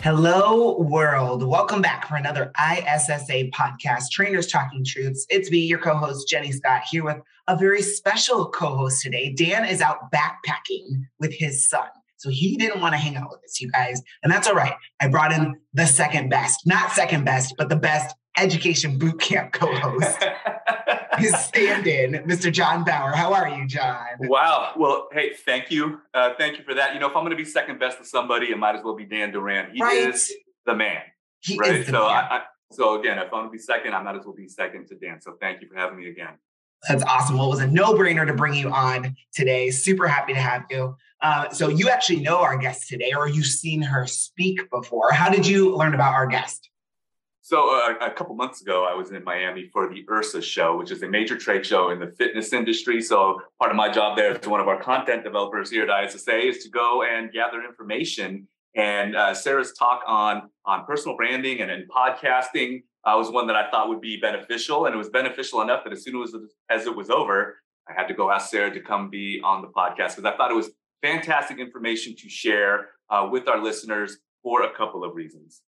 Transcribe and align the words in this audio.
Hello, 0.00 0.78
world. 0.78 1.42
Welcome 1.42 1.82
back 1.82 2.06
for 2.06 2.14
another 2.14 2.52
ISSA 2.56 3.50
podcast, 3.50 4.12
Trainers 4.12 4.46
Talking 4.46 4.84
Truths. 4.84 5.26
It's 5.28 5.50
me, 5.50 5.58
your 5.58 5.80
co 5.80 5.96
host, 5.96 6.28
Jenny 6.28 6.52
Scott, 6.52 6.82
here 6.88 7.02
with 7.02 7.16
a 7.48 7.56
very 7.56 7.82
special 7.82 8.48
co 8.48 8.76
host 8.76 9.02
today. 9.02 9.32
Dan 9.32 9.64
is 9.64 9.80
out 9.80 10.12
backpacking 10.12 11.02
with 11.18 11.34
his 11.34 11.68
son. 11.68 11.88
So 12.16 12.30
he 12.30 12.56
didn't 12.56 12.80
want 12.80 12.92
to 12.92 12.98
hang 12.98 13.16
out 13.16 13.28
with 13.28 13.40
us, 13.44 13.60
you 13.60 13.72
guys. 13.72 14.00
And 14.22 14.32
that's 14.32 14.46
all 14.46 14.54
right. 14.54 14.74
I 15.00 15.08
brought 15.08 15.32
in 15.32 15.58
the 15.74 15.86
second 15.86 16.28
best, 16.28 16.64
not 16.64 16.92
second 16.92 17.24
best, 17.24 17.54
but 17.58 17.68
the 17.68 17.76
best 17.76 18.14
education 18.38 18.98
boot 18.98 19.20
camp 19.20 19.52
co 19.52 19.74
host. 19.74 20.24
his 21.20 21.34
stand-in, 21.38 22.12
Mr. 22.24 22.52
John 22.52 22.84
Bauer. 22.84 23.12
How 23.12 23.32
are 23.32 23.48
you, 23.48 23.66
John? 23.66 24.06
Wow. 24.20 24.72
Well, 24.76 25.08
hey, 25.12 25.34
thank 25.34 25.70
you. 25.70 26.00
Uh, 26.14 26.30
thank 26.38 26.58
you 26.58 26.64
for 26.64 26.74
that. 26.74 26.94
You 26.94 27.00
know, 27.00 27.08
if 27.08 27.16
I'm 27.16 27.22
going 27.22 27.30
to 27.30 27.36
be 27.36 27.44
second 27.44 27.78
best 27.78 27.98
to 27.98 28.04
somebody, 28.04 28.50
it 28.50 28.58
might 28.58 28.74
as 28.74 28.84
well 28.84 28.94
be 28.94 29.04
Dan 29.04 29.30
Duran. 29.32 29.70
He 29.72 29.82
right. 29.82 30.08
is 30.08 30.32
the 30.66 30.74
man. 30.74 31.02
He 31.40 31.58
right? 31.58 31.76
is 31.76 31.86
the 31.86 31.92
so 31.92 32.06
man. 32.06 32.24
I, 32.30 32.36
I, 32.36 32.42
so 32.72 33.00
again, 33.00 33.18
if 33.18 33.24
I'm 33.26 33.30
going 33.30 33.44
to 33.46 33.50
be 33.50 33.58
second, 33.58 33.94
I 33.94 34.02
might 34.02 34.16
as 34.16 34.24
well 34.24 34.34
be 34.34 34.48
second 34.48 34.86
to 34.88 34.96
Dan. 34.96 35.20
So 35.20 35.36
thank 35.40 35.62
you 35.62 35.68
for 35.68 35.76
having 35.76 35.98
me 35.98 36.08
again. 36.08 36.34
That's 36.88 37.02
awesome. 37.02 37.36
Well, 37.36 37.46
it 37.46 37.50
was 37.50 37.60
a 37.60 37.66
no-brainer 37.66 38.26
to 38.26 38.34
bring 38.34 38.54
you 38.54 38.70
on 38.70 39.16
today. 39.34 39.70
Super 39.70 40.06
happy 40.06 40.34
to 40.34 40.40
have 40.40 40.64
you. 40.70 40.96
Uh, 41.20 41.48
so 41.50 41.68
you 41.68 41.88
actually 41.88 42.20
know 42.20 42.38
our 42.38 42.56
guest 42.56 42.88
today, 42.88 43.12
or 43.16 43.28
you've 43.28 43.46
seen 43.46 43.82
her 43.82 44.06
speak 44.06 44.70
before. 44.70 45.10
How 45.10 45.28
did 45.28 45.46
you 45.46 45.74
learn 45.74 45.94
about 45.94 46.14
our 46.14 46.26
guest? 46.28 46.70
So 47.48 47.74
uh, 47.74 47.94
a 48.04 48.10
couple 48.10 48.34
months 48.34 48.60
ago, 48.60 48.86
I 48.86 48.94
was 48.94 49.10
in 49.10 49.24
Miami 49.24 49.70
for 49.72 49.88
the 49.88 50.04
IHRSA 50.04 50.42
show, 50.42 50.76
which 50.76 50.90
is 50.90 51.02
a 51.02 51.08
major 51.08 51.34
trade 51.34 51.64
show 51.64 51.88
in 51.88 51.98
the 51.98 52.08
fitness 52.18 52.52
industry. 52.52 53.00
So 53.00 53.40
part 53.58 53.70
of 53.70 53.76
my 53.78 53.90
job 53.90 54.18
there 54.18 54.32
as 54.32 54.46
one 54.46 54.60
of 54.60 54.68
our 54.68 54.78
content 54.78 55.24
developers 55.24 55.70
here 55.70 55.88
at 55.88 56.04
ISSA 56.04 56.46
is 56.46 56.62
to 56.64 56.68
go 56.68 57.04
and 57.04 57.32
gather 57.32 57.64
information. 57.64 58.46
And 58.76 59.16
uh, 59.16 59.32
Sarah's 59.32 59.72
talk 59.72 60.02
on 60.06 60.50
on 60.66 60.84
personal 60.84 61.16
branding 61.16 61.62
and, 61.62 61.70
and 61.70 61.90
podcasting 61.90 62.82
uh, 63.06 63.14
was 63.16 63.30
one 63.30 63.46
that 63.46 63.56
I 63.56 63.70
thought 63.70 63.88
would 63.88 64.02
be 64.02 64.18
beneficial, 64.20 64.84
and 64.84 64.94
it 64.94 64.98
was 64.98 65.08
beneficial 65.08 65.62
enough 65.62 65.84
that 65.84 65.92
as 65.94 66.04
soon 66.04 66.22
as 66.22 66.34
as 66.68 66.84
it 66.84 66.94
was 66.94 67.08
over, 67.08 67.56
I 67.88 67.94
had 67.94 68.08
to 68.08 68.14
go 68.14 68.30
ask 68.30 68.50
Sarah 68.50 68.74
to 68.74 68.80
come 68.80 69.08
be 69.08 69.40
on 69.42 69.62
the 69.62 69.68
podcast 69.68 70.16
because 70.16 70.26
I 70.26 70.36
thought 70.36 70.50
it 70.50 70.54
was 70.54 70.68
fantastic 71.00 71.58
information 71.58 72.14
to 72.16 72.28
share 72.28 72.88
uh, 73.08 73.26
with 73.32 73.48
our 73.48 73.58
listeners 73.58 74.18
for 74.42 74.64
a 74.64 74.76
couple 74.76 75.02
of 75.02 75.14
reasons. 75.14 75.62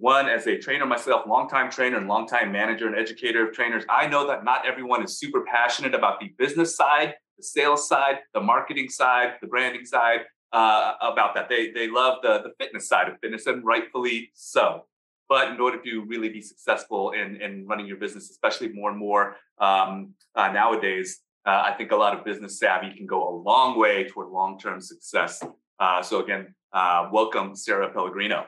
One, 0.00 0.28
as 0.28 0.46
a 0.46 0.56
trainer 0.56 0.86
myself, 0.86 1.26
longtime 1.26 1.72
trainer 1.72 1.96
and 1.96 2.06
longtime 2.06 2.52
manager 2.52 2.86
and 2.86 2.96
educator 2.96 3.48
of 3.48 3.52
trainers, 3.52 3.82
I 3.88 4.06
know 4.06 4.28
that 4.28 4.44
not 4.44 4.64
everyone 4.64 5.02
is 5.02 5.18
super 5.18 5.44
passionate 5.44 5.92
about 5.92 6.20
the 6.20 6.28
business 6.38 6.76
side, 6.76 7.14
the 7.36 7.42
sales 7.42 7.88
side, 7.88 8.20
the 8.32 8.40
marketing 8.40 8.90
side, 8.90 9.34
the 9.40 9.48
branding 9.48 9.84
side, 9.84 10.20
uh, 10.52 10.92
about 11.00 11.34
that. 11.34 11.48
They, 11.48 11.72
they 11.72 11.90
love 11.90 12.18
the, 12.22 12.42
the 12.42 12.52
fitness 12.60 12.88
side 12.88 13.08
of 13.08 13.18
fitness, 13.20 13.46
and 13.46 13.64
rightfully 13.64 14.30
so. 14.34 14.86
But 15.28 15.48
in 15.48 15.60
order 15.60 15.82
to 15.82 16.04
really 16.06 16.28
be 16.28 16.42
successful 16.42 17.10
in, 17.10 17.42
in 17.42 17.66
running 17.66 17.86
your 17.86 17.96
business, 17.96 18.30
especially 18.30 18.68
more 18.68 18.90
and 18.90 18.98
more 18.98 19.34
um, 19.58 20.14
uh, 20.36 20.52
nowadays, 20.52 21.22
uh, 21.44 21.62
I 21.66 21.72
think 21.72 21.90
a 21.90 21.96
lot 21.96 22.16
of 22.16 22.24
business 22.24 22.60
savvy 22.60 22.94
can 22.96 23.06
go 23.06 23.28
a 23.28 23.34
long 23.36 23.76
way 23.76 24.06
toward 24.06 24.28
long 24.28 24.60
term 24.60 24.80
success. 24.80 25.42
Uh, 25.80 26.02
so, 26.02 26.22
again, 26.22 26.54
uh, 26.72 27.08
welcome, 27.12 27.56
Sarah 27.56 27.90
Pellegrino. 27.92 28.46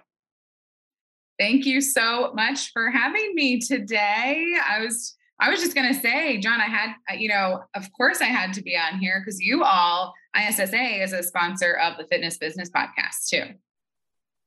Thank 1.40 1.64
you 1.64 1.80
so 1.80 2.32
much 2.34 2.70
for 2.70 2.90
having 2.90 3.34
me 3.34 3.60
today. 3.60 4.54
I 4.68 4.84
was 4.84 5.16
I 5.40 5.48
was 5.48 5.60
just 5.60 5.74
going 5.74 5.88
to 5.88 5.98
say, 5.98 6.36
John, 6.36 6.60
I 6.60 6.66
had, 6.66 6.92
you 7.18 7.30
know, 7.30 7.62
of 7.74 7.90
course 7.92 8.20
I 8.20 8.26
had 8.26 8.52
to 8.52 8.62
be 8.62 8.76
on 8.76 8.98
here 8.98 9.22
because 9.24 9.40
you 9.40 9.64
all, 9.64 10.12
ISSA 10.36 11.02
is 11.02 11.14
a 11.14 11.22
sponsor 11.22 11.78
of 11.78 11.96
the 11.96 12.04
Fitness 12.04 12.36
Business 12.36 12.68
Podcast 12.68 13.28
too. 13.30 13.54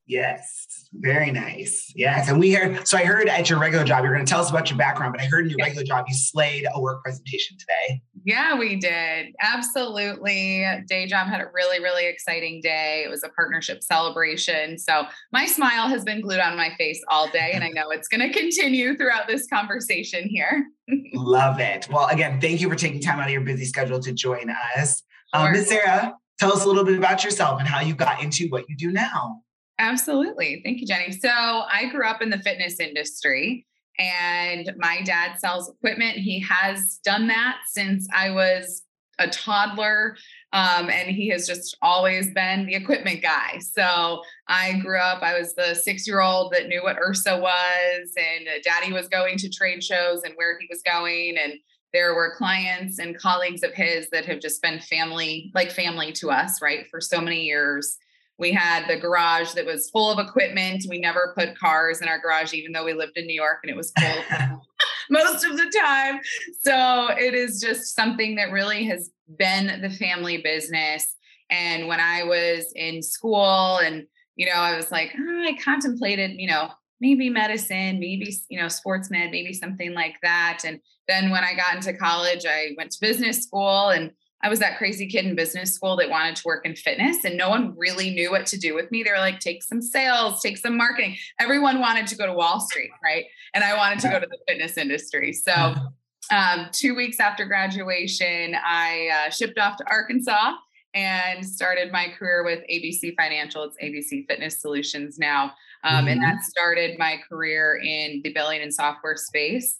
Yes, 0.06 0.88
very 0.92 1.30
nice. 1.30 1.90
Yes, 1.96 2.28
and 2.28 2.38
we 2.38 2.52
heard. 2.52 2.86
So 2.86 2.98
I 2.98 3.04
heard 3.04 3.26
at 3.26 3.48
your 3.48 3.58
regular 3.58 3.84
job, 3.84 4.04
you're 4.04 4.12
going 4.12 4.24
to 4.24 4.30
tell 4.30 4.40
us 4.40 4.50
about 4.50 4.68
your 4.68 4.76
background, 4.76 5.14
but 5.16 5.22
I 5.22 5.26
heard 5.26 5.44
in 5.44 5.50
your 5.50 5.58
regular 5.62 5.82
job 5.84 6.04
you 6.08 6.14
slayed 6.14 6.66
a 6.74 6.80
work 6.80 7.02
presentation 7.02 7.56
today. 7.58 8.02
Yeah, 8.24 8.58
we 8.58 8.76
did. 8.76 9.34
Absolutely. 9.40 10.66
Day 10.88 11.06
job 11.06 11.28
had 11.28 11.40
a 11.40 11.46
really, 11.54 11.80
really 11.80 12.06
exciting 12.06 12.60
day. 12.62 13.02
It 13.06 13.08
was 13.08 13.24
a 13.24 13.30
partnership 13.30 13.82
celebration. 13.82 14.78
So 14.78 15.04
my 15.32 15.46
smile 15.46 15.88
has 15.88 16.04
been 16.04 16.20
glued 16.20 16.40
on 16.40 16.54
my 16.54 16.74
face 16.76 17.02
all 17.08 17.28
day, 17.30 17.52
and 17.54 17.64
I 17.64 17.68
know 17.68 17.88
it's 17.90 18.08
going 18.08 18.20
to 18.20 18.38
continue 18.38 18.96
throughout 18.98 19.26
this 19.26 19.46
conversation 19.46 20.28
here. 20.28 20.66
Love 21.14 21.60
it. 21.60 21.88
Well, 21.90 22.08
again, 22.08 22.42
thank 22.42 22.60
you 22.60 22.68
for 22.68 22.76
taking 22.76 23.00
time 23.00 23.20
out 23.20 23.26
of 23.26 23.32
your 23.32 23.40
busy 23.40 23.64
schedule 23.64 24.00
to 24.00 24.12
join 24.12 24.50
us. 24.76 25.02
Um, 25.32 25.52
Ms. 25.52 25.68
Sarah, 25.68 26.14
tell 26.38 26.52
us 26.52 26.64
a 26.64 26.68
little 26.68 26.84
bit 26.84 26.98
about 26.98 27.24
yourself 27.24 27.58
and 27.58 27.66
how 27.66 27.80
you 27.80 27.94
got 27.94 28.22
into 28.22 28.48
what 28.48 28.68
you 28.68 28.76
do 28.76 28.92
now. 28.92 29.40
Absolutely. 29.78 30.60
Thank 30.64 30.80
you, 30.80 30.86
Jenny. 30.86 31.12
So 31.12 31.28
I 31.28 31.88
grew 31.90 32.06
up 32.06 32.22
in 32.22 32.30
the 32.30 32.38
fitness 32.38 32.78
industry 32.78 33.66
and 33.98 34.72
my 34.78 35.02
dad 35.02 35.38
sells 35.38 35.70
equipment. 35.70 36.16
He 36.16 36.40
has 36.40 37.00
done 37.04 37.28
that 37.28 37.58
since 37.68 38.06
I 38.14 38.30
was 38.30 38.82
a 39.18 39.28
toddler. 39.28 40.16
Um, 40.52 40.88
and 40.90 41.08
he 41.10 41.28
has 41.28 41.46
just 41.46 41.76
always 41.82 42.32
been 42.32 42.66
the 42.66 42.74
equipment 42.74 43.22
guy. 43.22 43.58
So 43.58 44.22
I 44.48 44.78
grew 44.78 44.98
up, 44.98 45.22
I 45.22 45.38
was 45.38 45.54
the 45.54 45.74
six 45.74 46.06
year 46.06 46.20
old 46.20 46.52
that 46.52 46.68
knew 46.68 46.82
what 46.82 46.96
IHRSA 46.96 47.40
was, 47.40 48.12
and 48.16 48.48
daddy 48.62 48.92
was 48.92 49.08
going 49.08 49.36
to 49.38 49.50
trade 49.50 49.82
shows 49.82 50.22
and 50.22 50.34
where 50.36 50.58
he 50.58 50.66
was 50.70 50.82
going. 50.82 51.36
And 51.42 51.54
there 51.92 52.14
were 52.14 52.34
clients 52.36 52.98
and 52.98 53.18
colleagues 53.18 53.62
of 53.62 53.72
his 53.72 54.08
that 54.10 54.26
have 54.26 54.40
just 54.40 54.62
been 54.62 54.80
family, 54.80 55.50
like 55.54 55.70
family 55.70 56.12
to 56.12 56.30
us, 56.30 56.60
right, 56.60 56.86
for 56.90 57.00
so 57.00 57.20
many 57.20 57.42
years. 57.42 57.96
We 58.38 58.52
had 58.52 58.88
the 58.88 58.96
garage 58.96 59.52
that 59.52 59.64
was 59.64 59.90
full 59.90 60.10
of 60.10 60.18
equipment. 60.18 60.84
We 60.88 60.98
never 60.98 61.34
put 61.38 61.58
cars 61.58 62.00
in 62.00 62.08
our 62.08 62.18
garage, 62.18 62.52
even 62.52 62.72
though 62.72 62.84
we 62.84 62.92
lived 62.92 63.16
in 63.16 63.26
New 63.26 63.34
York 63.34 63.58
and 63.62 63.70
it 63.70 63.76
was 63.76 63.92
full 63.98 64.24
most 65.10 65.44
of 65.44 65.56
the 65.56 65.70
time. 65.78 66.20
So 66.62 67.08
it 67.16 67.34
is 67.34 67.60
just 67.60 67.94
something 67.94 68.36
that 68.36 68.50
really 68.50 68.84
has 68.84 69.10
been 69.38 69.80
the 69.80 69.90
family 69.90 70.38
business. 70.38 71.16
And 71.50 71.86
when 71.86 72.00
I 72.00 72.24
was 72.24 72.72
in 72.74 73.02
school 73.02 73.78
and, 73.78 74.06
you 74.36 74.46
know, 74.46 74.52
I 74.52 74.76
was 74.76 74.90
like, 74.90 75.14
oh, 75.18 75.44
I 75.44 75.56
contemplated, 75.62 76.32
you 76.36 76.48
know, 76.48 76.70
maybe 77.00 77.28
medicine, 77.28 78.00
maybe, 78.00 78.34
you 78.48 78.60
know, 78.60 78.68
sports 78.68 79.10
med, 79.10 79.30
maybe 79.30 79.52
something 79.52 79.92
like 79.92 80.16
that. 80.22 80.60
And 80.64 80.80
then 81.06 81.30
when 81.30 81.44
I 81.44 81.54
got 81.54 81.76
into 81.76 81.92
college, 81.92 82.44
I 82.48 82.70
went 82.76 82.92
to 82.92 82.98
business 83.00 83.42
school 83.42 83.90
and 83.90 84.10
I 84.44 84.50
was 84.50 84.58
that 84.58 84.76
crazy 84.76 85.06
kid 85.06 85.24
in 85.24 85.34
business 85.34 85.74
school 85.74 85.96
that 85.96 86.10
wanted 86.10 86.36
to 86.36 86.42
work 86.44 86.66
in 86.66 86.76
fitness 86.76 87.24
and 87.24 87.34
no 87.34 87.48
one 87.48 87.74
really 87.78 88.10
knew 88.10 88.30
what 88.30 88.44
to 88.46 88.58
do 88.58 88.74
with 88.74 88.90
me. 88.90 89.02
They 89.02 89.10
were 89.10 89.16
like, 89.16 89.40
take 89.40 89.62
some 89.62 89.80
sales, 89.80 90.42
take 90.42 90.58
some 90.58 90.76
marketing. 90.76 91.16
Everyone 91.40 91.80
wanted 91.80 92.06
to 92.08 92.16
go 92.16 92.26
to 92.26 92.32
Wall 92.34 92.60
Street, 92.60 92.90
right? 93.02 93.24
And 93.54 93.64
I 93.64 93.74
wanted 93.74 94.00
to 94.00 94.10
go 94.10 94.20
to 94.20 94.26
the 94.26 94.36
fitness 94.46 94.76
industry. 94.76 95.32
So, 95.32 95.74
um, 96.30 96.68
two 96.72 96.94
weeks 96.94 97.20
after 97.20 97.46
graduation, 97.46 98.54
I 98.54 99.08
uh, 99.26 99.30
shipped 99.30 99.58
off 99.58 99.78
to 99.78 99.84
Arkansas 99.90 100.52
and 100.92 101.44
started 101.44 101.90
my 101.90 102.08
career 102.18 102.44
with 102.44 102.60
ABC 102.70 103.14
Financial. 103.16 103.64
It's 103.64 103.78
ABC 103.82 104.26
Fitness 104.28 104.60
Solutions 104.60 105.18
now. 105.18 105.52
Um, 105.84 105.94
mm-hmm. 105.94 106.08
And 106.08 106.22
that 106.22 106.42
started 106.42 106.98
my 106.98 107.16
career 107.28 107.80
in 107.82 108.20
the 108.22 108.32
billing 108.32 108.60
and 108.60 108.72
software 108.72 109.16
space. 109.16 109.78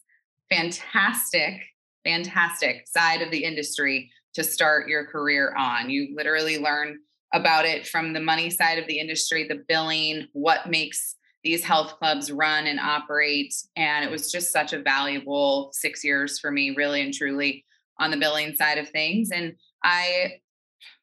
Fantastic, 0.51 1.61
fantastic 2.03 2.89
side 2.89 3.21
of 3.21 3.31
the 3.31 3.45
industry 3.45 4.11
to 4.35 4.45
start 4.45 4.89
your 4.89 5.07
career 5.07 5.55
on. 5.57 5.91
You 5.91 6.15
literally 6.17 6.59
learn 6.59 6.99
about 7.33 7.65
it 7.65 7.87
from 7.87 8.13
the 8.13 8.21
money 8.21 8.51
side 8.51 8.79
of 8.79 8.87
the 8.87 8.99
industry, 8.99 9.47
the 9.49 9.65
billing, 9.69 10.29
what 10.33 10.69
makes 10.69 11.17
these 11.43 11.65
health 11.65 11.99
clubs 11.99 12.33
run 12.33 12.67
and 12.67 12.81
operate. 12.81 13.55
And 13.77 14.05
it 14.05 14.11
was 14.11 14.33
just 14.33 14.53
such 14.53 14.73
a 14.73 14.81
valuable 14.81 15.71
six 15.73 16.03
years 16.03 16.39
for 16.39 16.51
me, 16.51 16.75
really 16.77 17.03
and 17.03 17.13
truly, 17.13 17.65
on 17.99 18.11
the 18.11 18.17
billing 18.17 18.55
side 18.55 18.79
of 18.79 18.89
things. 18.89 19.31
And 19.31 19.55
I, 19.85 20.41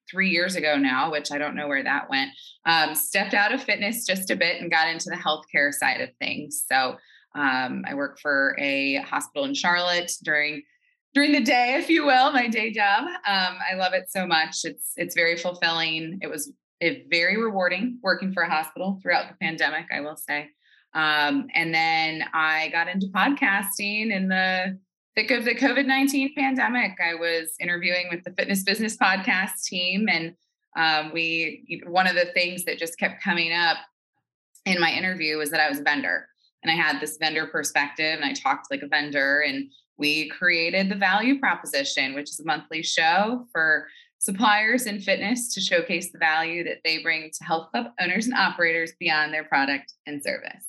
three 0.10 0.30
years 0.30 0.56
ago 0.56 0.78
now, 0.78 1.12
which 1.12 1.32
I 1.32 1.38
don't 1.38 1.56
know 1.56 1.68
where 1.68 1.84
that 1.84 2.10
went, 2.10 2.32
um, 2.66 2.96
stepped 2.96 3.34
out 3.34 3.54
of 3.54 3.62
fitness 3.62 4.06
just 4.06 4.32
a 4.32 4.36
bit 4.36 4.62
and 4.62 4.72
got 4.72 4.90
into 4.90 5.10
the 5.10 5.16
healthcare 5.16 5.72
side 5.72 6.02
of 6.02 6.10
things. 6.20 6.66
So 6.68 6.98
um, 7.36 7.84
I 7.88 7.94
work 7.94 8.20
for 8.20 8.58
a 8.60 8.96
hospital 8.98 9.46
in 9.46 9.54
Charlotte 9.54 10.12
during 10.24 10.64
during 11.14 11.32
the 11.34 11.42
day, 11.42 11.76
if 11.76 11.90
you 11.90 12.06
will, 12.06 12.32
my 12.32 12.48
day 12.48 12.72
job. 12.72 13.06
Um, 13.06 13.58
I 13.70 13.76
love 13.76 13.94
it 13.94 14.10
so 14.10 14.26
much. 14.26 14.60
It's 14.64 14.94
it's 14.96 15.16
very 15.16 15.38
fulfilling. 15.38 16.20
It 16.22 16.28
was 16.28 16.52
it 16.80 17.08
very 17.10 17.42
rewarding 17.42 18.00
working 18.02 18.34
for 18.34 18.44
a 18.44 18.50
hospital 18.50 19.00
throughout 19.02 19.28
the 19.30 19.36
pandemic, 19.42 19.86
I 19.94 20.02
will 20.02 20.18
say. 20.18 20.50
Um, 20.94 21.48
and 21.54 21.74
then 21.74 22.26
I 22.34 22.70
got 22.70 22.88
into 22.88 23.08
podcasting 23.08 24.12
in 24.12 24.28
the 24.28 24.80
thick 25.16 25.32
of 25.32 25.46
the 25.46 25.56
COVID 25.56 25.86
19 25.86 26.34
pandemic. 26.36 26.98
I 27.04 27.16
was 27.16 27.54
interviewing 27.60 28.08
with 28.10 28.24
the 28.24 28.32
Fitness 28.32 28.64
Business 28.64 28.98
Podcast 28.98 29.64
team. 29.66 30.08
And 30.10 30.34
um, 30.76 31.12
we, 31.14 31.82
one 31.88 32.08
of 32.08 32.16
the 32.16 32.32
things 32.34 32.66
that 32.66 32.78
just 32.78 32.98
kept 32.98 33.24
coming 33.24 33.54
up 33.54 33.78
in 34.66 34.80
my 34.80 34.92
interview 34.92 35.38
was 35.38 35.52
that 35.52 35.60
I 35.60 35.70
was 35.70 35.80
a 35.80 35.84
vendor 35.84 36.28
and 36.64 36.72
I 36.72 36.76
had 36.76 37.00
this 37.00 37.18
vendor 37.18 37.48
perspective 37.48 38.20
and 38.20 38.26
I 38.26 38.34
talked 38.34 38.70
like 38.70 38.82
a 38.82 38.88
vendor 38.88 39.42
and 39.42 39.70
we 40.02 40.28
created 40.30 40.90
the 40.90 40.96
value 40.96 41.40
proposition, 41.40 42.16
which 42.16 42.32
is 42.32 42.40
a 42.40 42.46
monthly 42.46 42.82
show 42.82 43.46
for 43.54 43.88
suppliers 44.18 44.88
in 44.88 45.00
fitness 45.00 45.54
to 45.54 45.62
showcase 45.62 46.12
the 46.12 46.18
value 46.18 46.64
that 46.64 46.80
they 46.84 47.04
bring 47.04 47.30
to 47.32 47.44
health 47.44 47.70
club 47.72 47.86
owners 48.02 48.26
and 48.26 48.34
operators 48.34 48.94
beyond 49.00 49.32
their 49.32 49.44
product 49.44 49.94
and 50.08 50.22
service. 50.22 50.66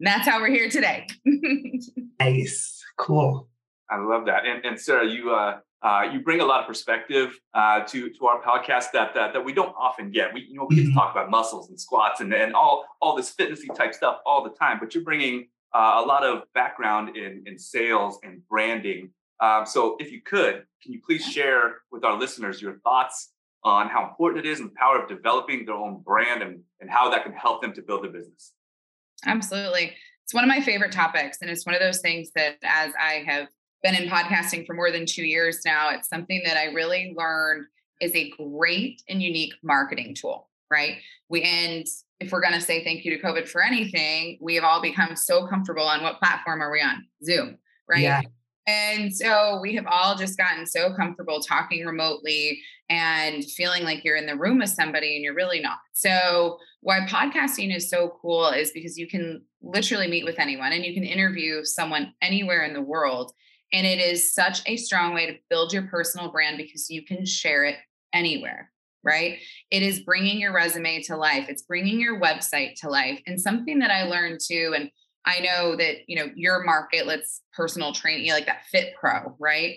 And 0.00 0.06
that's 0.06 0.26
how 0.26 0.40
we're 0.40 0.50
here 0.50 0.70
today. 0.70 1.06
nice. 2.18 2.82
Cool. 2.98 3.46
I 3.90 3.98
love 3.98 4.24
that. 4.26 4.46
And, 4.46 4.64
and 4.64 4.80
Sarah, 4.80 5.06
you 5.06 5.34
uh, 5.34 5.58
uh, 5.82 6.02
you 6.10 6.20
bring 6.20 6.40
a 6.40 6.44
lot 6.44 6.60
of 6.60 6.66
perspective 6.66 7.38
uh, 7.52 7.80
to 7.80 8.08
to 8.08 8.26
our 8.26 8.40
podcast 8.40 8.92
that, 8.92 9.12
that 9.14 9.34
that 9.34 9.44
we 9.44 9.52
don't 9.52 9.74
often 9.78 10.10
get. 10.10 10.32
We 10.32 10.46
you 10.48 10.56
know 10.56 10.66
we 10.68 10.76
get 10.76 10.82
to 10.82 10.88
mm-hmm. 10.88 10.98
talk 10.98 11.12
about 11.12 11.28
muscles 11.30 11.68
and 11.68 11.78
squats 11.78 12.20
and, 12.20 12.32
and 12.32 12.54
all 12.54 12.86
all 13.02 13.16
this 13.16 13.34
fitnessy 13.34 13.74
type 13.74 13.92
stuff 13.92 14.20
all 14.24 14.42
the 14.42 14.50
time, 14.50 14.78
but 14.80 14.94
you're 14.94 15.04
bringing 15.04 15.48
uh, 15.74 16.02
a 16.02 16.06
lot 16.06 16.24
of 16.24 16.42
background 16.54 17.16
in 17.16 17.42
in 17.46 17.58
sales 17.58 18.18
and 18.22 18.46
branding. 18.48 19.10
Um, 19.40 19.66
so 19.66 19.96
if 19.98 20.12
you 20.12 20.20
could, 20.22 20.64
can 20.82 20.92
you 20.92 21.00
please 21.04 21.24
share 21.24 21.78
with 21.90 22.04
our 22.04 22.18
listeners 22.18 22.62
your 22.62 22.78
thoughts 22.80 23.32
on 23.64 23.88
how 23.88 24.06
important 24.06 24.44
it 24.44 24.48
is 24.48 24.60
and 24.60 24.70
the 24.70 24.74
power 24.76 25.02
of 25.02 25.08
developing 25.08 25.64
their 25.64 25.74
own 25.74 26.00
brand 26.00 26.42
and, 26.42 26.60
and 26.80 26.90
how 26.90 27.10
that 27.10 27.24
can 27.24 27.32
help 27.32 27.60
them 27.60 27.72
to 27.72 27.82
build 27.82 28.04
their 28.04 28.10
business? 28.12 28.52
Absolutely. 29.26 29.94
It's 30.24 30.34
one 30.34 30.44
of 30.44 30.48
my 30.48 30.60
favorite 30.60 30.92
topics. 30.92 31.38
And 31.40 31.50
it's 31.50 31.66
one 31.66 31.74
of 31.74 31.80
those 31.80 32.00
things 32.00 32.30
that 32.36 32.56
as 32.62 32.92
I 33.00 33.24
have 33.26 33.48
been 33.82 33.94
in 33.94 34.08
podcasting 34.08 34.66
for 34.66 34.74
more 34.74 34.90
than 34.90 35.06
two 35.06 35.24
years 35.24 35.60
now. 35.64 35.90
It's 35.90 36.08
something 36.08 36.42
that 36.44 36.56
I 36.56 36.66
really 36.66 37.14
learned 37.16 37.66
is 38.00 38.14
a 38.14 38.30
great 38.30 39.02
and 39.08 39.22
unique 39.22 39.54
marketing 39.62 40.14
tool, 40.14 40.48
right? 40.72 40.96
We 41.28 41.42
and 41.42 41.86
if 42.20 42.32
we're 42.32 42.40
going 42.40 42.54
to 42.54 42.60
say 42.60 42.82
thank 42.82 43.04
you 43.04 43.16
to 43.16 43.22
COVID 43.22 43.48
for 43.48 43.62
anything, 43.62 44.38
we 44.40 44.54
have 44.54 44.64
all 44.64 44.80
become 44.80 45.14
so 45.14 45.46
comfortable 45.46 45.82
on 45.82 46.02
what 46.02 46.18
platform 46.18 46.62
are 46.62 46.72
we 46.72 46.80
on? 46.80 47.04
Zoom, 47.24 47.58
right? 47.88 48.00
Yeah. 48.00 48.22
And 48.66 49.14
so 49.14 49.58
we 49.60 49.74
have 49.74 49.86
all 49.88 50.14
just 50.14 50.38
gotten 50.38 50.66
so 50.66 50.94
comfortable 50.94 51.40
talking 51.40 51.84
remotely 51.84 52.60
and 52.88 53.44
feeling 53.44 53.82
like 53.82 54.04
you're 54.04 54.16
in 54.16 54.26
the 54.26 54.36
room 54.36 54.58
with 54.58 54.70
somebody 54.70 55.16
and 55.16 55.24
you're 55.24 55.34
really 55.34 55.60
not. 55.60 55.78
So, 55.92 56.58
why 56.80 57.00
podcasting 57.08 57.74
is 57.74 57.88
so 57.88 58.18
cool 58.20 58.48
is 58.48 58.72
because 58.72 58.98
you 58.98 59.08
can 59.08 59.42
literally 59.62 60.08
meet 60.08 60.24
with 60.24 60.38
anyone 60.38 60.72
and 60.72 60.84
you 60.84 60.94
can 60.94 61.04
interview 61.04 61.64
someone 61.64 62.12
anywhere 62.20 62.64
in 62.64 62.74
the 62.74 62.82
world 62.82 63.32
and 63.72 63.86
it 63.86 64.00
is 64.00 64.34
such 64.34 64.60
a 64.66 64.76
strong 64.76 65.14
way 65.14 65.26
to 65.26 65.38
build 65.48 65.72
your 65.72 65.84
personal 65.84 66.30
brand 66.30 66.58
because 66.58 66.90
you 66.90 67.04
can 67.04 67.24
share 67.24 67.64
it 67.64 67.76
anywhere, 68.12 68.70
right? 69.04 69.38
It 69.70 69.82
is 69.82 70.00
bringing 70.00 70.38
your 70.38 70.52
resume 70.52 71.02
to 71.04 71.16
life, 71.16 71.48
it's 71.48 71.62
bringing 71.62 72.00
your 72.00 72.20
website 72.20 72.74
to 72.80 72.88
life. 72.88 73.20
And 73.26 73.40
something 73.40 73.78
that 73.80 73.90
I 73.90 74.04
learned 74.04 74.40
too, 74.46 74.72
and 74.74 74.90
I 75.24 75.40
know 75.40 75.76
that, 75.76 76.08
you 76.08 76.16
know, 76.16 76.30
your 76.34 76.64
market, 76.64 77.06
let's 77.06 77.42
personal 77.52 77.92
training, 77.92 78.30
like 78.30 78.46
that 78.46 78.66
Fit 78.70 78.94
Pro, 78.98 79.36
right? 79.38 79.76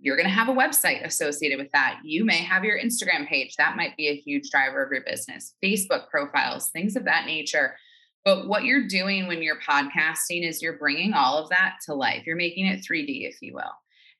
You're 0.00 0.16
going 0.16 0.28
to 0.28 0.34
have 0.34 0.48
a 0.48 0.52
website 0.52 1.04
associated 1.04 1.58
with 1.58 1.70
that. 1.72 2.00
You 2.02 2.24
may 2.24 2.38
have 2.38 2.64
your 2.64 2.78
Instagram 2.78 3.28
page. 3.28 3.54
That 3.56 3.76
might 3.76 3.96
be 3.96 4.08
a 4.08 4.16
huge 4.16 4.50
driver 4.50 4.84
of 4.84 4.90
your 4.92 5.04
business, 5.04 5.54
Facebook 5.64 6.08
profiles, 6.08 6.70
things 6.70 6.96
of 6.96 7.04
that 7.04 7.26
nature. 7.26 7.76
But 8.24 8.48
what 8.48 8.64
you're 8.64 8.88
doing 8.88 9.26
when 9.26 9.42
you're 9.42 9.60
podcasting 9.60 10.48
is 10.48 10.62
you're 10.62 10.78
bringing 10.78 11.12
all 11.12 11.36
of 11.38 11.50
that 11.50 11.76
to 11.86 11.94
life. 11.94 12.24
You're 12.26 12.36
making 12.36 12.66
it 12.66 12.80
3D, 12.80 13.28
if 13.28 13.36
you 13.42 13.54
will. 13.54 13.72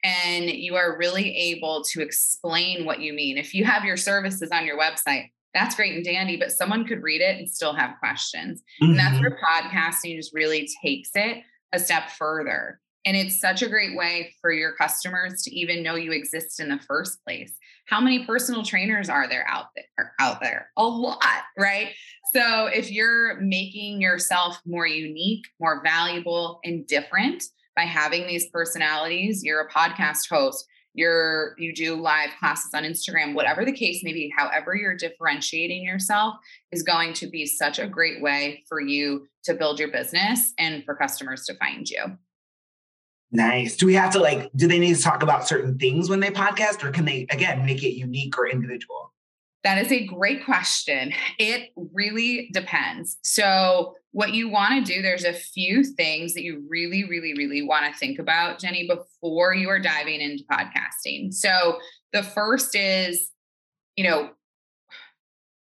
And 0.04 0.50
you 0.50 0.76
are 0.76 0.98
really 0.98 1.34
able 1.34 1.82
to 1.92 2.02
explain 2.02 2.84
what 2.84 3.00
you 3.00 3.14
mean. 3.14 3.38
If 3.38 3.54
you 3.54 3.64
have 3.64 3.84
your 3.84 3.96
services 3.96 4.50
on 4.52 4.66
your 4.66 4.78
website, 4.78 5.30
that's 5.54 5.74
great 5.74 5.94
and 5.94 6.04
dandy, 6.04 6.36
but 6.36 6.52
someone 6.52 6.84
could 6.84 7.02
read 7.02 7.22
it 7.22 7.38
and 7.38 7.48
still 7.48 7.72
have 7.72 7.98
questions. 8.00 8.60
Mm-hmm. 8.82 8.90
And 8.90 8.98
that's 8.98 9.14
mm-hmm. 9.14 9.22
where 9.22 9.40
podcasting 9.40 10.16
just 10.16 10.34
really 10.34 10.68
takes 10.84 11.10
it 11.14 11.38
a 11.72 11.78
step 11.78 12.10
further. 12.10 12.80
And 13.06 13.16
it's 13.16 13.40
such 13.40 13.62
a 13.62 13.68
great 13.68 13.96
way 13.96 14.34
for 14.40 14.50
your 14.50 14.72
customers 14.72 15.42
to 15.42 15.54
even 15.54 15.82
know 15.82 15.94
you 15.94 16.12
exist 16.12 16.60
in 16.60 16.68
the 16.68 16.80
first 16.88 17.22
place. 17.24 17.52
How 17.86 18.00
many 18.00 18.24
personal 18.24 18.62
trainers 18.62 19.10
are 19.10 19.28
there 19.28 19.46
out 19.48 19.66
there 19.74 20.12
out 20.18 20.40
there? 20.40 20.70
A 20.76 20.84
lot, 20.84 21.42
right? 21.58 21.90
So 22.34 22.66
if 22.66 22.90
you're 22.90 23.38
making 23.40 24.00
yourself 24.00 24.58
more 24.66 24.86
unique, 24.86 25.44
more 25.60 25.82
valuable 25.84 26.60
and 26.64 26.86
different 26.86 27.44
by 27.76 27.82
having 27.82 28.26
these 28.26 28.48
personalities, 28.50 29.42
you're 29.42 29.60
a 29.60 29.70
podcast 29.70 30.28
host, 30.30 30.66
you're 30.94 31.54
you 31.58 31.74
do 31.74 31.96
live 31.96 32.30
classes 32.38 32.70
on 32.74 32.84
Instagram, 32.84 33.34
whatever 33.34 33.64
the 33.64 33.72
case 33.72 34.02
may 34.04 34.12
be, 34.12 34.32
however 34.36 34.76
you're 34.76 34.96
differentiating 34.96 35.82
yourself 35.82 36.34
is 36.70 36.82
going 36.82 37.12
to 37.14 37.26
be 37.26 37.46
such 37.46 37.78
a 37.78 37.86
great 37.86 38.22
way 38.22 38.62
for 38.68 38.80
you 38.80 39.26
to 39.44 39.54
build 39.54 39.78
your 39.78 39.90
business 39.90 40.52
and 40.58 40.84
for 40.84 40.94
customers 40.94 41.44
to 41.46 41.54
find 41.56 41.88
you. 41.88 42.04
Nice. 43.32 43.76
Do 43.76 43.86
we 43.86 43.94
have 43.94 44.12
to 44.12 44.20
like, 44.20 44.50
do 44.54 44.68
they 44.68 44.78
need 44.78 44.94
to 44.94 45.02
talk 45.02 45.24
about 45.24 45.48
certain 45.48 45.76
things 45.76 46.08
when 46.08 46.20
they 46.20 46.30
podcast 46.30 46.84
or 46.84 46.92
can 46.92 47.04
they, 47.04 47.26
again, 47.30 47.66
make 47.66 47.82
it 47.82 47.96
unique 47.96 48.38
or 48.38 48.46
individual? 48.46 49.12
That 49.64 49.78
is 49.78 49.90
a 49.90 50.06
great 50.06 50.44
question. 50.44 51.12
It 51.38 51.70
really 51.94 52.50
depends. 52.52 53.16
So, 53.22 53.94
what 54.12 54.32
you 54.32 54.48
want 54.48 54.86
to 54.86 54.94
do, 54.94 55.02
there's 55.02 55.24
a 55.24 55.32
few 55.32 55.82
things 55.82 56.34
that 56.34 56.44
you 56.44 56.64
really, 56.68 57.02
really, 57.08 57.34
really 57.34 57.62
want 57.62 57.92
to 57.92 57.98
think 57.98 58.20
about, 58.20 58.60
Jenny, 58.60 58.86
before 58.86 59.54
you 59.54 59.68
are 59.70 59.80
diving 59.80 60.20
into 60.20 60.44
podcasting. 60.44 61.32
So, 61.32 61.78
the 62.12 62.22
first 62.22 62.76
is, 62.76 63.30
you 63.96 64.04
know, 64.04 64.30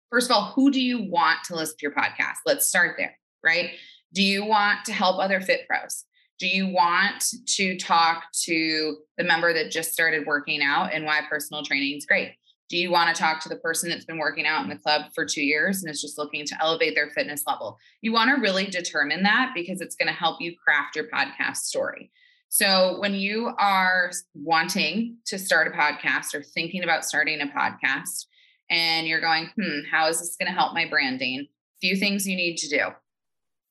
first 0.10 0.30
of 0.30 0.36
all, 0.36 0.52
who 0.56 0.72
do 0.72 0.82
you 0.82 1.04
want 1.10 1.44
to 1.46 1.56
listen 1.56 1.76
to 1.78 1.84
your 1.84 1.94
podcast? 1.94 2.38
Let's 2.48 2.68
start 2.68 2.96
there, 2.98 3.18
right? 3.44 3.72
Do 4.14 4.24
you 4.24 4.44
want 4.44 4.86
to 4.86 4.92
help 4.94 5.20
other 5.20 5.40
fit 5.40 5.68
pros? 5.68 6.06
Do 6.40 6.48
you 6.48 6.68
want 6.68 7.24
to 7.56 7.78
talk 7.78 8.24
to 8.44 8.98
the 9.18 9.24
member 9.24 9.54
that 9.54 9.72
just 9.72 9.94
started 9.94 10.26
working 10.26 10.62
out 10.64 10.92
and 10.94 11.06
why 11.06 11.22
personal 11.30 11.64
training 11.64 11.98
is 11.98 12.06
great? 12.06 12.34
Do 12.74 12.80
you 12.80 12.90
want 12.90 13.16
to 13.16 13.22
talk 13.22 13.40
to 13.42 13.50
the 13.50 13.58
person 13.58 13.92
that's 13.92 14.04
been 14.04 14.18
working 14.18 14.48
out 14.48 14.64
in 14.64 14.70
the 14.72 14.80
club 14.80 15.04
for 15.14 15.28
two 15.28 15.44
years 15.44 15.84
and 15.84 15.92
is 15.92 16.02
just 16.02 16.18
looking 16.18 16.44
to 16.44 16.56
elevate 16.60 16.96
their 16.96 17.12
fitness 17.12 17.44
level? 17.46 17.78
You 18.02 18.12
want 18.12 18.36
to 18.36 18.42
really 18.42 18.66
determine 18.66 19.22
that 19.22 19.52
because 19.54 19.80
it's 19.80 19.96
going 19.96 20.08
to 20.08 20.14
help 20.14 20.42
you 20.42 20.56
craft 20.58 20.96
your 20.96 21.06
podcast 21.06 21.58
story. 21.58 22.10
So, 22.50 23.00
when 23.00 23.14
you 23.14 23.52
are 23.60 24.10
wanting 24.34 25.18
to 25.28 25.38
start 25.38 25.68
a 25.68 25.78
podcast 25.78 26.34
or 26.34 26.42
thinking 26.42 26.84
about 26.84 27.06
starting 27.06 27.42
a 27.42 27.46
podcast, 27.46 28.26
and 28.72 29.06
you're 29.06 29.22
going, 29.22 29.52
hmm, 29.56 29.82
how 29.92 30.08
is 30.08 30.18
this 30.18 30.36
going 30.40 30.52
to 30.52 30.58
help 30.58 30.74
my 30.74 30.90
branding? 30.90 31.46
Few 31.80 31.96
things 31.96 32.28
you 32.28 32.36
need 32.36 32.58
to 32.58 32.70
do. 32.70 32.88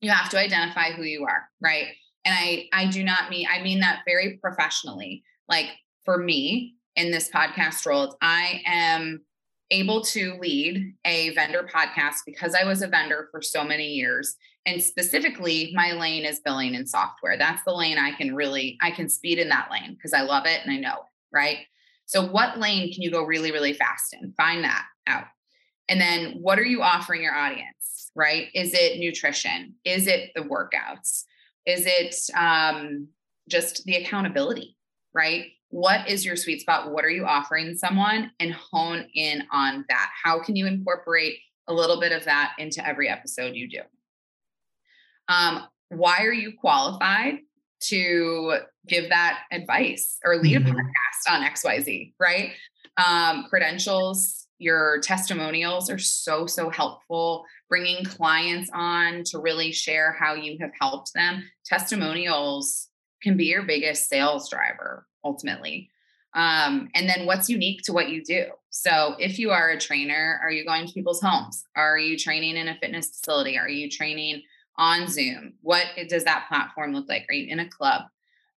You 0.00 0.12
have 0.12 0.30
to 0.30 0.38
identify 0.38 0.92
who 0.92 1.02
you 1.02 1.25
are, 1.25 1.49
right? 1.61 1.88
and 2.25 2.35
i 2.35 2.68
i 2.73 2.87
do 2.87 3.02
not 3.02 3.30
mean 3.30 3.47
i 3.52 3.62
mean 3.62 3.80
that 3.80 4.02
very 4.06 4.38
professionally 4.40 5.23
like 5.49 5.66
for 6.04 6.18
me 6.18 6.76
in 6.96 7.11
this 7.11 7.30
podcast 7.30 7.87
role 7.87 8.16
i 8.20 8.62
am 8.66 9.20
able 9.70 10.02
to 10.02 10.37
lead 10.40 10.94
a 11.04 11.30
vendor 11.34 11.68
podcast 11.72 12.16
because 12.26 12.54
i 12.54 12.64
was 12.64 12.82
a 12.82 12.88
vendor 12.88 13.28
for 13.30 13.40
so 13.40 13.64
many 13.64 13.88
years. 13.88 14.37
And 14.64 14.80
specifically 14.80 15.72
my 15.75 15.92
lane 15.92 16.25
is 16.25 16.40
billing 16.44 16.76
and 16.76 16.88
software. 16.88 17.37
That's 17.37 17.64
the 17.64 17.72
lane 17.72 17.99
i 17.99 18.12
can 18.12 18.34
really 18.34 18.78
i 18.80 18.90
can 18.90 19.08
speed 19.08 19.38
in 19.38 19.49
that 19.49 19.70
lane 19.70 19.94
because 19.94 20.12
i 20.12 20.22
love 20.22 20.46
it 20.46 20.61
and 20.62 20.70
i 20.72 20.76
know 20.76 20.94
it 20.94 21.34
right? 21.34 21.58
So 22.04 22.26
what 22.26 22.58
lane 22.58 22.92
can 22.92 23.02
you 23.02 23.11
go 23.11 23.22
really 23.25 23.50
really 23.50 23.72
fast 23.72 24.14
in? 24.14 24.34
Find 24.37 24.62
that 24.64 24.84
out. 25.06 25.25
And 25.88 26.00
then 26.00 26.37
what 26.40 26.58
are 26.58 26.64
you 26.64 26.82
offering 26.82 27.22
your 27.22 27.34
audience 27.34 27.82
right? 28.14 28.49
Is 28.54 28.75
it 28.75 28.99
nutrition? 28.99 29.75
Is 29.84 30.06
it 30.06 30.30
the 30.34 30.42
workouts? 30.42 31.25
Is 31.66 31.87
it 31.87 32.14
um, 32.37 33.08
just 33.49 33.84
the 33.84 33.96
accountability, 33.96 34.76
right? 35.14 35.46
What 35.72 36.06
is 36.06 36.22
your 36.22 36.36
sweet 36.36 36.60
spot? 36.60 36.92
What 36.92 37.02
are 37.02 37.10
you 37.10 37.24
offering 37.24 37.74
someone? 37.74 38.30
And 38.38 38.52
hone 38.52 39.06
in 39.14 39.42
on 39.50 39.86
that. 39.88 40.10
How 40.22 40.38
can 40.38 40.54
you 40.54 40.66
incorporate 40.66 41.38
a 41.66 41.72
little 41.72 41.98
bit 41.98 42.12
of 42.12 42.26
that 42.26 42.52
into 42.58 42.86
every 42.86 43.08
episode 43.08 43.56
you 43.56 43.70
do? 43.70 43.80
Um, 45.28 45.66
why 45.88 46.18
are 46.24 46.32
you 46.32 46.52
qualified 46.60 47.38
to 47.84 48.58
give 48.86 49.08
that 49.08 49.44
advice 49.50 50.18
or 50.22 50.36
lead 50.36 50.60
mm-hmm. 50.60 50.76
a 50.76 50.78
podcast 50.78 51.32
on 51.32 51.42
XYZ, 51.42 52.12
right? 52.20 52.50
Um, 52.98 53.46
credentials, 53.48 54.46
your 54.58 55.00
testimonials 55.00 55.88
are 55.88 55.98
so, 55.98 56.46
so 56.46 56.68
helpful 56.68 57.46
bringing 57.70 58.04
clients 58.04 58.68
on 58.74 59.24
to 59.24 59.38
really 59.38 59.72
share 59.72 60.12
how 60.12 60.34
you 60.34 60.58
have 60.60 60.72
helped 60.78 61.12
them. 61.14 61.48
Testimonials 61.64 62.88
can 63.22 63.38
be 63.38 63.46
your 63.46 63.62
biggest 63.62 64.10
sales 64.10 64.50
driver 64.50 65.06
ultimately. 65.24 65.90
Um, 66.34 66.88
and 66.94 67.08
then 67.08 67.26
what's 67.26 67.48
unique 67.48 67.82
to 67.82 67.92
what 67.92 68.08
you 68.08 68.24
do? 68.24 68.46
So, 68.70 69.16
if 69.18 69.38
you 69.38 69.50
are 69.50 69.70
a 69.70 69.78
trainer, 69.78 70.40
are 70.42 70.50
you 70.50 70.64
going 70.64 70.86
to 70.86 70.92
people's 70.92 71.20
homes? 71.20 71.64
Are 71.76 71.98
you 71.98 72.16
training 72.16 72.56
in 72.56 72.68
a 72.68 72.78
fitness 72.78 73.08
facility? 73.08 73.58
Are 73.58 73.68
you 73.68 73.90
training 73.90 74.42
on 74.78 75.08
Zoom? 75.08 75.54
What 75.60 75.86
does 76.08 76.24
that 76.24 76.46
platform 76.48 76.94
look 76.94 77.08
like? 77.08 77.26
Are 77.28 77.34
you 77.34 77.52
in 77.52 77.60
a 77.60 77.68
club? 77.68 78.02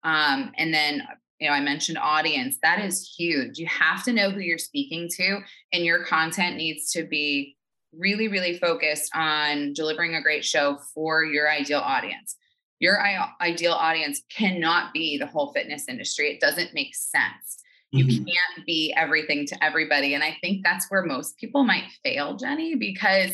Um, 0.03 0.53
and 0.57 0.73
then, 0.73 1.05
you 1.39 1.49
know, 1.49 1.53
I 1.53 1.59
mentioned 1.59 1.97
audience. 1.97 2.57
That 2.63 2.79
is 2.79 3.13
huge. 3.17 3.57
You 3.57 3.65
have 3.67 4.03
to 4.05 4.13
know 4.13 4.29
who 4.29 4.39
you're 4.39 4.57
speaking 4.57 5.09
to, 5.17 5.39
and 5.73 5.83
your 5.83 6.05
content 6.05 6.55
needs 6.55 6.91
to 6.93 7.03
be 7.03 7.57
really, 7.91 8.29
really 8.29 8.57
focused 8.57 9.11
on 9.15 9.73
delivering 9.73 10.15
a 10.15 10.21
great 10.21 10.45
show 10.45 10.77
for 10.93 11.25
your 11.25 11.49
ideal 11.49 11.79
audience. 11.79 12.37
Your 12.79 13.01
ideal 13.41 13.73
audience 13.73 14.21
cannot 14.35 14.93
be 14.93 15.17
the 15.17 15.27
whole 15.27 15.53
fitness 15.53 15.85
industry. 15.87 16.29
It 16.29 16.41
doesn't 16.41 16.73
make 16.73 16.93
sense. 16.93 17.63
You 17.91 18.05
mm-hmm. 18.05 18.25
can't 18.25 18.65
be 18.65 18.93
everything 18.97 19.45
to 19.47 19.63
everybody. 19.63 20.13
And 20.13 20.23
I 20.23 20.37
think 20.41 20.63
that's 20.63 20.87
where 20.89 21.03
most 21.03 21.37
people 21.37 21.63
might 21.63 21.85
fail, 22.03 22.35
Jenny, 22.35 22.75
because 22.75 23.31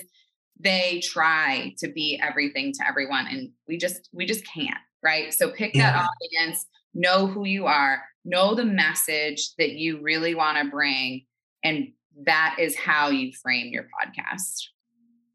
they 0.59 1.01
try 1.03 1.73
to 1.79 1.91
be 1.91 2.21
everything 2.21 2.71
to 2.73 2.87
everyone. 2.87 3.25
And 3.27 3.49
we 3.67 3.77
just, 3.77 4.09
we 4.13 4.25
just 4.25 4.45
can't, 4.45 4.77
right? 5.01 5.33
So 5.33 5.49
pick 5.49 5.75
yeah. 5.75 5.93
that 5.93 6.09
audience, 6.09 6.67
know 6.93 7.25
who 7.25 7.45
you 7.45 7.65
are, 7.65 8.03
know 8.23 8.53
the 8.53 8.65
message 8.65 9.55
that 9.57 9.71
you 9.71 9.99
really 10.01 10.35
want 10.35 10.59
to 10.59 10.65
bring. 10.65 11.25
And 11.63 11.93
that 12.25 12.57
is 12.59 12.75
how 12.75 13.09
you 13.09 13.31
frame 13.41 13.71
your 13.73 13.85
podcast. 13.85 14.67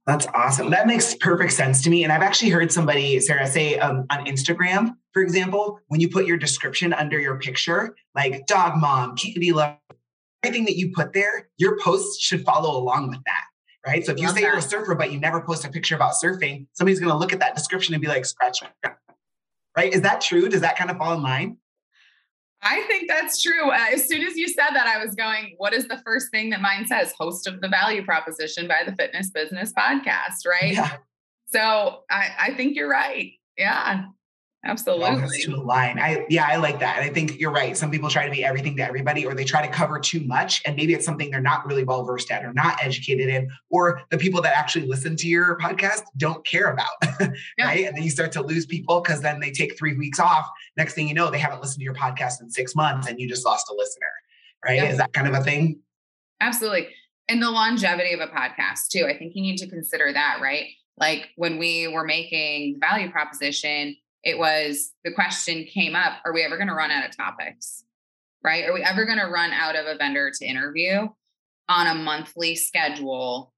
That's 0.07 0.27
awesome. 0.35 0.71
That 0.71 0.87
makes 0.87 1.15
perfect 1.17 1.53
sense 1.53 1.83
to 1.83 1.91
me. 1.91 2.05
And 2.05 2.13
I've 2.13 2.23
actually 2.23 2.51
heard 2.51 2.71
somebody, 2.71 3.19
Sarah, 3.19 3.47
say 3.47 3.77
um, 3.79 4.07
on 4.09 4.25
Instagram, 4.27 4.95
for 5.13 5.21
example, 5.21 5.81
when 5.89 6.01
you 6.01 6.09
put 6.09 6.27
your 6.27 6.37
description 6.37 6.93
under 6.93 7.19
your 7.19 7.39
picture, 7.41 7.97
like 8.15 8.47
dog 8.47 8.81
mom, 8.81 9.17
candy 9.17 9.53
love, 9.53 9.77
everything 10.45 10.65
that 10.67 10.77
you 10.77 10.93
put 10.95 11.13
there, 11.13 11.49
your 11.59 11.77
posts 11.79 12.21
should 12.23 12.45
follow 12.45 12.79
along 12.79 13.11
with 13.11 13.19
that. 13.27 13.45
Right. 13.85 14.05
So 14.05 14.13
if 14.13 14.19
you 14.19 14.29
say 14.29 14.35
that. 14.35 14.43
you're 14.43 14.57
a 14.57 14.63
surfer, 14.63 14.95
but 14.95 15.13
you 15.13 15.21
never 15.21 15.41
post 15.41 15.65
a 15.65 15.69
picture 15.69 15.95
about 15.95 16.15
surfing, 16.23 16.67
somebody's 16.73 17.01
going 17.01 17.11
to 17.11 17.17
look 17.17 17.33
at 17.33 17.39
that 17.41 17.55
description 17.55 17.95
and 17.95 18.01
be 18.01 18.09
like, 18.09 18.25
scratch. 18.25 18.61
Right. 19.77 19.93
Is 19.93 20.03
that 20.03 20.21
true? 20.21 20.49
Does 20.49 20.61
that 20.63 20.77
kind 20.77 20.91
of 20.91 20.99
fall 20.99 21.15
in 21.15 21.23
line? 21.23 21.57
I 22.69 22.83
think 22.89 23.09
that's 23.09 23.41
true. 23.41 23.71
Uh, 23.71 23.87
as 23.93 24.09
soon 24.09 24.25
as 24.25 24.37
you 24.37 24.49
said 24.49 24.71
that, 24.75 24.89
I 24.89 25.03
was 25.03 25.15
going, 25.15 25.55
what 25.59 25.73
is 25.73 25.87
the 25.87 25.99
first 26.05 26.33
thing 26.33 26.51
that 26.51 26.61
mine 26.61 26.85
says? 26.87 27.15
Host 27.17 27.47
of 27.47 27.61
the 27.61 27.69
value 27.69 28.05
proposition 28.05 28.67
by 28.67 28.83
the 28.85 28.93
Fitness 28.97 29.31
Business 29.31 29.73
Podcast, 29.73 30.45
right? 30.45 30.75
Yeah. 30.75 30.97
So 31.49 32.01
I, 32.11 32.31
I 32.41 32.55
think 32.55 32.75
you're 32.75 32.91
right. 32.91 33.31
Yeah. 33.57 34.07
Absolutely. 34.67 35.43
To 35.43 35.55
align. 35.55 35.99
I 35.99 36.27
yeah, 36.29 36.47
I 36.49 36.57
like 36.57 36.81
that. 36.81 36.99
And 36.99 37.09
I 37.09 37.13
think 37.13 37.39
you're 37.39 37.53
right. 37.53 37.77
Some 37.77 37.91
people 37.91 38.11
try 38.11 38.25
to 38.25 38.31
be 38.31 38.45
everything 38.45 38.77
to 38.77 38.83
everybody, 38.83 39.25
or 39.25 39.33
they 39.33 39.45
try 39.45 39.65
to 39.65 39.73
cover 39.73 39.99
too 40.01 40.21
much. 40.21 40.61
And 40.67 40.75
maybe 40.75 40.93
it's 40.93 41.05
something 41.05 41.31
they're 41.31 41.41
not 41.41 41.65
really 41.67 41.85
well 41.85 42.05
versed 42.05 42.31
at 42.31 42.45
or 42.45 42.53
not 42.53 42.77
educated 42.83 43.29
in, 43.29 43.49
or 43.71 44.03
the 44.11 44.19
people 44.19 44.43
that 44.43 44.57
actually 44.57 44.87
listen 44.87 45.15
to 45.17 45.29
your 45.29 45.57
podcast 45.59 46.03
don't 46.17 46.45
care 46.45 46.73
about. 46.73 46.87
Yeah. 47.59 47.67
right. 47.67 47.87
And 47.87 47.97
then 47.97 48.03
you 48.03 48.11
start 48.11 48.33
to 48.33 48.43
lose 48.43 48.67
people 48.67 49.01
because 49.01 49.21
then 49.21 49.41
they 49.41 49.51
take 49.51 49.77
three 49.79 49.97
weeks 49.97 50.19
off. 50.19 50.49
Next 50.77 50.95
thing 50.95 51.09
you 51.09 51.15
know, 51.15 51.31
they 51.31 51.39
haven't 51.39 51.61
listened 51.61 51.81
to 51.81 51.85
your 51.85 51.95
podcast 51.95 52.41
in 52.41 52.51
six 52.51 52.75
months 52.75 53.09
and 53.09 53.19
you 53.19 53.29
just 53.29 53.45
lost 53.45 53.71
a 53.71 53.75
listener. 53.75 54.07
Right. 54.65 54.77
Yeah. 54.77 54.91
Is 54.91 54.99
that 54.99 55.13
kind 55.13 55.27
of 55.27 55.35
a 55.35 55.43
thing? 55.43 55.81
Absolutely. 56.41 56.89
And 57.29 57.43
the 57.43 57.51
longevity 57.51 58.13
of 58.13 58.21
a 58.21 58.27
podcast, 58.27 58.89
too. 58.91 59.07
I 59.07 59.17
think 59.19 59.35
you 59.35 59.43
need 59.43 59.59
to 59.59 59.69
consider 59.69 60.13
that, 60.13 60.39
right? 60.41 60.67
Like 60.99 61.29
when 61.37 61.59
we 61.59 61.89
were 61.89 62.05
making 62.05 62.75
the 62.75 62.79
value 62.79 63.11
proposition, 63.11 63.97
it 64.27 64.37
was 64.37 64.93
the 65.05 65.13
question 65.13 65.65
came 65.65 65.95
up 65.95 66.15
are 66.25 66.35
we 66.35 66.43
ever 66.43 66.57
going 66.57 66.69
to 66.69 66.75
run 66.75 66.91
out 66.91 67.09
of 67.09 67.17
topics? 67.17 67.85
Right? 68.45 68.65
Are 68.65 68.75
we 68.75 68.83
ever 68.83 69.07
going 69.07 69.19
to 69.19 69.27
run 69.27 69.53
out 69.53 69.77
of 69.77 69.87
a 69.87 69.97
vendor 69.97 70.31
to 70.31 70.45
interview 70.45 71.09
on 71.69 71.87
a 71.87 71.95
monthly 71.95 72.55
schedule 72.55 73.55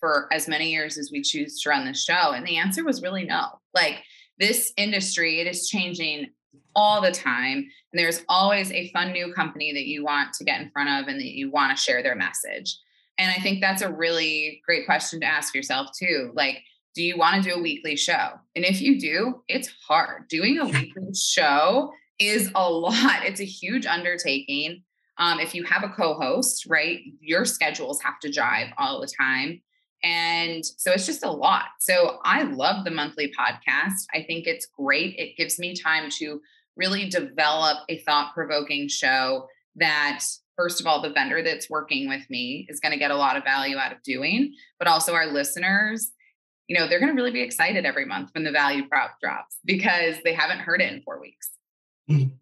for 0.00 0.28
as 0.32 0.48
many 0.48 0.72
years 0.72 0.98
as 0.98 1.10
we 1.12 1.22
choose 1.22 1.60
to 1.60 1.68
run 1.68 1.84
the 1.84 1.94
show? 1.94 2.32
And 2.32 2.46
the 2.46 2.56
answer 2.56 2.82
was 2.82 3.02
really 3.02 3.24
no. 3.24 3.60
Like 3.74 4.02
this 4.38 4.72
industry 4.78 5.40
it 5.40 5.46
is 5.46 5.68
changing 5.68 6.28
all 6.74 7.02
the 7.02 7.12
time 7.12 7.58
and 7.92 7.98
there's 7.98 8.24
always 8.28 8.72
a 8.72 8.90
fun 8.92 9.12
new 9.12 9.32
company 9.34 9.72
that 9.74 9.86
you 9.86 10.02
want 10.02 10.32
to 10.34 10.44
get 10.44 10.60
in 10.60 10.70
front 10.70 10.88
of 10.88 11.08
and 11.08 11.20
that 11.20 11.36
you 11.36 11.50
want 11.50 11.76
to 11.76 11.82
share 11.82 12.02
their 12.02 12.16
message. 12.16 12.78
And 13.18 13.30
i 13.30 13.40
think 13.42 13.60
that's 13.60 13.82
a 13.82 13.92
really 13.92 14.62
great 14.66 14.86
question 14.86 15.20
to 15.20 15.26
ask 15.26 15.54
yourself 15.54 15.88
too. 15.98 16.32
Like 16.34 16.62
do 16.96 17.04
you 17.04 17.18
want 17.18 17.36
to 17.36 17.48
do 17.48 17.54
a 17.54 17.62
weekly 17.62 17.94
show? 17.94 18.30
And 18.56 18.64
if 18.64 18.80
you 18.80 18.98
do, 18.98 19.42
it's 19.48 19.70
hard. 19.86 20.28
Doing 20.28 20.58
a 20.58 20.64
weekly 20.64 21.14
show 21.14 21.92
is 22.18 22.50
a 22.54 22.70
lot. 22.70 23.22
It's 23.22 23.40
a 23.40 23.44
huge 23.44 23.84
undertaking. 23.84 24.82
Um, 25.18 25.38
if 25.38 25.54
you 25.54 25.62
have 25.64 25.84
a 25.84 25.90
co-host, 25.90 26.64
right, 26.66 27.00
your 27.20 27.44
schedules 27.44 28.00
have 28.02 28.18
to 28.20 28.30
jive 28.30 28.72
all 28.78 29.00
the 29.00 29.12
time. 29.20 29.62
And 30.02 30.64
so 30.64 30.92
it's 30.92 31.06
just 31.06 31.24
a 31.24 31.30
lot. 31.30 31.64
So 31.80 32.18
I 32.24 32.44
love 32.44 32.84
the 32.84 32.90
monthly 32.90 33.30
podcast. 33.38 34.06
I 34.14 34.22
think 34.26 34.46
it's 34.46 34.66
great. 34.66 35.16
It 35.18 35.36
gives 35.36 35.58
me 35.58 35.74
time 35.74 36.08
to 36.18 36.40
really 36.76 37.08
develop 37.08 37.78
a 37.90 37.98
thought 37.98 38.32
provoking 38.34 38.88
show 38.88 39.48
that, 39.76 40.24
first 40.56 40.80
of 40.80 40.86
all, 40.86 41.02
the 41.02 41.12
vendor 41.12 41.42
that's 41.42 41.68
working 41.68 42.08
with 42.08 42.28
me 42.30 42.66
is 42.70 42.80
going 42.80 42.92
to 42.92 42.98
get 42.98 43.10
a 43.10 43.16
lot 43.16 43.36
of 43.36 43.44
value 43.44 43.76
out 43.76 43.92
of 43.92 44.02
doing, 44.02 44.54
but 44.78 44.88
also 44.88 45.12
our 45.12 45.26
listeners 45.26 46.12
you 46.68 46.78
know, 46.78 46.88
they're 46.88 46.98
going 46.98 47.14
to 47.14 47.16
really 47.16 47.30
be 47.30 47.42
excited 47.42 47.84
every 47.84 48.04
month 48.04 48.30
when 48.34 48.44
the 48.44 48.50
value 48.50 48.88
prop 48.88 49.20
drops 49.20 49.56
because 49.64 50.16
they 50.24 50.32
haven't 50.32 50.58
heard 50.58 50.80
it 50.80 50.92
in 50.92 51.02
four 51.02 51.20
weeks. 51.20 51.50
Mm-hmm. 52.10 52.34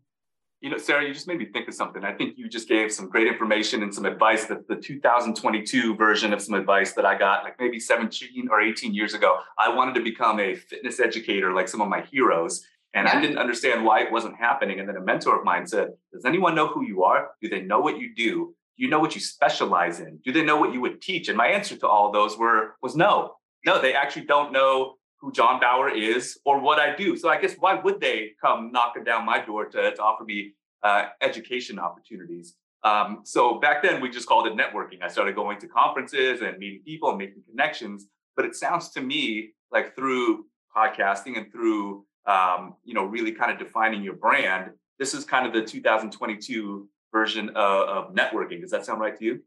You 0.60 0.70
know, 0.70 0.78
Sarah, 0.78 1.06
you 1.06 1.12
just 1.12 1.28
made 1.28 1.38
me 1.38 1.44
think 1.44 1.68
of 1.68 1.74
something. 1.74 2.04
I 2.04 2.14
think 2.14 2.38
you 2.38 2.48
just 2.48 2.68
gave 2.68 2.90
some 2.90 3.10
great 3.10 3.26
information 3.26 3.82
and 3.82 3.94
some 3.94 4.06
advice 4.06 4.46
that 4.46 4.66
the 4.66 4.76
2022 4.76 5.94
version 5.94 6.32
of 6.32 6.40
some 6.40 6.54
advice 6.54 6.94
that 6.94 7.04
I 7.04 7.18
got 7.18 7.44
like 7.44 7.60
maybe 7.60 7.78
17 7.78 8.48
or 8.50 8.62
18 8.62 8.94
years 8.94 9.12
ago. 9.12 9.40
I 9.58 9.68
wanted 9.68 9.94
to 9.96 10.00
become 10.00 10.40
a 10.40 10.54
fitness 10.54 11.00
educator 11.00 11.52
like 11.52 11.68
some 11.68 11.82
of 11.82 11.88
my 11.88 12.00
heroes. 12.00 12.64
And 12.94 13.06
yeah. 13.06 13.18
I 13.18 13.20
didn't 13.20 13.36
understand 13.36 13.84
why 13.84 14.04
it 14.04 14.10
wasn't 14.10 14.36
happening. 14.36 14.80
And 14.80 14.88
then 14.88 14.96
a 14.96 15.02
mentor 15.02 15.38
of 15.38 15.44
mine 15.44 15.66
said, 15.66 15.88
Does 16.14 16.24
anyone 16.24 16.54
know 16.54 16.68
who 16.68 16.86
you 16.86 17.04
are? 17.04 17.32
Do 17.42 17.50
they 17.50 17.60
know 17.60 17.80
what 17.80 17.98
you 17.98 18.14
do? 18.14 18.54
Do 18.78 18.82
you 18.82 18.88
know 18.88 19.00
what 19.00 19.14
you 19.14 19.20
specialize 19.20 20.00
in? 20.00 20.18
Do 20.24 20.32
they 20.32 20.42
know 20.42 20.56
what 20.56 20.72
you 20.72 20.80
would 20.80 21.02
teach? 21.02 21.28
And 21.28 21.36
my 21.36 21.48
answer 21.48 21.76
to 21.76 21.86
all 21.86 22.10
those 22.10 22.38
were 22.38 22.76
was 22.80 22.96
no 22.96 23.34
no, 23.64 23.80
they 23.80 23.94
actually 23.94 24.26
don't 24.26 24.52
know 24.52 24.96
who 25.18 25.32
John 25.32 25.58
Bauer 25.58 25.88
is 25.88 26.38
or 26.44 26.60
what 26.60 26.78
I 26.78 26.94
do. 26.94 27.16
So 27.16 27.28
I 27.28 27.40
guess 27.40 27.54
why 27.58 27.74
would 27.74 28.00
they 28.00 28.32
come 28.40 28.70
knocking 28.72 29.04
down 29.04 29.24
my 29.24 29.44
door 29.44 29.64
to, 29.66 29.94
to 29.94 30.02
offer 30.02 30.24
me 30.24 30.52
uh, 30.82 31.06
education 31.22 31.78
opportunities? 31.78 32.56
Um, 32.82 33.20
so 33.24 33.58
back 33.58 33.82
then 33.82 34.02
we 34.02 34.10
just 34.10 34.28
called 34.28 34.46
it 34.46 34.54
networking. 34.54 35.02
I 35.02 35.08
started 35.08 35.34
going 35.34 35.58
to 35.60 35.66
conferences 35.66 36.42
and 36.42 36.58
meeting 36.58 36.82
people 36.84 37.08
and 37.08 37.18
making 37.18 37.42
connections. 37.48 38.06
But 38.36 38.44
it 38.44 38.54
sounds 38.54 38.90
to 38.90 39.00
me 39.00 39.52
like 39.72 39.96
through 39.96 40.44
podcasting 40.76 41.38
and 41.38 41.50
through 41.50 42.04
um, 42.26 42.74
you 42.84 42.94
know 42.94 43.04
really 43.04 43.32
kind 43.32 43.50
of 43.50 43.58
defining 43.58 44.02
your 44.02 44.14
brand, 44.14 44.70
this 44.98 45.14
is 45.14 45.24
kind 45.24 45.46
of 45.46 45.52
the 45.52 45.62
2022 45.62 46.88
version 47.12 47.48
of, 47.50 47.88
of 47.88 48.14
networking. 48.14 48.60
Does 48.60 48.70
that 48.72 48.84
sound 48.84 49.00
right 49.00 49.16
to 49.18 49.24
you? 49.24 49.42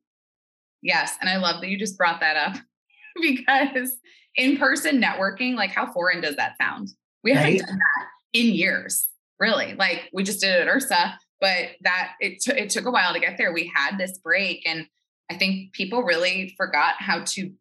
Yes, 0.82 1.16
and 1.22 1.30
I 1.30 1.38
love 1.38 1.62
that 1.62 1.70
you 1.70 1.78
just 1.78 1.98
brought 1.98 2.20
that 2.22 2.38
up 2.38 2.58
because 3.22 3.98
in 4.36 4.58
person 4.58 5.02
networking, 5.02 5.56
like 5.56 5.72
how 5.72 5.92
foreign 5.92 6.22
does 6.22 6.36
that 6.36 6.56
sound? 6.62 6.90
We 7.24 7.34
haven't 7.34 7.58
done 7.58 7.78
that 7.78 8.08
in 8.34 8.54
years, 8.54 9.08
really. 9.40 9.74
Like 9.74 10.10
we 10.14 10.24
just 10.24 10.40
did 10.40 10.54
it 10.54 10.68
at 10.68 10.74
IHRSA, 10.74 11.14
but 11.42 11.70
that 11.82 12.14
it, 12.20 12.40
t- 12.40 12.54
it 12.54 12.70
took 12.70 12.86
a 12.86 12.92
while 12.92 13.14
to 13.14 13.20
get 13.20 13.38
there. 13.38 13.52
We 13.52 13.72
had 13.74 13.98
this 13.98 14.18
break, 14.20 14.64
and 14.66 14.88
I 15.30 15.36
think 15.36 15.74
people 15.74 16.04
really 16.04 16.54
forgot 16.58 16.96
how 17.00 17.24
to 17.26 17.52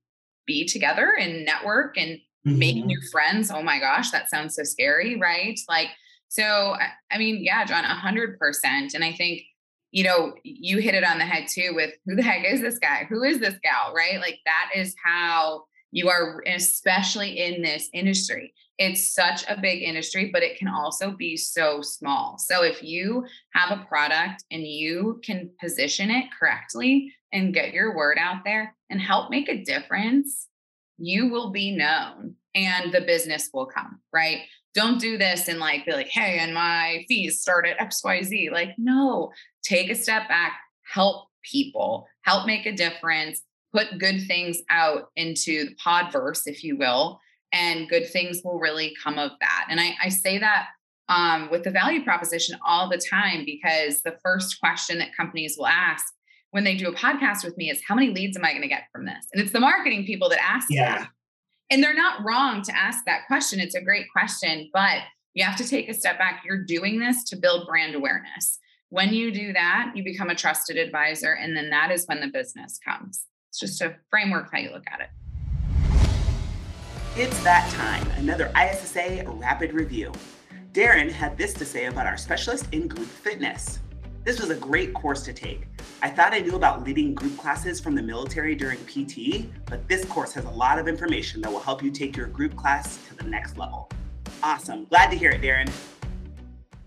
be 0.46 0.64
together 0.64 1.12
and 1.18 1.44
network 1.44 1.98
and 1.98 2.18
mm-hmm. 2.46 2.58
make 2.58 2.84
new 2.84 3.00
friends. 3.10 3.50
Oh 3.50 3.62
my 3.62 3.80
gosh, 3.80 4.10
that 4.10 4.30
sounds 4.30 4.54
so 4.54 4.62
scary, 4.62 5.16
right? 5.16 5.58
Like, 5.68 5.88
so 6.28 6.76
I 7.10 7.18
mean, 7.18 7.42
yeah, 7.42 7.64
John, 7.64 7.84
a 7.84 7.94
hundred 7.94 8.38
percent. 8.38 8.94
And 8.94 9.02
I 9.02 9.12
think 9.12 9.42
you 9.96 10.04
know, 10.04 10.34
you 10.42 10.76
hit 10.76 10.94
it 10.94 11.04
on 11.04 11.16
the 11.16 11.24
head 11.24 11.46
too 11.48 11.72
with 11.74 11.94
who 12.04 12.16
the 12.16 12.22
heck 12.22 12.44
is 12.44 12.60
this 12.60 12.78
guy? 12.78 13.06
Who 13.08 13.22
is 13.22 13.38
this 13.38 13.54
gal? 13.62 13.94
Right? 13.94 14.20
Like 14.20 14.40
that 14.44 14.68
is 14.74 14.94
how 15.02 15.64
you 15.90 16.10
are, 16.10 16.42
especially 16.46 17.38
in 17.38 17.62
this 17.62 17.88
industry. 17.94 18.52
It's 18.76 19.14
such 19.14 19.48
a 19.48 19.58
big 19.58 19.82
industry, 19.82 20.28
but 20.30 20.42
it 20.42 20.58
can 20.58 20.68
also 20.68 21.12
be 21.12 21.34
so 21.34 21.80
small. 21.80 22.36
So 22.36 22.62
if 22.62 22.82
you 22.82 23.24
have 23.54 23.70
a 23.70 23.86
product 23.86 24.44
and 24.50 24.66
you 24.66 25.18
can 25.24 25.48
position 25.58 26.10
it 26.10 26.26
correctly 26.38 27.14
and 27.32 27.54
get 27.54 27.72
your 27.72 27.96
word 27.96 28.18
out 28.20 28.44
there 28.44 28.76
and 28.90 29.00
help 29.00 29.30
make 29.30 29.48
a 29.48 29.64
difference, 29.64 30.46
you 30.98 31.28
will 31.28 31.52
be 31.52 31.74
known 31.74 32.34
and 32.54 32.92
the 32.92 33.00
business 33.00 33.48
will 33.50 33.66
come, 33.66 34.00
right? 34.12 34.40
Don't 34.76 35.00
do 35.00 35.16
this 35.16 35.48
and 35.48 35.58
like 35.58 35.86
be 35.86 35.92
like, 35.92 36.08
hey, 36.08 36.38
and 36.38 36.54
my 36.54 37.04
fees 37.08 37.40
start 37.40 37.66
at 37.66 37.78
XYZ. 37.78 38.52
Like, 38.52 38.74
no, 38.76 39.32
take 39.64 39.90
a 39.90 39.94
step 39.94 40.28
back, 40.28 40.52
help 40.92 41.28
people, 41.42 42.06
help 42.22 42.46
make 42.46 42.66
a 42.66 42.76
difference, 42.76 43.42
put 43.74 43.98
good 43.98 44.26
things 44.26 44.58
out 44.68 45.08
into 45.16 45.70
the 45.70 45.74
podverse, 45.84 46.42
if 46.44 46.62
you 46.62 46.76
will, 46.76 47.18
and 47.52 47.88
good 47.88 48.06
things 48.06 48.42
will 48.44 48.58
really 48.58 48.94
come 49.02 49.18
of 49.18 49.30
that. 49.40 49.66
And 49.70 49.80
I, 49.80 49.94
I 50.04 50.08
say 50.10 50.38
that 50.38 50.66
um, 51.08 51.48
with 51.50 51.64
the 51.64 51.70
value 51.70 52.04
proposition 52.04 52.58
all 52.66 52.90
the 52.90 52.98
time 52.98 53.44
because 53.46 54.02
the 54.02 54.18
first 54.22 54.60
question 54.60 54.98
that 54.98 55.16
companies 55.16 55.56
will 55.56 55.68
ask 55.68 56.04
when 56.50 56.64
they 56.64 56.76
do 56.76 56.88
a 56.88 56.94
podcast 56.94 57.44
with 57.44 57.56
me 57.56 57.70
is 57.70 57.80
how 57.86 57.94
many 57.94 58.10
leads 58.10 58.36
am 58.36 58.44
I 58.44 58.50
going 58.50 58.62
to 58.62 58.68
get 58.68 58.84
from 58.92 59.06
this? 59.06 59.26
And 59.32 59.42
it's 59.42 59.52
the 59.52 59.60
marketing 59.60 60.04
people 60.04 60.28
that 60.28 60.42
ask. 60.42 60.66
Yeah. 60.68 60.98
That. 60.98 61.10
And 61.70 61.82
they're 61.82 61.94
not 61.94 62.24
wrong 62.24 62.62
to 62.62 62.76
ask 62.76 63.04
that 63.06 63.26
question. 63.26 63.58
It's 63.58 63.74
a 63.74 63.80
great 63.80 64.06
question, 64.12 64.70
but 64.72 64.98
you 65.34 65.44
have 65.44 65.56
to 65.56 65.68
take 65.68 65.88
a 65.88 65.94
step 65.94 66.16
back. 66.16 66.42
You're 66.46 66.64
doing 66.64 67.00
this 67.00 67.24
to 67.24 67.36
build 67.36 67.66
brand 67.66 67.94
awareness. 67.94 68.58
When 68.90 69.12
you 69.12 69.32
do 69.32 69.52
that, 69.52 69.92
you 69.94 70.04
become 70.04 70.30
a 70.30 70.34
trusted 70.34 70.76
advisor. 70.76 71.32
And 71.32 71.56
then 71.56 71.70
that 71.70 71.90
is 71.90 72.06
when 72.06 72.20
the 72.20 72.28
business 72.28 72.78
comes. 72.78 73.26
It's 73.50 73.58
just 73.58 73.82
a 73.82 73.96
framework 74.10 74.48
how 74.52 74.58
you 74.58 74.70
look 74.70 74.84
at 74.86 75.00
it. 75.00 75.08
It's 77.16 77.42
that 77.42 77.68
time, 77.72 78.06
another 78.18 78.52
ISSA 78.56 79.24
rapid 79.26 79.72
review. 79.72 80.12
Darren 80.72 81.10
had 81.10 81.36
this 81.36 81.54
to 81.54 81.64
say 81.64 81.86
about 81.86 82.06
our 82.06 82.18
specialist 82.18 82.66
in 82.72 82.86
group 82.86 83.08
fitness. 83.08 83.80
This 84.26 84.40
was 84.40 84.50
a 84.50 84.56
great 84.56 84.92
course 84.92 85.22
to 85.22 85.32
take. 85.32 85.68
I 86.02 86.10
thought 86.10 86.34
I 86.34 86.40
knew 86.40 86.56
about 86.56 86.82
leading 86.82 87.14
group 87.14 87.38
classes 87.38 87.78
from 87.78 87.94
the 87.94 88.02
military 88.02 88.56
during 88.56 88.76
PT, 88.78 89.46
but 89.66 89.86
this 89.86 90.04
course 90.04 90.32
has 90.32 90.44
a 90.46 90.50
lot 90.50 90.80
of 90.80 90.88
information 90.88 91.40
that 91.42 91.52
will 91.52 91.60
help 91.60 91.80
you 91.80 91.92
take 91.92 92.16
your 92.16 92.26
group 92.26 92.56
class 92.56 92.98
to 93.06 93.14
the 93.14 93.22
next 93.22 93.56
level. 93.56 93.88
Awesome. 94.42 94.86
Glad 94.86 95.12
to 95.12 95.16
hear 95.16 95.30
it, 95.30 95.42
Darren. 95.42 95.70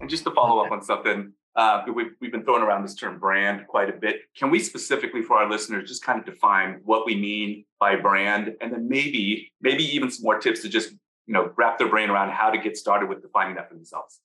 And 0.02 0.10
just 0.10 0.26
to 0.26 0.32
follow 0.32 0.62
up 0.62 0.70
on 0.74 0.84
something, 0.84 1.32
uh, 1.56 1.84
we've, 1.96 2.12
we've 2.20 2.34
been 2.34 2.44
throwing 2.44 2.62
around 2.62 2.84
this 2.84 2.94
term 2.94 3.20
brand 3.20 3.66
quite 3.68 3.88
a 3.88 3.94
bit. 3.94 4.18
Can 4.36 4.52
we 4.52 4.60
specifically 4.60 5.22
for 5.22 5.38
our 5.38 5.50
listeners 5.50 5.88
just 5.88 6.04
kind 6.04 6.20
of 6.20 6.26
define 6.26 6.82
what 6.84 7.06
we 7.06 7.16
mean 7.16 7.64
by 7.80 7.96
brand 7.96 8.54
and 8.60 8.74
then 8.74 8.90
maybe 8.90 9.50
maybe 9.62 9.86
even 9.96 10.12
some 10.12 10.24
more 10.24 10.40
tips 10.40 10.62
to 10.64 10.68
just 10.68 10.90
you 10.90 11.34
know 11.34 11.54
wrap 11.56 11.78
their 11.78 11.88
brain 11.88 12.10
around 12.10 12.32
how 12.32 12.50
to 12.50 12.58
get 12.58 12.76
started 12.76 13.08
with 13.08 13.22
defining 13.22 13.56
that 13.56 13.70
for 13.70 13.76
themselves 13.76 14.20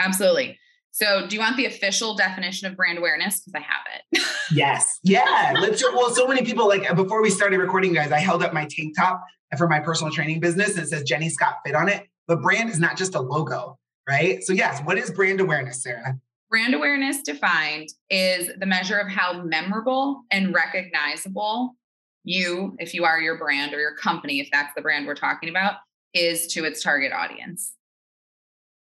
absolutely 0.00 0.58
so 0.92 1.26
do 1.26 1.34
you 1.34 1.40
want 1.40 1.56
the 1.56 1.66
official 1.66 2.14
definition 2.14 2.66
of 2.66 2.76
brand 2.76 2.98
awareness? 2.98 3.40
Because 3.40 3.54
i 3.54 3.60
have 3.60 3.84
it. 3.94 4.22
Yes. 4.52 4.98
Yeah. 5.04 5.54
Let's 5.60 5.82
well 5.82 6.10
so 6.10 6.26
many 6.26 6.42
people 6.42 6.66
like 6.66 6.94
before 6.96 7.22
we 7.22 7.30
started 7.30 7.58
recording 7.58 7.92
guys 7.92 8.10
i 8.10 8.18
held 8.18 8.42
up 8.42 8.52
my 8.52 8.66
tank 8.68 8.96
top 8.96 9.22
for 9.56 9.68
my 9.68 9.78
personal 9.80 10.12
training 10.12 10.40
business 10.40 10.74
and 10.74 10.80
it 10.80 10.88
says 10.88 11.02
jenny 11.04 11.28
scott 11.28 11.56
fit 11.64 11.74
on 11.74 11.88
it 11.88 12.06
but 12.26 12.42
brand 12.42 12.68
is 12.70 12.80
not 12.80 12.96
just 12.96 13.14
a 13.14 13.20
logo 13.20 13.78
right? 14.08 14.42
So 14.42 14.52
yes 14.52 14.80
what 14.82 14.98
is 14.98 15.10
brand 15.10 15.40
awareness 15.40 15.82
sarah? 15.82 16.18
Brand 16.50 16.74
awareness 16.74 17.22
defined 17.22 17.90
is 18.08 18.50
the 18.58 18.66
measure 18.66 18.98
of 18.98 19.08
how 19.08 19.40
memorable 19.42 20.22
and 20.32 20.52
recognizable 20.52 21.76
you 22.24 22.76
if 22.80 22.92
you 22.92 23.04
are 23.04 23.20
your 23.20 23.38
brand 23.38 23.72
or 23.72 23.78
your 23.78 23.94
company 23.94 24.40
if 24.40 24.48
that's 24.52 24.74
the 24.74 24.82
brand 24.82 25.06
we're 25.06 25.14
talking 25.14 25.48
about 25.48 25.74
is 26.12 26.48
to 26.48 26.64
its 26.64 26.82
target 26.82 27.12
audience. 27.12 27.74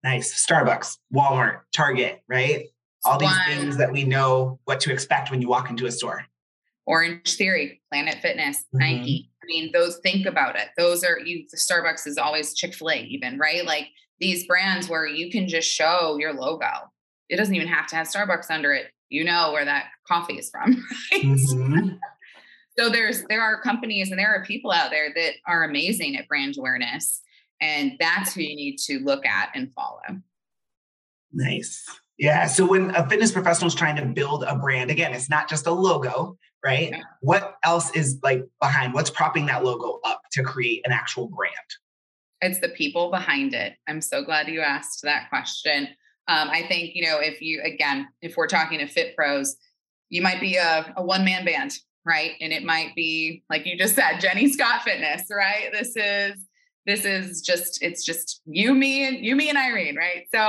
Nice. 0.04 0.46
Starbucks, 0.46 0.98
Walmart, 1.14 1.60
Target, 1.74 2.22
right? 2.28 2.66
All 3.04 3.18
these 3.18 3.38
things 3.46 3.76
that 3.76 3.92
we 3.92 4.04
know 4.04 4.58
what 4.64 4.80
to 4.80 4.92
expect 4.92 5.30
when 5.30 5.40
you 5.40 5.48
walk 5.48 5.70
into 5.70 5.86
a 5.86 5.92
store. 5.92 6.24
Orange 6.86 7.36
Theory, 7.36 7.80
Planet 7.92 8.18
Fitness, 8.20 8.58
mm-hmm. 8.58 8.78
Nike. 8.78 9.30
I 9.42 9.46
mean, 9.46 9.70
those 9.72 9.98
think 9.98 10.26
about 10.26 10.56
it. 10.56 10.68
Those 10.76 11.04
are 11.04 11.18
you 11.18 11.44
the 11.50 11.56
Starbucks 11.56 12.06
is 12.06 12.18
always 12.18 12.54
Chick-fil-A, 12.54 13.02
even, 13.02 13.38
right? 13.38 13.64
Like 13.64 13.88
these 14.20 14.46
brands 14.46 14.88
where 14.88 15.06
you 15.06 15.30
can 15.30 15.48
just 15.48 15.68
show 15.68 16.16
your 16.18 16.32
logo. 16.32 16.66
It 17.28 17.36
doesn't 17.36 17.54
even 17.54 17.68
have 17.68 17.86
to 17.88 17.96
have 17.96 18.08
Starbucks 18.08 18.50
under 18.50 18.72
it. 18.72 18.86
You 19.08 19.24
know 19.24 19.52
where 19.52 19.64
that 19.64 19.86
coffee 20.06 20.38
is 20.38 20.50
from, 20.50 20.72
right? 21.12 21.22
Mm-hmm. 21.22 21.88
So 22.78 22.90
there's 22.90 23.24
there 23.28 23.40
are 23.40 23.60
companies 23.60 24.10
and 24.10 24.18
there 24.18 24.34
are 24.34 24.44
people 24.44 24.70
out 24.70 24.90
there 24.90 25.12
that 25.14 25.34
are 25.46 25.64
amazing 25.64 26.16
at 26.16 26.28
brand 26.28 26.56
awareness. 26.58 27.22
And 27.60 27.92
that's 27.98 28.34
who 28.34 28.42
you 28.42 28.56
need 28.56 28.78
to 28.86 28.98
look 29.00 29.24
at 29.24 29.50
and 29.54 29.72
follow. 29.72 30.20
Nice. 31.32 31.84
Yeah. 32.18 32.46
So 32.46 32.66
when 32.66 32.94
a 32.94 33.08
fitness 33.08 33.32
professional 33.32 33.68
is 33.68 33.74
trying 33.74 33.96
to 33.96 34.04
build 34.06 34.44
a 34.44 34.56
brand, 34.56 34.90
again, 34.90 35.12
it's 35.12 35.28
not 35.28 35.48
just 35.48 35.66
a 35.66 35.70
logo, 35.70 36.38
right? 36.64 36.90
Yeah. 36.90 37.00
What 37.20 37.56
else 37.62 37.90
is 37.94 38.18
like 38.22 38.42
behind? 38.60 38.94
What's 38.94 39.10
propping 39.10 39.46
that 39.46 39.64
logo 39.64 40.00
up 40.04 40.22
to 40.32 40.42
create 40.42 40.82
an 40.86 40.92
actual 40.92 41.28
brand? 41.28 41.54
It's 42.40 42.60
the 42.60 42.70
people 42.70 43.10
behind 43.10 43.54
it. 43.54 43.74
I'm 43.88 44.00
so 44.00 44.22
glad 44.22 44.48
you 44.48 44.60
asked 44.60 45.02
that 45.02 45.28
question. 45.28 45.88
Um, 46.28 46.48
I 46.50 46.66
think, 46.68 46.94
you 46.94 47.02
know, 47.02 47.18
if 47.20 47.40
you, 47.40 47.62
again, 47.62 48.08
if 48.20 48.36
we're 48.36 48.48
talking 48.48 48.78
to 48.78 48.86
fit 48.86 49.14
pros, 49.14 49.56
you 50.08 50.22
might 50.22 50.40
be 50.40 50.56
a, 50.56 50.92
a 50.96 51.02
one 51.02 51.24
man 51.24 51.44
band, 51.44 51.72
right? 52.04 52.32
And 52.40 52.52
it 52.52 52.64
might 52.64 52.94
be 52.94 53.44
like 53.50 53.66
you 53.66 53.76
just 53.76 53.94
said, 53.94 54.18
Jenny 54.20 54.50
Scott 54.50 54.82
Fitness, 54.82 55.24
right? 55.30 55.70
This 55.72 55.96
is 55.96 56.34
this 56.86 57.04
is 57.04 57.42
just 57.42 57.82
it's 57.82 58.04
just 58.04 58.40
you 58.46 58.74
me 58.74 59.06
and 59.06 59.24
you 59.24 59.36
me 59.36 59.48
and 59.48 59.58
Irene, 59.58 59.96
right? 59.96 60.26
So 60.32 60.40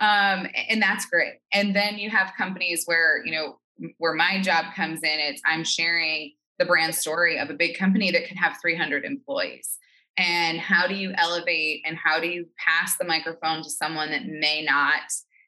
um 0.00 0.48
and 0.68 0.82
that's 0.82 1.06
great. 1.06 1.34
And 1.52 1.74
then 1.74 1.98
you 1.98 2.10
have 2.10 2.32
companies 2.36 2.82
where, 2.84 3.24
you 3.24 3.32
know, 3.32 3.58
where 3.98 4.14
my 4.14 4.40
job 4.40 4.74
comes 4.74 5.00
in, 5.02 5.18
it's 5.20 5.40
I'm 5.46 5.64
sharing 5.64 6.32
the 6.58 6.64
brand 6.64 6.94
story 6.94 7.38
of 7.38 7.50
a 7.50 7.54
big 7.54 7.78
company 7.78 8.10
that 8.10 8.26
can 8.26 8.36
have 8.36 8.58
300 8.60 9.04
employees. 9.04 9.78
And 10.16 10.58
how 10.58 10.86
do 10.86 10.94
you 10.94 11.12
elevate 11.16 11.82
and 11.84 11.96
how 11.96 12.20
do 12.20 12.28
you 12.28 12.46
pass 12.56 12.96
the 12.96 13.04
microphone 13.04 13.62
to 13.62 13.70
someone 13.70 14.10
that 14.10 14.26
may 14.26 14.62
not 14.62 15.02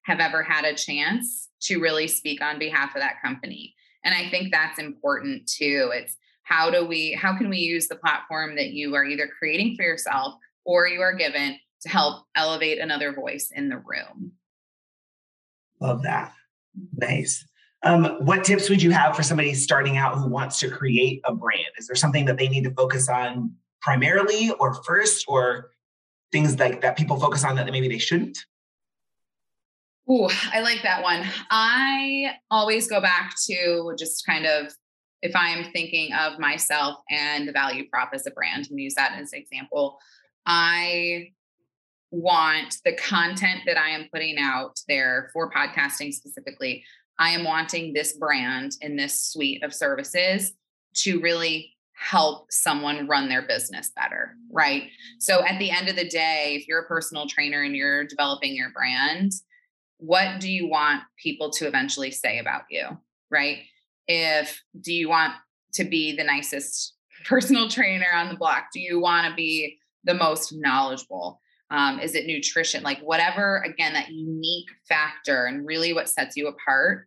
have 0.05 0.19
ever 0.19 0.43
had 0.43 0.65
a 0.65 0.75
chance 0.75 1.49
to 1.63 1.81
really 1.81 2.09
speak 2.09 2.43
on 2.43 2.59
behalf 2.59 2.95
of 2.97 3.03
that 3.03 3.23
company? 3.23 3.75
And 4.05 4.15
I 4.15 4.29
think 4.31 4.53
that's 4.53 4.79
important 4.79 5.49
too. 5.49 5.91
It's 5.93 6.17
how 6.47 6.71
do 6.71 6.87
we, 6.87 7.13
how 7.13 7.37
can 7.37 7.51
we 7.51 7.59
use 7.59 7.89
the 7.89 7.97
platform 7.97 8.55
that 8.55 8.71
you 8.71 8.95
are 8.95 9.05
either 9.05 9.29
creating 9.39 9.75
for 9.77 9.83
yourself 9.83 10.35
or 10.65 10.87
you 10.87 11.01
are 11.01 11.15
given 11.15 11.59
to 11.83 11.89
help 11.89 12.25
elevate 12.37 12.79
another 12.79 13.13
voice 13.13 13.51
in 13.53 13.69
the 13.69 13.79
room? 13.79 14.33
Love 15.81 16.05
that. 16.05 16.33
Nice. 16.97 17.45
Um, 17.83 18.05
what 18.21 18.45
tips 18.45 18.71
would 18.71 18.81
you 18.81 18.93
have 18.93 19.17
for 19.17 19.25
somebody 19.25 19.55
starting 19.55 19.97
out 19.97 20.19
who 20.19 20.29
wants 20.29 20.61
to 20.61 20.71
create 20.71 21.21
a 21.25 21.35
brand? 21.35 21.67
Is 21.79 21.89
there 21.89 21.97
something 21.97 22.25
that 22.27 22.39
they 22.39 22.49
need 22.49 22.65
to 22.65 22.71
focus 22.71 23.09
on 23.09 23.53
primarily 23.83 24.53
or 24.61 24.75
first, 24.85 25.25
or 25.29 25.71
things 26.33 26.59
like 26.59 26.81
that 26.81 26.97
people 26.97 27.19
focus 27.19 27.45
on 27.45 27.57
that 27.57 27.67
maybe 27.67 27.89
they 27.89 27.99
shouldn't? 27.99 28.39
Ooh, 30.11 30.29
I 30.53 30.61
like 30.61 30.83
that 30.85 31.03
one. 31.03 31.25
I 31.51 32.37
always 32.51 32.89
go 32.89 33.01
back 33.01 33.35
to 33.49 33.95
just 33.99 34.25
kind 34.25 34.47
of 34.47 34.73
if 35.27 35.37
I'm 35.37 35.71
thinking 35.73 36.13
of 36.15 36.39
myself 36.39 36.99
and 37.11 37.47
the 37.47 37.53
value 37.53 37.89
prop 37.91 38.11
as 38.15 38.27
a 38.27 38.31
brand, 38.31 38.69
and 38.71 38.81
use 38.81 38.95
that 38.95 39.13
as 39.21 39.33
an 39.33 39.41
example, 39.41 39.99
I 40.47 41.33
want 42.11 42.77
the 42.85 42.95
content 42.95 43.61
that 43.67 43.77
I 43.77 43.91
am 43.91 44.09
putting 44.13 44.39
out 44.39 44.81
there 44.89 45.31
for 45.33 45.51
podcasting 45.51 46.15
specifically. 46.15 46.85
I 47.19 47.31
am 47.31 47.45
wanting 47.45 47.93
this 47.93 48.17
brand 48.17 48.73
in 48.81 48.97
this 48.97 49.21
suite 49.21 49.63
of 49.63 49.75
services 49.75 50.53
to 50.99 51.21
really 51.21 51.75
help 51.95 52.53
someone 52.53 53.09
run 53.09 53.29
their 53.29 53.43
business 53.43 53.91
better, 53.97 54.37
right? 54.53 54.85
So 55.19 55.45
at 55.45 55.59
the 55.59 55.71
end 55.71 55.89
of 55.89 55.97
the 55.97 56.09
day, 56.09 56.57
if 56.61 56.69
you're 56.69 56.83
a 56.83 56.87
personal 56.87 57.27
trainer 57.27 57.63
and 57.63 57.75
you're 57.75 58.05
developing 58.05 58.55
your 58.55 58.71
brand, 58.71 59.33
what 59.99 60.41
do 60.41 60.51
you 60.51 60.69
want 60.69 61.03
people 61.21 61.51
to 61.51 61.67
eventually 61.67 62.11
say 62.11 62.39
about 62.39 62.63
you 62.71 62.87
right 63.31 63.59
if 64.09 64.63
do 64.81 64.93
you 64.93 65.09
want 65.09 65.35
to 65.75 65.85
be 65.85 66.15
the 66.15 66.25
nicest 66.25 66.95
personal 67.25 67.69
trainer 67.69 68.07
on 68.15 68.29
the 68.29 68.37
block 68.37 68.67
do 68.73 68.81
you 68.81 69.01
want 69.01 69.29
to 69.29 69.35
be 69.35 69.79
the 70.05 70.15
most 70.15 70.53
knowledgeable 70.53 71.41
um, 71.71 71.99
is 71.99 72.15
it 72.15 72.27
nutrition 72.27 72.83
like 72.83 73.01
whatever 73.01 73.59
again 73.59 73.93
that 73.95 74.11
unique 74.11 74.69
factor 74.89 75.47
and 75.47 75.67
really 75.67 75.93
what 75.93 76.09
sets 76.09 76.37
you 76.37 76.47
apart 76.47 77.07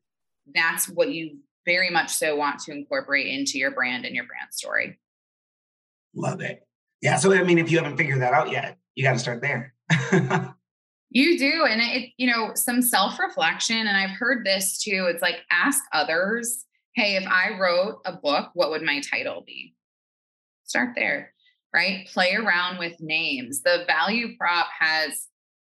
that's 0.54 0.90
what 0.90 1.12
you 1.12 1.38
very 1.66 1.90
much 1.90 2.10
so 2.10 2.36
want 2.36 2.60
to 2.60 2.72
incorporate 2.72 3.28
into 3.28 3.58
your 3.58 3.72
brand 3.72 4.06
and 4.06 4.16
your 4.16 4.26
brand 4.26 4.52
story 4.52 5.00
love 6.14 6.42
it 6.42 6.68
yeah 7.02 7.16
so 7.16 7.32
i 7.32 7.44
mean 7.44 7.58
if 7.58 7.72
you 7.72 7.78
haven't 7.78 7.98
figured 7.98 8.22
that 8.22 8.34
out 8.34 8.52
yet 8.52 8.78
you 8.96 9.04
got 9.04 9.14
to 9.14 9.20
start 9.20 9.42
there 9.42 9.74
You 11.12 11.40
do. 11.40 11.66
And 11.68 11.82
it, 11.82 12.12
you 12.18 12.30
know, 12.30 12.52
some 12.56 12.82
self 12.82 13.20
reflection. 13.20 13.78
And 13.78 13.98
I've 13.98 14.12
heard 14.12 14.46
this 14.46 14.82
too. 14.82 15.08
It's 15.10 15.22
like 15.22 15.38
ask 15.52 15.82
others, 15.92 16.66
hey, 16.96 17.16
if 17.16 17.28
I 17.28 17.58
wrote 17.58 18.00
a 18.06 18.14
book, 18.14 18.52
what 18.54 18.72
would 18.72 18.82
my 18.82 19.02
title 19.02 19.44
be? 19.46 19.76
Start 20.64 20.90
there, 20.96 21.34
right? 21.74 22.08
Play 22.08 22.36
around 22.36 22.78
with 22.78 23.00
names. 23.00 23.62
The 23.62 23.84
value 23.88 24.36
prop 24.38 24.68
has 24.80 25.28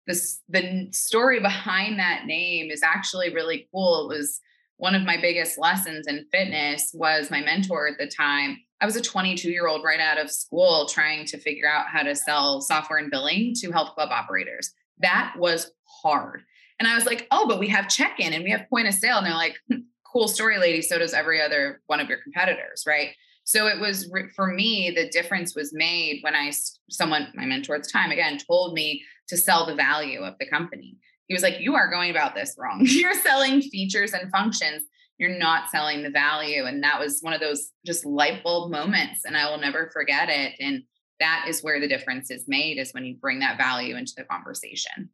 this, 0.07 0.41
the 0.49 0.89
story 0.93 1.41
behind 1.41 1.99
that 1.99 2.27
name 2.27 2.71
is 2.71 2.83
actually 2.83 3.33
really 3.33 3.69
cool. 3.73 4.11
It 4.11 4.17
was 4.17 4.41
one 4.77 4.95
of 4.95 5.03
my 5.03 5.21
biggest 5.21 5.59
lessons 5.59 6.07
in 6.07 6.27
fitness 6.33 6.91
was 6.95 7.31
my 7.31 7.41
mentor 7.43 7.87
at 7.87 7.99
the 7.99 8.07
time. 8.07 8.59
I 8.81 8.87
was 8.87 8.97
a 8.97 9.03
22 9.03 9.51
year 9.51 9.67
old 9.67 9.85
right 9.85 10.01
out 10.01 10.19
of 10.19 10.31
school 10.31 10.87
trying 10.87 11.27
to 11.27 11.39
figure 11.39 11.69
out 11.69 11.89
how 11.89 12.03
to 12.03 12.17
sell 12.17 12.63
software 12.63 12.99
and 12.99 13.11
billing 13.11 13.53
to 13.57 13.71
health 13.71 13.95
club 13.95 14.09
operators. 14.11 14.73
That 14.99 15.35
was 15.39 15.71
hard. 15.85 16.43
And 16.79 16.89
I 16.89 16.95
was 16.95 17.05
like, 17.05 17.27
oh, 17.31 17.47
but 17.47 17.59
we 17.59 17.69
have 17.69 17.89
check 17.89 18.19
in 18.19 18.33
and 18.33 18.43
we 18.43 18.51
have 18.51 18.69
point 18.71 18.89
of 18.89 18.95
sale. 18.95 19.19
And 19.19 19.27
they're 19.27 19.35
like, 19.35 19.57
hmm, 19.69 19.81
cool 20.13 20.29
story, 20.29 20.59
lady. 20.59 20.83
So 20.83 20.99
does 20.99 21.15
every 21.15 21.41
other 21.41 21.81
one 21.87 22.01
of 22.01 22.09
your 22.09 22.19
competitors. 22.23 22.85
Right. 22.87 23.11
So 23.45 23.67
it 23.67 23.81
was 23.81 24.11
for 24.37 24.49
me, 24.49 24.91
the 24.91 25.09
difference 25.09 25.57
was 25.57 25.73
made 25.73 26.21
when 26.23 26.35
I, 26.35 26.53
someone, 26.91 27.29
my 27.35 27.47
mentor 27.47 27.81
time, 27.81 28.11
again, 28.11 28.39
told 28.39 28.75
me 28.75 29.03
to 29.29 29.37
sell 29.37 29.67
the 29.67 29.75
value 29.75 30.21
of 30.21 30.35
the 30.39 30.47
company. 30.47 30.97
He 31.27 31.35
was 31.35 31.43
like, 31.43 31.61
You 31.61 31.75
are 31.75 31.91
going 31.91 32.11
about 32.11 32.35
this 32.35 32.57
wrong. 32.59 32.81
You're 32.85 33.15
selling 33.15 33.63
features 33.63 34.13
and 34.13 34.31
functions. 34.31 34.83
You're 35.19 35.39
not 35.39 35.71
selling 35.71 36.03
the 36.03 36.11
value. 36.11 36.65
And 36.65 36.83
that 36.83 36.99
was 36.99 37.21
one 37.21 37.33
of 37.33 37.41
those 37.41 37.71
just 37.85 38.07
light 38.07 38.43
bulb 38.43 38.71
moments. 38.71 39.21
And 39.25 39.37
I 39.37 39.51
will 39.51 39.59
never 39.59 39.91
forget 39.93 40.29
it. 40.29 40.55
And 40.59 40.83
that 41.21 41.45
is 41.47 41.61
where 41.61 41.79
the 41.79 41.89
difference 41.89 42.31
is 42.31 42.45
made 42.49 42.79
is 42.79 42.93
when 42.93 43.05
you 43.05 43.17
bring 43.21 43.41
that 43.41 43.59
value 43.59 43.97
into 43.97 44.15
the 44.17 44.25
conversation. 44.25 45.11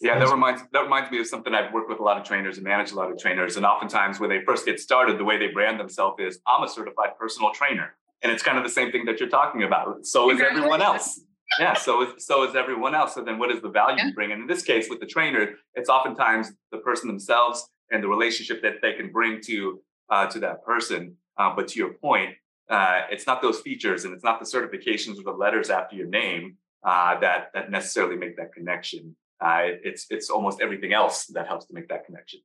Yeah, 0.00 0.18
that 0.18 0.30
reminds 0.30 0.62
that 0.72 0.80
reminds 0.80 1.10
me 1.10 1.18
of 1.18 1.26
something 1.26 1.52
I've 1.54 1.72
worked 1.72 1.88
with 1.88 1.98
a 1.98 2.02
lot 2.02 2.18
of 2.18 2.24
trainers 2.24 2.56
and 2.56 2.64
managed 2.64 2.92
a 2.92 2.94
lot 2.94 3.10
of 3.10 3.18
trainers. 3.18 3.56
And 3.56 3.66
oftentimes 3.66 4.20
when 4.20 4.30
they 4.30 4.40
first 4.46 4.64
get 4.64 4.78
started, 4.78 5.18
the 5.18 5.24
way 5.24 5.38
they 5.38 5.48
brand 5.48 5.80
themselves 5.80 6.16
is 6.20 6.38
I'm 6.46 6.62
a 6.62 6.68
certified 6.68 7.18
personal 7.18 7.50
trainer. 7.52 7.96
And 8.22 8.30
it's 8.30 8.42
kind 8.42 8.58
of 8.58 8.64
the 8.64 8.70
same 8.70 8.92
thing 8.92 9.04
that 9.06 9.18
you're 9.18 9.28
talking 9.28 9.64
about. 9.64 10.06
So 10.06 10.30
is 10.30 10.40
everyone 10.40 10.82
else. 10.82 11.20
Yeah, 11.58 11.74
so 11.74 12.02
is 12.02 12.26
so 12.26 12.48
is 12.48 12.54
everyone 12.54 12.94
else. 12.94 13.14
So 13.14 13.24
then 13.24 13.38
what 13.38 13.50
is 13.50 13.60
the 13.60 13.70
value 13.70 13.96
yeah. 13.98 14.06
you 14.06 14.14
bring? 14.14 14.32
And 14.32 14.42
in 14.42 14.46
this 14.46 14.62
case, 14.62 14.88
with 14.88 15.00
the 15.00 15.06
trainer, 15.06 15.54
it's 15.74 15.88
oftentimes 15.88 16.52
the 16.70 16.78
person 16.78 17.08
themselves 17.08 17.68
and 17.90 18.02
the 18.02 18.08
relationship 18.08 18.62
that 18.62 18.74
they 18.82 18.92
can 18.92 19.10
bring 19.10 19.40
to 19.46 19.80
uh, 20.10 20.26
to 20.26 20.38
that 20.40 20.62
person. 20.64 21.16
Uh, 21.36 21.54
but 21.54 21.68
to 21.68 21.78
your 21.78 21.94
point, 21.94 22.34
uh, 22.68 23.02
it's 23.10 23.26
not 23.26 23.40
those 23.40 23.60
features 23.60 24.04
and 24.04 24.14
it's 24.14 24.24
not 24.24 24.38
the 24.38 24.46
certifications 24.46 25.18
or 25.18 25.22
the 25.24 25.32
letters 25.32 25.70
after 25.70 25.96
your 25.96 26.06
name 26.06 26.56
uh, 26.84 27.18
that 27.20 27.50
that 27.54 27.70
necessarily 27.70 28.16
make 28.16 28.36
that 28.36 28.52
connection. 28.52 29.16
Uh, 29.40 29.62
it's 29.84 30.06
it's 30.10 30.30
almost 30.30 30.60
everything 30.60 30.92
else 30.92 31.26
that 31.26 31.46
helps 31.46 31.66
to 31.66 31.74
make 31.74 31.88
that 31.88 32.06
connection. 32.06 32.40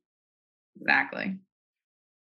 Exactly. 0.80 1.36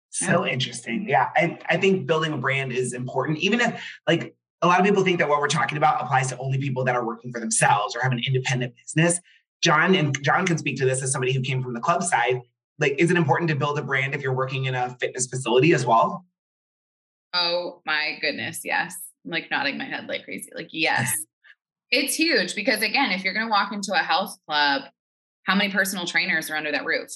So 0.09 0.45
interesting. 0.47 1.07
Yeah, 1.09 1.29
I, 1.35 1.59
I 1.69 1.77
think 1.77 2.07
building 2.07 2.31
a 2.31 2.37
brand 2.37 2.71
is 2.71 2.93
important, 2.93 3.39
even 3.39 3.59
if 3.59 3.83
like 4.07 4.33
a 4.61 4.67
lot 4.67 4.79
of 4.79 4.85
people 4.85 5.03
think 5.03 5.19
that 5.19 5.27
what 5.27 5.41
we're 5.41 5.49
talking 5.49 5.77
about 5.77 6.01
applies 6.01 6.27
to 6.29 6.37
only 6.37 6.57
people 6.57 6.85
that 6.85 6.95
are 6.95 7.05
working 7.05 7.31
for 7.33 7.41
themselves 7.41 7.95
or 7.95 7.99
have 7.99 8.13
an 8.13 8.21
independent 8.25 8.73
business. 8.77 9.19
John 9.61 9.93
and 9.93 10.17
John 10.23 10.45
can 10.45 10.57
speak 10.57 10.77
to 10.77 10.85
this 10.85 11.03
as 11.03 11.11
somebody 11.11 11.33
who 11.33 11.41
came 11.41 11.61
from 11.61 11.73
the 11.73 11.81
club 11.81 12.01
side. 12.01 12.41
Like, 12.79 12.95
is 12.97 13.11
it 13.11 13.17
important 13.17 13.49
to 13.49 13.55
build 13.55 13.77
a 13.77 13.81
brand 13.81 14.15
if 14.15 14.21
you're 14.21 14.33
working 14.33 14.65
in 14.65 14.75
a 14.75 14.95
fitness 15.01 15.27
facility 15.27 15.73
as 15.73 15.85
well? 15.85 16.25
Oh 17.33 17.81
my 17.85 18.17
goodness, 18.21 18.61
yes. 18.63 18.95
I'm 19.25 19.31
like 19.31 19.51
nodding 19.51 19.77
my 19.77 19.85
head 19.85 20.07
like 20.07 20.23
crazy. 20.23 20.49
Like, 20.55 20.69
yes. 20.71 21.13
It's 21.91 22.15
huge 22.15 22.55
because 22.55 22.81
again, 22.81 23.11
if 23.11 23.23
you're 23.23 23.33
going 23.33 23.45
to 23.45 23.51
walk 23.51 23.71
into 23.71 23.93
a 23.93 24.03
health 24.03 24.37
club, 24.47 24.83
how 25.43 25.55
many 25.55 25.71
personal 25.71 26.05
trainers 26.05 26.49
are 26.49 26.55
under 26.55 26.71
that 26.71 26.85
roof? 26.85 27.09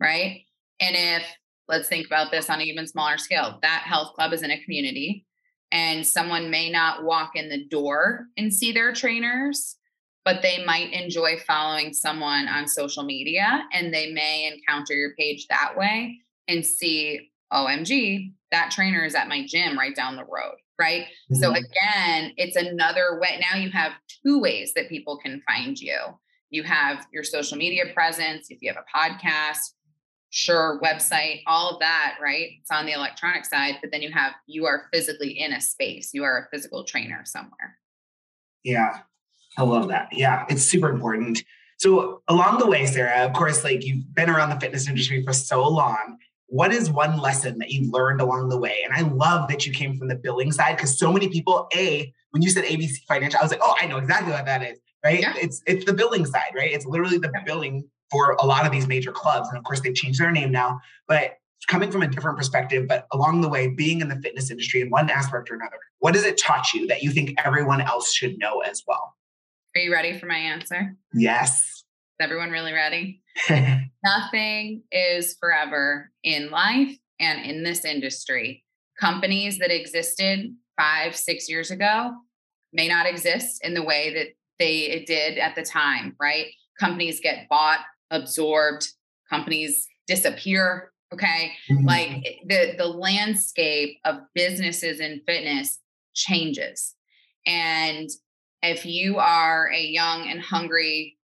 Right? 0.00 0.42
And 0.80 0.96
if 0.96 1.24
let's 1.68 1.88
think 1.88 2.06
about 2.06 2.30
this 2.30 2.50
on 2.50 2.60
an 2.60 2.66
even 2.66 2.86
smaller 2.86 3.18
scale, 3.18 3.58
that 3.62 3.84
health 3.86 4.14
club 4.14 4.32
is 4.32 4.42
in 4.42 4.50
a 4.50 4.62
community 4.62 5.26
and 5.72 6.06
someone 6.06 6.50
may 6.50 6.70
not 6.70 7.04
walk 7.04 7.32
in 7.34 7.48
the 7.48 7.64
door 7.66 8.26
and 8.36 8.52
see 8.52 8.72
their 8.72 8.92
trainers, 8.92 9.76
but 10.24 10.42
they 10.42 10.64
might 10.64 10.92
enjoy 10.92 11.38
following 11.46 11.92
someone 11.92 12.48
on 12.48 12.66
social 12.66 13.02
media 13.02 13.64
and 13.72 13.92
they 13.92 14.12
may 14.12 14.50
encounter 14.52 14.94
your 14.94 15.14
page 15.18 15.46
that 15.48 15.76
way 15.76 16.18
and 16.48 16.64
see, 16.64 17.30
oh, 17.50 17.66
OMG, 17.66 18.32
that 18.50 18.70
trainer 18.70 19.04
is 19.04 19.14
at 19.14 19.28
my 19.28 19.44
gym 19.46 19.78
right 19.78 19.96
down 19.96 20.16
the 20.16 20.24
road. 20.24 20.56
Right. 20.78 21.02
Mm-hmm. 21.02 21.36
So 21.36 21.50
again, 21.50 22.32
it's 22.36 22.56
another 22.56 23.18
way. 23.20 23.40
Now 23.40 23.58
you 23.58 23.70
have 23.70 23.92
two 24.24 24.40
ways 24.40 24.72
that 24.74 24.88
people 24.88 25.18
can 25.18 25.40
find 25.46 25.78
you. 25.78 25.98
You 26.50 26.62
have 26.64 27.06
your 27.12 27.24
social 27.24 27.56
media 27.56 27.84
presence. 27.94 28.46
If 28.50 28.58
you 28.60 28.72
have 28.72 28.82
a 28.82 28.98
podcast, 28.98 29.58
sure 30.34 30.80
website 30.82 31.42
all 31.46 31.70
of 31.70 31.78
that 31.78 32.16
right 32.20 32.54
it's 32.60 32.70
on 32.72 32.86
the 32.86 32.92
electronic 32.92 33.44
side 33.44 33.76
but 33.80 33.92
then 33.92 34.02
you 34.02 34.10
have 34.10 34.32
you 34.48 34.66
are 34.66 34.88
physically 34.92 35.30
in 35.30 35.52
a 35.52 35.60
space 35.60 36.10
you 36.12 36.24
are 36.24 36.38
a 36.38 36.48
physical 36.50 36.82
trainer 36.82 37.22
somewhere 37.24 37.78
yeah 38.64 38.98
i 39.56 39.62
love 39.62 39.86
that 39.86 40.08
yeah 40.10 40.44
it's 40.48 40.64
super 40.64 40.90
important 40.90 41.44
so 41.78 42.20
along 42.26 42.58
the 42.58 42.66
way 42.66 42.84
sarah 42.84 43.24
of 43.24 43.32
course 43.32 43.62
like 43.62 43.84
you've 43.84 44.12
been 44.12 44.28
around 44.28 44.50
the 44.50 44.58
fitness 44.58 44.88
industry 44.88 45.22
for 45.24 45.32
so 45.32 45.68
long 45.68 46.18
what 46.46 46.72
is 46.72 46.90
one 46.90 47.18
lesson 47.18 47.58
that 47.58 47.70
you've 47.70 47.92
learned 47.92 48.20
along 48.20 48.48
the 48.48 48.58
way 48.58 48.82
and 48.84 48.94
i 48.94 49.00
love 49.00 49.48
that 49.48 49.66
you 49.66 49.72
came 49.72 49.96
from 49.96 50.08
the 50.08 50.14
billing 50.16 50.52
side 50.52 50.76
because 50.76 50.98
so 50.98 51.12
many 51.12 51.28
people 51.28 51.68
a 51.76 52.12
when 52.30 52.42
you 52.42 52.50
said 52.50 52.64
abc 52.64 52.98
financial 53.06 53.38
i 53.40 53.42
was 53.42 53.50
like 53.50 53.60
oh 53.62 53.74
i 53.80 53.86
know 53.86 53.96
exactly 53.96 54.32
what 54.32 54.44
that 54.44 54.62
is 54.62 54.78
right 55.04 55.20
yeah. 55.20 55.34
it's 55.36 55.62
it's 55.66 55.84
the 55.84 55.92
billing 55.92 56.26
side 56.26 56.52
right 56.54 56.72
it's 56.72 56.86
literally 56.86 57.18
the 57.18 57.32
billing 57.44 57.84
for 58.14 58.36
a 58.38 58.46
lot 58.46 58.64
of 58.64 58.72
these 58.72 58.86
major 58.86 59.10
clubs. 59.10 59.48
And 59.48 59.58
of 59.58 59.64
course, 59.64 59.80
they've 59.80 59.94
changed 59.94 60.20
their 60.20 60.30
name 60.30 60.52
now, 60.52 60.80
but 61.08 61.32
coming 61.66 61.90
from 61.90 62.02
a 62.02 62.06
different 62.06 62.36
perspective, 62.36 62.86
but 62.86 63.06
along 63.12 63.40
the 63.40 63.48
way, 63.48 63.68
being 63.68 64.00
in 64.00 64.08
the 64.08 64.16
fitness 64.16 64.50
industry 64.50 64.82
in 64.82 64.90
one 64.90 65.10
aspect 65.10 65.50
or 65.50 65.54
another, 65.54 65.78
what 65.98 66.14
has 66.14 66.24
it 66.24 66.38
taught 66.38 66.72
you 66.72 66.86
that 66.86 67.02
you 67.02 67.10
think 67.10 67.34
everyone 67.44 67.80
else 67.80 68.12
should 68.12 68.38
know 68.38 68.60
as 68.60 68.82
well? 68.86 69.16
Are 69.74 69.80
you 69.80 69.92
ready 69.92 70.16
for 70.16 70.26
my 70.26 70.36
answer? 70.36 70.94
Yes. 71.12 71.73
Is 72.20 72.24
everyone 72.24 72.50
really 72.50 72.72
ready? 72.72 73.22
Nothing 74.04 74.84
is 74.92 75.36
forever 75.40 76.12
in 76.22 76.50
life 76.50 76.96
and 77.18 77.44
in 77.44 77.64
this 77.64 77.84
industry. 77.84 78.62
Companies 79.00 79.58
that 79.58 79.74
existed 79.74 80.54
five, 80.78 81.16
six 81.16 81.48
years 81.48 81.72
ago 81.72 82.12
may 82.72 82.86
not 82.86 83.06
exist 83.06 83.64
in 83.64 83.74
the 83.74 83.82
way 83.82 84.14
that 84.14 84.28
they 84.60 85.04
did 85.08 85.38
at 85.38 85.56
the 85.56 85.62
time, 85.64 86.14
right? 86.20 86.46
Companies 86.78 87.18
get 87.18 87.48
bought 87.48 87.80
absorbed, 88.12 88.86
companies 89.28 89.88
disappear. 90.06 90.92
Okay. 91.12 91.52
Mm-hmm. 91.68 91.84
Like 91.84 92.42
the, 92.46 92.74
the 92.78 92.86
landscape 92.86 93.98
of 94.04 94.18
businesses 94.36 95.00
in 95.00 95.20
fitness 95.26 95.80
changes. 96.14 96.94
And 97.44 98.08
if 98.62 98.86
you 98.86 99.18
are 99.18 99.68
a 99.72 99.82
young 99.82 100.28
and 100.28 100.40
hungry 100.40 101.18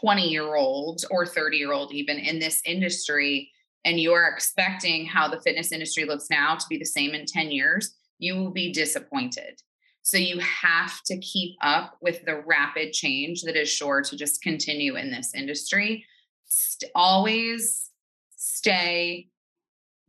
20 0.00 0.28
year 0.28 0.56
old 0.56 1.04
or 1.10 1.26
30 1.26 1.56
year 1.56 1.72
old, 1.72 1.92
even 1.92 2.18
in 2.18 2.38
this 2.38 2.60
industry, 2.64 3.50
and 3.84 4.00
you're 4.00 4.26
expecting 4.26 5.06
how 5.06 5.28
the 5.28 5.40
fitness 5.40 5.72
industry 5.72 6.04
looks 6.04 6.26
now 6.30 6.54
to 6.54 6.64
be 6.68 6.78
the 6.78 6.84
same 6.84 7.14
in 7.14 7.24
10 7.26 7.50
years, 7.50 7.94
you 8.18 8.34
will 8.36 8.50
be 8.50 8.72
disappointed. 8.72 9.62
So 10.02 10.16
you 10.16 10.38
have 10.40 11.02
to 11.06 11.18
keep 11.18 11.56
up 11.60 11.98
with 12.00 12.24
the 12.24 12.42
rapid 12.46 12.92
change 12.92 13.42
that 13.42 13.56
is 13.56 13.68
sure 13.68 14.02
to 14.02 14.16
just 14.16 14.42
continue 14.42 14.96
in 14.96 15.10
this 15.10 15.34
industry 15.34 16.04
st- 16.48 16.90
always 16.94 17.90
stay 18.36 19.28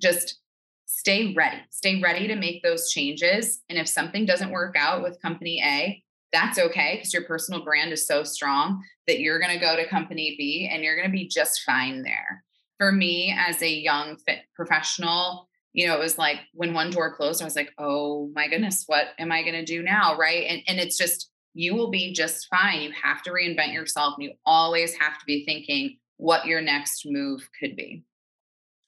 just 0.02 0.40
stay 0.86 1.34
ready 1.34 1.58
stay 1.70 2.02
ready 2.02 2.28
to 2.28 2.36
make 2.36 2.64
those 2.64 2.90
changes 2.90 3.62
and 3.70 3.78
if 3.78 3.88
something 3.88 4.26
doesn't 4.26 4.52
work 4.52 4.76
out 4.78 5.04
with 5.04 5.22
company 5.22 5.62
a 5.64 6.02
that's 6.32 6.60
okay 6.60 6.96
because 6.96 7.14
your 7.14 7.24
personal 7.24 7.64
brand 7.64 7.92
is 7.92 8.08
so 8.08 8.24
strong 8.24 8.84
that 9.08 9.20
you're 9.20 9.40
going 9.40 9.54
to 9.54 9.64
go 9.64 9.76
to 9.76 9.88
company 9.88 10.36
b 10.38 10.70
and 10.72 10.84
you're 10.84 10.96
going 10.96 11.08
to 11.08 11.16
be 11.16 11.28
just 11.28 11.62
fine 11.66 12.04
there 12.04 12.44
for 12.78 12.92
me 12.92 13.36
as 13.38 13.62
a 13.62 13.70
young 13.70 14.18
fit 14.26 14.40
professional 14.56 15.48
you 15.74 15.88
know 15.88 15.96
it 15.96 16.00
was 16.00 16.18
like 16.18 16.38
when 16.54 16.74
one 16.74 16.90
door 16.90 17.16
closed 17.16 17.42
i 17.42 17.46
was 17.46 17.56
like 17.56 17.72
oh 17.78 18.30
my 18.36 18.48
goodness 18.48 18.84
what 18.88 19.08
am 19.18 19.32
i 19.32 19.42
going 19.42 19.54
to 19.54 19.66
do 19.66 19.82
now 19.82 20.18
right 20.18 20.46
and, 20.48 20.62
and 20.68 20.80
it's 20.80 20.98
just 20.98 21.32
you 21.54 21.76
will 21.76 21.90
be 21.90 22.14
just 22.14 22.48
fine 22.50 22.82
you 22.82 22.92
have 22.92 23.22
to 23.24 23.32
reinvent 23.32 23.74
yourself 23.74 24.14
and 24.18 24.26
you 24.26 24.34
always 24.46 24.94
have 24.96 25.18
to 25.18 25.26
be 25.26 25.46
thinking 25.46 25.98
what 26.20 26.46
your 26.46 26.62
next 26.62 27.06
move 27.06 27.50
could 27.60 27.76
be. 27.76 28.04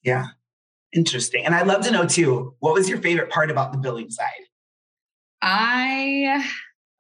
Yeah. 0.03 0.27
Interesting. 0.93 1.45
And 1.45 1.55
I'd 1.55 1.65
love 1.65 1.83
to 1.85 1.91
know 1.91 2.05
too, 2.05 2.55
what 2.59 2.73
was 2.73 2.89
your 2.89 3.01
favorite 3.01 3.29
part 3.29 3.49
about 3.49 3.71
the 3.71 3.77
billing 3.77 4.09
side? 4.09 4.27
I 5.41 6.45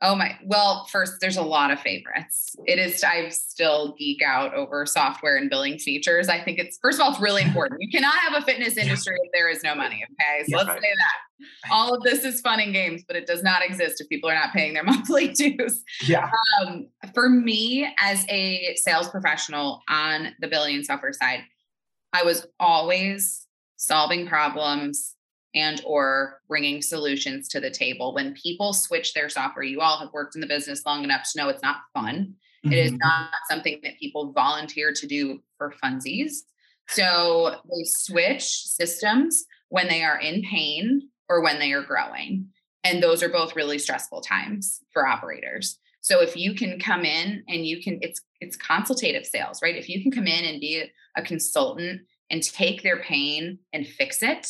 oh 0.01 0.15
my 0.15 0.37
well, 0.43 0.85
first 0.85 1.19
there's 1.21 1.37
a 1.37 1.43
lot 1.43 1.71
of 1.71 1.79
favorites. 1.79 2.55
It 2.65 2.79
is 2.79 3.03
I 3.03 3.29
still 3.29 3.95
geek 3.97 4.21
out 4.21 4.53
over 4.53 4.85
software 4.85 5.37
and 5.37 5.49
billing 5.49 5.77
features. 5.77 6.29
I 6.29 6.43
think 6.43 6.59
it's 6.59 6.77
first 6.81 6.99
of 6.99 7.05
all, 7.05 7.11
it's 7.11 7.21
really 7.21 7.41
important. 7.47 7.81
You 7.81 7.89
cannot 7.91 8.15
have 8.15 8.41
a 8.41 8.45
fitness 8.45 8.77
industry 8.77 9.15
if 9.23 9.31
there 9.33 9.49
is 9.49 9.63
no 9.63 9.75
money. 9.75 10.03
Okay. 10.03 10.43
So 10.43 10.45
yeah, 10.49 10.57
let's 10.57 10.69
right. 10.69 10.81
say 10.81 10.89
that. 10.95 11.71
All 11.71 11.95
of 11.95 12.03
this 12.03 12.23
is 12.23 12.41
fun 12.41 12.59
and 12.59 12.73
games, 12.73 13.03
but 13.07 13.15
it 13.15 13.25
does 13.25 13.41
not 13.41 13.63
exist 13.63 13.99
if 13.99 14.09
people 14.09 14.29
are 14.29 14.35
not 14.35 14.53
paying 14.53 14.73
their 14.73 14.83
monthly 14.85 15.29
dues. 15.29 15.83
Yeah. 16.03 16.29
Um, 16.61 16.87
for 17.13 17.29
me, 17.29 17.87
as 17.99 18.25
a 18.29 18.75
sales 18.75 19.09
professional 19.09 19.81
on 19.89 20.35
the 20.39 20.47
billing 20.47 20.83
software 20.83 21.13
side, 21.13 21.41
I 22.13 22.23
was 22.23 22.45
always 22.59 23.47
solving 23.77 24.27
problems 24.27 25.15
and 25.53 25.81
or 25.85 26.39
bringing 26.47 26.81
solutions 26.81 27.47
to 27.49 27.59
the 27.59 27.69
table. 27.69 28.13
When 28.13 28.33
people 28.33 28.73
switch 28.73 29.13
their 29.13 29.29
software 29.29 29.63
you 29.63 29.81
all 29.81 29.99
have 29.99 30.13
worked 30.13 30.35
in 30.35 30.41
the 30.41 30.47
business 30.47 30.85
long 30.85 31.03
enough 31.03 31.23
to 31.31 31.37
know 31.37 31.49
it's 31.49 31.63
not 31.63 31.77
fun. 31.93 32.35
Mm-hmm. 32.65 32.73
it 32.73 32.79
is 32.79 32.91
mm-hmm. 32.91 33.07
not 33.07 33.31
something 33.49 33.79
that 33.83 33.97
people 33.99 34.33
volunteer 34.33 34.93
to 34.93 35.07
do 35.07 35.41
for 35.57 35.73
funsies. 35.83 36.33
So 36.89 37.55
they 37.63 37.83
switch 37.85 38.43
systems 38.43 39.45
when 39.69 39.87
they 39.87 40.03
are 40.03 40.19
in 40.19 40.43
pain 40.43 41.09
or 41.27 41.41
when 41.41 41.57
they 41.57 41.71
are 41.71 41.81
growing. 41.81 42.49
And 42.83 43.01
those 43.01 43.23
are 43.23 43.29
both 43.29 43.55
really 43.55 43.79
stressful 43.79 44.21
times 44.21 44.81
for 44.91 45.07
operators. 45.07 45.79
So 46.01 46.21
if 46.21 46.35
you 46.35 46.53
can 46.53 46.79
come 46.79 47.05
in 47.05 47.43
and 47.47 47.65
you 47.65 47.81
can 47.81 47.99
it's 48.01 48.21
it's 48.41 48.57
consultative 48.57 49.25
sales 49.25 49.59
right? 49.61 49.75
If 49.75 49.87
you 49.87 50.01
can 50.01 50.11
come 50.11 50.27
in 50.27 50.45
and 50.45 50.59
be 50.59 50.81
a, 50.81 50.91
a 51.19 51.23
consultant 51.23 52.01
and 52.29 52.43
take 52.43 52.81
their 52.83 53.01
pain 53.01 53.59
and 53.71 53.87
fix 53.87 54.21
it 54.21 54.47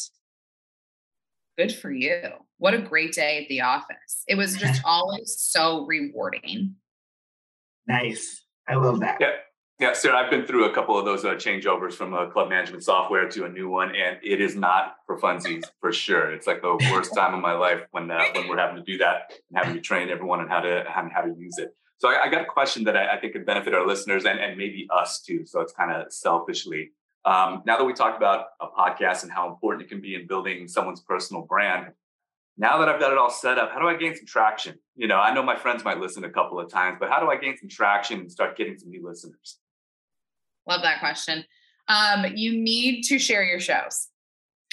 good 1.57 1.73
for 1.73 1.91
you. 1.91 2.21
What 2.57 2.73
a 2.73 2.79
great 2.79 3.13
day 3.13 3.43
at 3.43 3.49
the 3.49 3.61
office. 3.61 4.23
It 4.27 4.35
was 4.35 4.55
just 4.55 4.81
always 4.85 5.35
so 5.37 5.85
rewarding. 5.85 6.75
Nice. 7.87 8.45
I 8.67 8.75
love 8.75 8.99
that. 9.01 9.17
Yeah. 9.19 9.31
Yeah, 9.79 9.93
Sarah, 9.93 10.17
I've 10.17 10.29
been 10.29 10.45
through 10.45 10.65
a 10.65 10.75
couple 10.75 10.95
of 10.95 11.05
those 11.05 11.25
uh, 11.25 11.29
changeovers 11.29 11.93
from 11.93 12.13
a 12.13 12.29
club 12.29 12.49
management 12.49 12.83
software 12.83 13.27
to 13.29 13.45
a 13.45 13.49
new 13.49 13.67
one, 13.67 13.95
and 13.95 14.19
it 14.21 14.39
is 14.39 14.55
not 14.55 14.97
for 15.07 15.19
funsies 15.19 15.63
for 15.79 15.91
sure. 15.91 16.31
It's 16.31 16.45
like 16.45 16.61
the 16.61 16.77
worst 16.91 17.15
time 17.17 17.33
of 17.33 17.41
my 17.41 17.53
life 17.53 17.81
when 17.89 18.11
uh, 18.11 18.23
when 18.35 18.47
we're 18.47 18.59
having 18.59 18.75
to 18.75 18.83
do 18.83 18.99
that 18.99 19.33
and 19.49 19.57
having 19.57 19.73
to 19.73 19.81
train 19.81 20.09
everyone 20.09 20.39
on 20.39 20.47
how 20.47 20.59
to 20.59 20.83
how, 20.87 21.09
how 21.11 21.21
to 21.21 21.33
use 21.35 21.57
it. 21.57 21.75
So 21.97 22.09
I, 22.09 22.25
I 22.25 22.29
got 22.29 22.43
a 22.43 22.45
question 22.45 22.83
that 22.83 22.95
I, 22.95 23.15
I, 23.15 23.19
think 23.19 23.33
could 23.33 23.45
benefit 23.45 23.73
our 23.73 23.85
listeners 23.87 24.25
and, 24.25 24.39
and 24.39 24.55
maybe 24.55 24.87
us 24.91 25.19
too. 25.19 25.47
So 25.47 25.61
it's 25.61 25.73
kind 25.73 25.91
of 25.91 26.13
selfishly. 26.13 26.91
Um, 27.23 27.61
now 27.65 27.77
that 27.77 27.85
we 27.85 27.93
talked 27.93 28.17
about 28.17 28.47
a 28.59 28.67
podcast 28.67 29.23
and 29.23 29.31
how 29.31 29.47
important 29.49 29.85
it 29.85 29.89
can 29.89 30.01
be 30.01 30.15
in 30.15 30.27
building 30.27 30.67
someone's 30.67 31.01
personal 31.01 31.43
brand, 31.43 31.91
now 32.57 32.77
that 32.79 32.89
I've 32.89 32.99
got 32.99 33.11
it 33.11 33.17
all 33.17 33.29
set 33.29 33.57
up, 33.57 33.71
how 33.71 33.79
do 33.79 33.87
I 33.87 33.95
gain 33.95 34.15
some 34.15 34.25
traction? 34.25 34.77
You 34.95 35.07
know, 35.07 35.17
I 35.17 35.33
know 35.33 35.43
my 35.43 35.55
friends 35.55 35.83
might 35.83 35.99
listen 35.99 36.23
a 36.23 36.29
couple 36.29 36.59
of 36.59 36.69
times, 36.69 36.97
but 36.99 37.09
how 37.09 37.19
do 37.19 37.27
I 37.29 37.37
gain 37.37 37.57
some 37.57 37.69
traction 37.69 38.19
and 38.19 38.31
start 38.31 38.57
getting 38.57 38.77
some 38.77 38.89
new 38.89 39.07
listeners? 39.07 39.59
Love 40.67 40.81
that 40.81 40.99
question. 40.99 41.43
Um, 41.87 42.25
you 42.35 42.53
need 42.53 43.03
to 43.03 43.19
share 43.19 43.43
your 43.43 43.59
shows. 43.59 44.09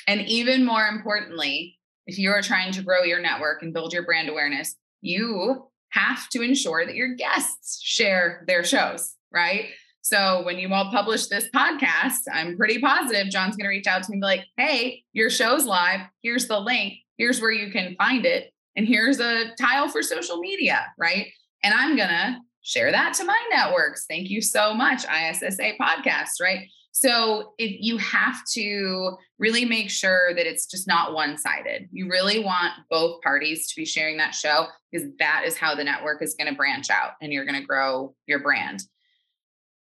And 0.07 0.23
even 0.23 0.65
more 0.65 0.87
importantly, 0.87 1.79
if 2.07 2.19
you 2.19 2.31
are 2.31 2.43
trying 2.43 2.73
to 2.73 2.83
grow 2.83 3.03
your 3.03 3.21
network 3.21 3.63
and 3.63 3.73
build 3.73 3.93
your 3.93 4.05
brand 4.05 4.29
awareness, 4.29 4.75
you 5.01 5.69
have 5.91 6.29
to 6.31 6.43
ensure 6.43 6.85
that 6.85 6.95
your 6.95 7.15
guests 7.15 7.81
share 7.83 8.45
their 8.47 8.65
shows, 8.65 9.15
right? 9.33 9.67
So 10.09 10.41
when 10.43 10.59
you 10.59 10.73
all 10.73 10.91
publish 10.91 11.27
this 11.27 11.51
podcast, 11.55 12.21
I'm 12.33 12.57
pretty 12.57 12.79
positive 12.79 13.29
John's 13.29 13.57
going 13.57 13.67
to 13.67 13.69
reach 13.69 13.87
out 13.87 14.03
to 14.03 14.11
me 14.11 14.15
and 14.15 14.23
be 14.23 14.27
like, 14.27 14.47
hey, 14.57 15.03
your 15.13 15.29
show's 15.29 15.67
live. 15.67 16.01
Here's 16.23 16.47
the 16.47 16.59
link. 16.59 16.95
Here's 17.19 17.43
where 17.43 17.51
you 17.51 17.71
can 17.71 17.95
find 17.97 18.25
it. 18.25 18.51
And 18.75 18.89
here's 18.89 19.21
a 19.21 19.55
tile 19.61 19.87
for 19.91 20.03
social 20.03 20.39
media, 20.39 20.87
right? 20.97 21.27
And 21.63 21.75
I'm 21.75 21.95
going 21.95 22.09
to 22.09 22.39
share 22.63 22.91
that 22.91 23.13
to 23.15 23.25
my 23.25 23.39
networks. 23.51 24.07
Thank 24.09 24.31
you 24.31 24.41
so 24.41 24.73
much, 24.73 25.05
ISSA 25.05 25.73
podcast, 25.79 26.41
right? 26.41 26.61
So 26.93 27.53
if 27.59 27.77
you 27.79 27.99
have 27.99 28.39
to 28.55 29.15
really 29.39 29.67
make 29.67 29.91
sure 29.91 30.35
that 30.35 30.47
it's 30.47 30.65
just 30.65 30.89
not 30.89 31.13
one-sided. 31.13 31.91
You 31.93 32.09
really 32.09 32.43
want 32.43 32.73
both 32.89 33.21
parties 33.21 33.69
to 33.69 33.77
be 33.77 33.85
sharing 33.85 34.17
that 34.17 34.35
show 34.35 34.69
because 34.91 35.07
that 35.19 35.43
is 35.45 35.59
how 35.59 35.75
the 35.75 35.85
network 35.85 36.23
is 36.23 36.35
going 36.35 36.51
to 36.51 36.57
branch 36.57 36.89
out 36.89 37.11
and 37.21 37.31
you're 37.31 37.45
going 37.45 37.61
to 37.61 37.67
grow 37.67 38.15
your 38.27 38.39
brand. 38.39 38.85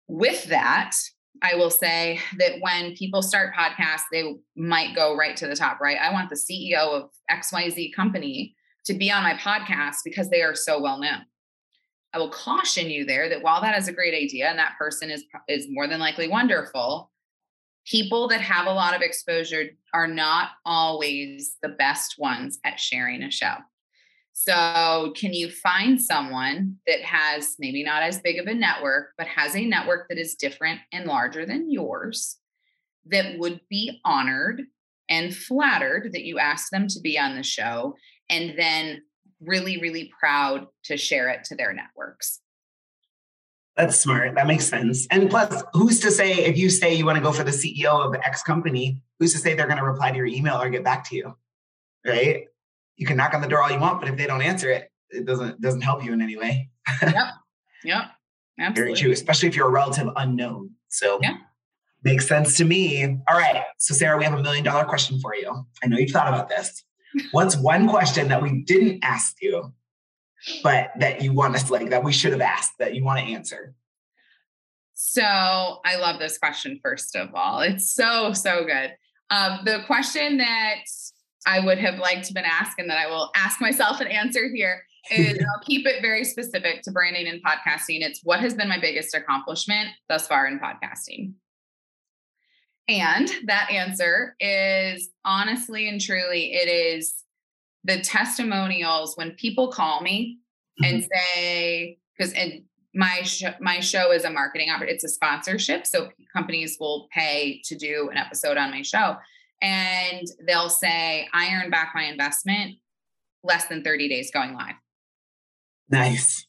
With 0.07 0.45
that, 0.45 0.95
I 1.41 1.55
will 1.55 1.69
say 1.69 2.19
that 2.37 2.53
when 2.61 2.95
people 2.95 3.21
start 3.21 3.53
podcasts, 3.53 4.03
they 4.11 4.35
might 4.55 4.95
go 4.95 5.15
right 5.15 5.35
to 5.37 5.47
the 5.47 5.55
top, 5.55 5.79
right? 5.79 5.97
I 5.99 6.11
want 6.11 6.29
the 6.29 6.35
CEO 6.35 6.77
of 6.77 7.09
XYZ 7.29 7.93
company 7.93 8.55
to 8.85 8.93
be 8.93 9.11
on 9.11 9.23
my 9.23 9.33
podcast 9.33 9.97
because 10.03 10.29
they 10.29 10.41
are 10.41 10.55
so 10.55 10.79
well 10.79 10.99
known. 10.99 11.25
I 12.13 12.19
will 12.19 12.29
caution 12.29 12.89
you 12.89 13.03
there 13.03 13.27
that 13.29 13.41
while 13.41 13.61
that 13.61 13.77
is 13.77 13.89
a 13.89 13.93
great 13.93 14.13
idea 14.13 14.47
and 14.47 14.57
that 14.57 14.77
person 14.79 15.09
is 15.09 15.25
is 15.49 15.67
more 15.69 15.87
than 15.87 15.99
likely 15.99 16.29
wonderful, 16.29 17.11
people 17.85 18.27
that 18.29 18.41
have 18.41 18.67
a 18.67 18.73
lot 18.73 18.95
of 18.95 19.01
exposure 19.01 19.65
are 19.93 20.07
not 20.07 20.51
always 20.65 21.57
the 21.61 21.69
best 21.69 22.15
ones 22.17 22.59
at 22.63 22.79
sharing 22.79 23.23
a 23.23 23.31
show. 23.31 23.55
So, 24.37 25.13
can 25.15 25.31
you 25.33 25.49
find 25.49 25.99
someone 25.99 26.75
that 26.85 27.01
has 27.03 27.55
maybe 27.57 27.85
not 27.85 28.03
as 28.03 28.19
big 28.19 28.37
of 28.37 28.47
a 28.47 28.53
network, 28.53 29.13
but 29.17 29.27
has 29.27 29.55
a 29.55 29.63
network 29.63 30.09
that 30.09 30.17
is 30.17 30.35
different 30.35 30.81
and 30.91 31.05
larger 31.05 31.45
than 31.45 31.71
yours 31.71 32.35
that 33.05 33.39
would 33.39 33.61
be 33.69 34.01
honored 34.03 34.63
and 35.07 35.33
flattered 35.33 36.11
that 36.11 36.25
you 36.25 36.37
asked 36.37 36.69
them 36.69 36.89
to 36.89 36.99
be 36.99 37.17
on 37.17 37.37
the 37.37 37.43
show 37.43 37.95
and 38.29 38.59
then 38.59 39.03
really, 39.39 39.79
really 39.79 40.11
proud 40.19 40.67
to 40.83 40.97
share 40.97 41.29
it 41.29 41.45
to 41.45 41.55
their 41.55 41.71
networks. 41.71 42.41
That's 43.77 43.95
smart. 43.95 44.35
That 44.35 44.47
makes 44.47 44.65
sense. 44.65 45.07
And 45.11 45.29
plus, 45.29 45.63
who's 45.71 46.01
to 46.01 46.11
say 46.11 46.33
if 46.33 46.57
you 46.57 46.69
say 46.69 46.93
you 46.93 47.05
want 47.05 47.17
to 47.17 47.23
go 47.23 47.31
for 47.31 47.45
the 47.45 47.51
CEO 47.51 48.05
of 48.05 48.15
X 48.15 48.43
company, 48.43 48.99
who's 49.17 49.31
to 49.31 49.39
say 49.39 49.53
they're 49.53 49.67
going 49.67 49.79
to 49.79 49.85
reply 49.85 50.11
to 50.11 50.17
your 50.17 50.25
email 50.25 50.61
or 50.61 50.69
get 50.69 50.83
back 50.83 51.07
to 51.09 51.15
you? 51.15 51.37
Right? 52.05 52.47
You 52.97 53.05
can 53.05 53.17
knock 53.17 53.33
on 53.33 53.41
the 53.41 53.47
door 53.47 53.61
all 53.61 53.71
you 53.71 53.79
want, 53.79 53.99
but 53.99 54.09
if 54.09 54.17
they 54.17 54.25
don't 54.25 54.41
answer 54.41 54.69
it, 54.69 54.91
it 55.09 55.25
doesn't 55.25 55.61
doesn't 55.61 55.81
help 55.81 56.03
you 56.03 56.13
in 56.13 56.21
any 56.21 56.37
way. 56.37 56.69
yep. 57.01 57.33
Yep. 57.83 58.03
Absolutely. 58.57 58.93
Very 58.93 58.93
true, 58.93 59.11
especially 59.11 59.49
if 59.49 59.55
you're 59.55 59.67
a 59.67 59.71
relative 59.71 60.07
unknown. 60.15 60.71
So 60.87 61.19
yeah. 61.21 61.37
makes 62.03 62.27
sense 62.27 62.55
to 62.57 62.65
me. 62.65 63.03
All 63.29 63.37
right. 63.37 63.63
So 63.77 63.93
Sarah, 63.93 64.17
we 64.17 64.23
have 64.23 64.33
a 64.33 64.41
million 64.41 64.63
dollar 64.63 64.85
question 64.85 65.19
for 65.19 65.35
you. 65.35 65.65
I 65.83 65.87
know 65.87 65.97
you've 65.97 66.11
thought 66.11 66.29
about 66.29 66.49
this. 66.49 66.83
What's 67.31 67.57
one 67.57 67.87
question 67.89 68.29
that 68.29 68.41
we 68.41 68.61
didn't 68.63 69.03
ask 69.03 69.35
you, 69.41 69.73
but 70.63 70.91
that 70.99 71.21
you 71.21 71.33
want 71.33 71.55
us 71.55 71.63
to 71.63 71.73
like 71.73 71.89
that 71.89 72.03
we 72.03 72.13
should 72.13 72.31
have 72.31 72.41
asked 72.41 72.73
that 72.79 72.95
you 72.95 73.03
want 73.03 73.19
to 73.19 73.25
answer? 73.25 73.75
So 74.93 75.21
I 75.23 75.97
love 75.97 76.19
this 76.19 76.37
question, 76.37 76.79
first 76.81 77.15
of 77.15 77.29
all. 77.35 77.59
It's 77.59 77.93
so, 77.93 78.31
so 78.31 78.65
good. 78.65 78.95
Um, 79.29 79.59
the 79.65 79.79
question 79.85 80.37
that 80.37 80.75
I 81.45 81.59
would 81.59 81.77
have 81.77 81.99
liked 81.99 82.25
to 82.25 82.33
been 82.33 82.45
asked 82.45 82.79
and 82.79 82.89
that 82.89 82.97
I 82.97 83.07
will 83.07 83.31
ask 83.35 83.61
myself 83.61 83.99
and 83.99 84.09
answer 84.09 84.49
here 84.53 84.83
is 85.11 85.37
I'll 85.37 85.63
keep 85.63 85.85
it 85.85 86.01
very 86.01 86.23
specific 86.23 86.81
to 86.83 86.91
branding 86.91 87.27
and 87.27 87.43
podcasting. 87.43 88.01
It's 88.01 88.21
what 88.23 88.39
has 88.39 88.53
been 88.53 88.67
my 88.67 88.79
biggest 88.79 89.13
accomplishment 89.13 89.89
thus 90.09 90.27
far 90.27 90.47
in 90.47 90.59
podcasting? 90.59 91.33
And 92.87 93.29
that 93.45 93.69
answer 93.71 94.35
is 94.39 95.09
honestly 95.23 95.89
and 95.89 95.99
truly, 95.99 96.53
it 96.53 96.67
is 96.67 97.15
the 97.83 98.01
testimonials 98.01 99.15
when 99.15 99.31
people 99.31 99.71
call 99.71 100.01
me 100.01 100.39
mm-hmm. 100.81 100.95
and 100.95 101.07
say, 101.11 101.97
because 102.17 102.33
my 102.93 103.21
sh- 103.23 103.43
my 103.59 103.79
show 103.79 104.11
is 104.11 104.23
a 104.23 104.29
marketing 104.29 104.69
opportunity, 104.69 104.95
it's 104.95 105.03
a 105.03 105.09
sponsorship. 105.09 105.85
So 105.85 106.09
companies 106.33 106.77
will 106.79 107.07
pay 107.11 107.61
to 107.65 107.75
do 107.75 108.09
an 108.11 108.17
episode 108.17 108.57
on 108.57 108.71
my 108.71 108.81
show. 108.81 109.17
And 109.61 110.27
they'll 110.47 110.69
say, 110.69 111.27
I 111.33 111.55
earned 111.55 111.71
back 111.71 111.91
my 111.95 112.03
investment 112.03 112.75
less 113.43 113.67
than 113.67 113.83
30 113.83 114.09
days 114.09 114.31
going 114.31 114.53
live. 114.53 114.75
Nice. 115.89 116.45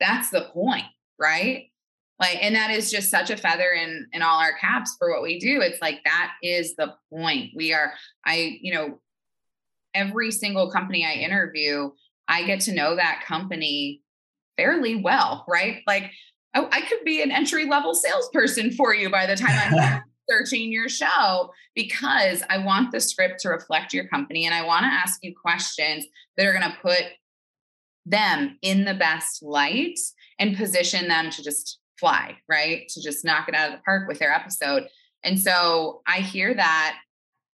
That's 0.00 0.30
the 0.30 0.48
point, 0.52 0.84
right? 1.18 1.70
like 2.20 2.42
and 2.42 2.54
that 2.54 2.70
is 2.70 2.90
just 2.90 3.10
such 3.10 3.30
a 3.30 3.36
feather 3.36 3.70
in 3.70 4.06
in 4.12 4.22
all 4.22 4.40
our 4.40 4.54
caps 4.54 4.96
for 4.98 5.10
what 5.10 5.22
we 5.22 5.38
do 5.38 5.60
it's 5.60 5.80
like 5.80 6.00
that 6.04 6.32
is 6.42 6.74
the 6.76 6.94
point 7.12 7.50
we 7.54 7.72
are 7.72 7.92
i 8.24 8.58
you 8.60 8.72
know 8.72 8.98
every 9.94 10.30
single 10.30 10.70
company 10.70 11.04
i 11.04 11.12
interview 11.12 11.90
i 12.28 12.44
get 12.44 12.60
to 12.60 12.74
know 12.74 12.96
that 12.96 13.24
company 13.26 14.00
fairly 14.56 14.96
well 14.96 15.44
right 15.48 15.82
like 15.86 16.10
oh, 16.54 16.68
i 16.72 16.80
could 16.82 17.04
be 17.04 17.22
an 17.22 17.30
entry 17.30 17.66
level 17.66 17.94
salesperson 17.94 18.70
for 18.70 18.94
you 18.94 19.10
by 19.10 19.26
the 19.26 19.36
time 19.36 19.72
i'm 19.72 20.02
searching 20.28 20.72
your 20.72 20.88
show 20.88 21.50
because 21.74 22.42
i 22.48 22.58
want 22.58 22.92
the 22.92 23.00
script 23.00 23.40
to 23.40 23.48
reflect 23.48 23.92
your 23.92 24.06
company 24.08 24.44
and 24.44 24.54
i 24.54 24.64
want 24.64 24.82
to 24.82 24.88
ask 24.88 25.20
you 25.22 25.34
questions 25.34 26.06
that 26.36 26.46
are 26.46 26.52
going 26.52 26.70
to 26.70 26.78
put 26.80 27.04
them 28.06 28.58
in 28.62 28.84
the 28.84 28.94
best 28.94 29.42
light 29.42 29.98
and 30.38 30.56
position 30.56 31.08
them 31.08 31.30
to 31.30 31.42
just 31.42 31.78
fly, 31.98 32.36
right? 32.48 32.88
To 32.88 33.02
just 33.02 33.24
knock 33.24 33.48
it 33.48 33.54
out 33.54 33.70
of 33.70 33.78
the 33.78 33.82
park 33.84 34.08
with 34.08 34.18
their 34.18 34.32
episode. 34.32 34.88
And 35.22 35.40
so 35.40 36.02
I 36.06 36.18
hear 36.18 36.54
that 36.54 36.98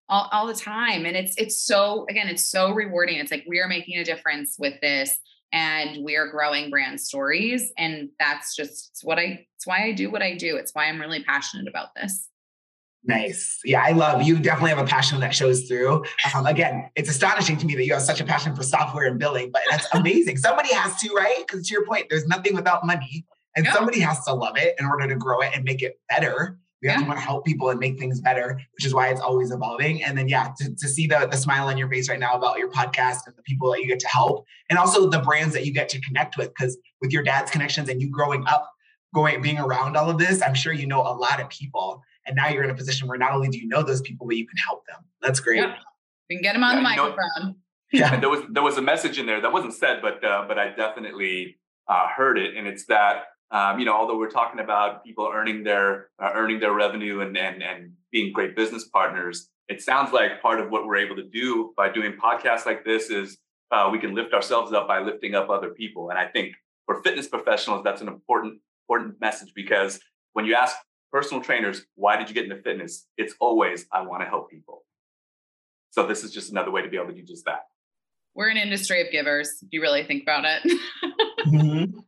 all, 0.09 0.27
all 0.31 0.47
the 0.47 0.53
time. 0.53 1.05
And 1.05 1.15
it's 1.15 1.35
it's 1.37 1.63
so 1.63 2.05
again, 2.09 2.27
it's 2.27 2.49
so 2.49 2.71
rewarding. 2.71 3.17
It's 3.17 3.31
like 3.31 3.45
we 3.47 3.59
are 3.59 3.67
making 3.67 3.97
a 3.97 4.03
difference 4.03 4.57
with 4.59 4.79
this 4.81 5.17
and 5.53 6.03
we 6.03 6.17
are 6.17 6.29
growing 6.29 6.69
brand 6.69 6.99
stories. 6.99 7.71
And 7.77 8.09
that's 8.19 8.55
just 8.55 8.99
what 9.03 9.19
I 9.19 9.45
it's 9.55 9.65
why 9.65 9.85
I 9.85 9.93
do 9.93 10.11
what 10.11 10.21
I 10.21 10.35
do. 10.35 10.57
It's 10.57 10.73
why 10.73 10.85
I'm 10.85 10.99
really 10.99 11.23
passionate 11.23 11.67
about 11.67 11.89
this. 11.95 12.27
Nice. 13.03 13.59
Yeah, 13.65 13.83
I 13.83 13.91
love 13.91 14.21
you. 14.21 14.37
Definitely 14.37 14.69
have 14.69 14.79
a 14.79 14.85
passion 14.85 15.19
that 15.21 15.33
shows 15.33 15.67
through. 15.67 16.03
Um, 16.35 16.45
again, 16.45 16.89
it's 16.95 17.09
astonishing 17.09 17.57
to 17.57 17.65
me 17.65 17.75
that 17.75 17.85
you 17.85 17.93
have 17.93 18.03
such 18.03 18.21
a 18.21 18.23
passion 18.23 18.55
for 18.55 18.61
software 18.61 19.07
and 19.07 19.17
billing, 19.17 19.51
but 19.51 19.61
that's 19.69 19.87
amazing. 19.93 20.37
Somebody 20.37 20.73
has 20.73 20.95
to, 21.01 21.13
right? 21.13 21.43
Because 21.45 21.67
to 21.67 21.73
your 21.73 21.85
point, 21.85 22.07
there's 22.09 22.27
nothing 22.27 22.55
without 22.55 22.85
money. 22.85 23.25
And 23.55 23.65
yeah. 23.65 23.73
somebody 23.73 23.99
has 23.99 24.23
to 24.25 24.33
love 24.33 24.57
it 24.57 24.75
in 24.79 24.85
order 24.85 25.07
to 25.07 25.15
grow 25.15 25.41
it 25.41 25.51
and 25.55 25.63
make 25.63 25.81
it 25.81 25.99
better. 26.09 26.59
We 26.81 26.89
have 26.89 27.01
to 27.01 27.05
want 27.05 27.19
to 27.19 27.25
help 27.25 27.45
people 27.45 27.69
and 27.69 27.79
make 27.79 27.99
things 27.99 28.21
better, 28.21 28.59
which 28.73 28.85
is 28.85 28.93
why 28.93 29.09
it's 29.09 29.21
always 29.21 29.51
evolving. 29.51 30.03
And 30.03 30.17
then, 30.17 30.27
yeah, 30.27 30.51
to, 30.57 30.75
to 30.75 30.87
see 30.87 31.05
the, 31.05 31.27
the 31.29 31.37
smile 31.37 31.67
on 31.67 31.77
your 31.77 31.87
face 31.87 32.09
right 32.09 32.19
now 32.19 32.33
about 32.33 32.57
your 32.57 32.71
podcast 32.71 33.27
and 33.27 33.35
the 33.35 33.43
people 33.43 33.71
that 33.71 33.81
you 33.81 33.87
get 33.87 33.99
to 33.99 34.07
help, 34.07 34.45
and 34.69 34.79
also 34.79 35.07
the 35.07 35.19
brands 35.19 35.53
that 35.53 35.65
you 35.65 35.73
get 35.73 35.89
to 35.89 36.01
connect 36.01 36.37
with. 36.37 36.49
Because 36.49 36.77
with 36.99 37.11
your 37.11 37.21
dad's 37.21 37.51
connections 37.51 37.87
and 37.87 38.01
you 38.01 38.09
growing 38.09 38.43
up, 38.47 38.71
going 39.13 39.41
being 39.43 39.59
around 39.59 39.95
all 39.95 40.09
of 40.09 40.17
this, 40.17 40.41
I'm 40.41 40.55
sure 40.55 40.73
you 40.73 40.87
know 40.87 41.01
a 41.01 41.13
lot 41.13 41.39
of 41.39 41.49
people. 41.49 42.01
And 42.25 42.35
now 42.35 42.49
you're 42.49 42.63
in 42.63 42.69
a 42.69 42.75
position 42.75 43.07
where 43.07 43.17
not 43.17 43.31
only 43.31 43.49
do 43.49 43.57
you 43.57 43.67
know 43.67 43.83
those 43.83 44.01
people, 44.01 44.27
but 44.27 44.35
you 44.35 44.47
can 44.47 44.57
help 44.57 44.85
them. 44.85 44.99
That's 45.21 45.39
great. 45.39 45.57
Yeah. 45.57 45.75
We 46.29 46.35
can 46.37 46.43
get 46.43 46.53
them 46.53 46.63
on 46.63 46.71
yeah, 46.71 46.77
the 46.77 46.83
microphone. 46.83 47.55
Know, 47.93 47.99
yeah, 47.99 48.17
there 48.21 48.29
was 48.29 48.39
there 48.49 48.63
was 48.63 48.77
a 48.77 48.81
message 48.81 49.19
in 49.19 49.25
there 49.25 49.41
that 49.41 49.51
wasn't 49.51 49.73
said, 49.73 50.01
but 50.01 50.23
uh, 50.23 50.45
but 50.47 50.57
I 50.57 50.69
definitely 50.69 51.57
uh, 51.89 52.07
heard 52.07 52.37
it, 52.37 52.55
and 52.55 52.65
it's 52.65 52.85
that 52.85 53.25
um, 53.51 53.79
you 53.79 53.85
know, 53.85 53.93
although 53.93 54.17
we're 54.17 54.29
talking 54.29 54.61
about 54.61 55.03
people 55.03 55.29
earning 55.31 55.63
their 55.63 56.09
uh, 56.23 56.31
earning 56.33 56.61
their 56.61 56.71
revenue 56.71 57.19
and, 57.19 57.37
and 57.37 57.61
and 57.61 57.91
being 58.09 58.31
great 58.31 58.55
business 58.55 58.87
partners, 58.87 59.49
it 59.67 59.81
sounds 59.81 60.13
like 60.13 60.41
part 60.41 60.61
of 60.61 60.71
what 60.71 60.85
we're 60.85 60.97
able 60.97 61.17
to 61.17 61.27
do 61.27 61.73
by 61.75 61.91
doing 61.91 62.13
podcasts 62.13 62.65
like 62.65 62.85
this 62.85 63.09
is 63.09 63.37
uh, 63.71 63.89
we 63.91 63.99
can 63.99 64.15
lift 64.15 64.33
ourselves 64.33 64.71
up 64.71 64.87
by 64.87 64.99
lifting 64.99 65.35
up 65.35 65.49
other 65.49 65.71
people. 65.71 66.09
And 66.09 66.17
I 66.17 66.27
think 66.27 66.55
for 66.85 67.01
fitness 67.03 67.27
professionals, 67.27 67.83
that's 67.83 68.01
an 68.01 68.07
important 68.07 68.59
important 68.87 69.19
message 69.19 69.51
because 69.53 69.99
when 70.31 70.45
you 70.45 70.55
ask 70.55 70.77
personal 71.11 71.43
trainers, 71.43 71.85
why 71.95 72.17
did 72.17 72.29
you 72.29 72.33
get 72.33 72.45
into 72.45 72.57
fitness? 72.57 73.07
It's 73.17 73.35
always, 73.39 73.85
I 73.91 74.01
want 74.01 74.21
to 74.23 74.27
help 74.27 74.49
people. 74.49 74.83
So 75.91 76.07
this 76.07 76.23
is 76.23 76.31
just 76.31 76.51
another 76.51 76.71
way 76.71 76.81
to 76.81 76.89
be 76.89 76.97
able 76.97 77.07
to 77.07 77.13
do 77.13 77.23
just 77.23 77.45
that. 77.45 77.63
We're 78.33 78.49
an 78.49 78.57
industry 78.57 79.01
of 79.01 79.11
givers, 79.11 79.49
if 79.61 79.69
you 79.71 79.81
really 79.81 80.03
think 80.03 80.23
about 80.23 80.45
it. 80.45 80.79
mm-hmm. 81.45 81.99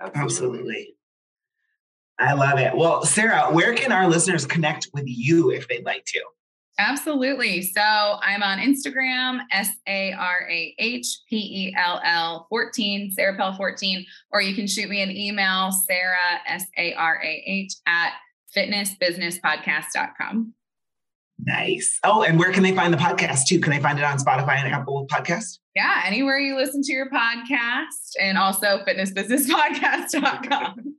Absolutely. 0.00 0.20
Absolutely. 0.20 0.96
I 2.18 2.34
love 2.34 2.58
it. 2.58 2.76
Well, 2.76 3.04
Sarah, 3.04 3.52
where 3.52 3.74
can 3.74 3.90
our 3.90 4.08
listeners 4.08 4.46
connect 4.46 4.88
with 4.92 5.04
you 5.06 5.50
if 5.50 5.68
they'd 5.68 5.84
like 5.84 6.04
to? 6.06 6.20
Absolutely. 6.78 7.62
So 7.62 7.82
I'm 7.82 8.42
on 8.42 8.58
Instagram, 8.58 9.40
S 9.50 9.68
A 9.86 10.12
R 10.12 10.48
A 10.50 10.74
H 10.78 11.20
P 11.28 11.36
E 11.36 11.74
L 11.76 12.00
L 12.04 12.46
14, 12.48 13.10
Sarah 13.12 13.36
Pell 13.36 13.54
14, 13.54 14.06
or 14.32 14.40
you 14.40 14.54
can 14.54 14.66
shoot 14.66 14.88
me 14.88 15.02
an 15.02 15.10
email, 15.10 15.70
Sarah, 15.70 16.40
S 16.46 16.64
A 16.78 16.94
R 16.94 17.20
A 17.22 17.44
H, 17.46 17.74
at 17.86 18.12
fitnessbusinesspodcast.com. 18.56 20.54
Nice. 21.44 21.98
Oh, 22.04 22.22
and 22.22 22.38
where 22.38 22.52
can 22.52 22.62
they 22.62 22.72
find 22.74 22.92
the 22.92 22.98
podcast 22.98 23.46
too? 23.46 23.58
Can 23.58 23.72
they 23.72 23.80
find 23.80 23.98
it 23.98 24.04
on 24.04 24.18
Spotify 24.18 24.58
and 24.58 24.72
Apple 24.72 25.06
Podcast? 25.10 25.58
Yeah, 25.74 26.02
anywhere 26.04 26.38
you 26.38 26.56
listen 26.56 26.82
to 26.82 26.92
your 26.92 27.10
podcast 27.10 28.12
and 28.20 28.38
also 28.38 28.84
fitnessbusinesspodcast.com. 28.86 30.94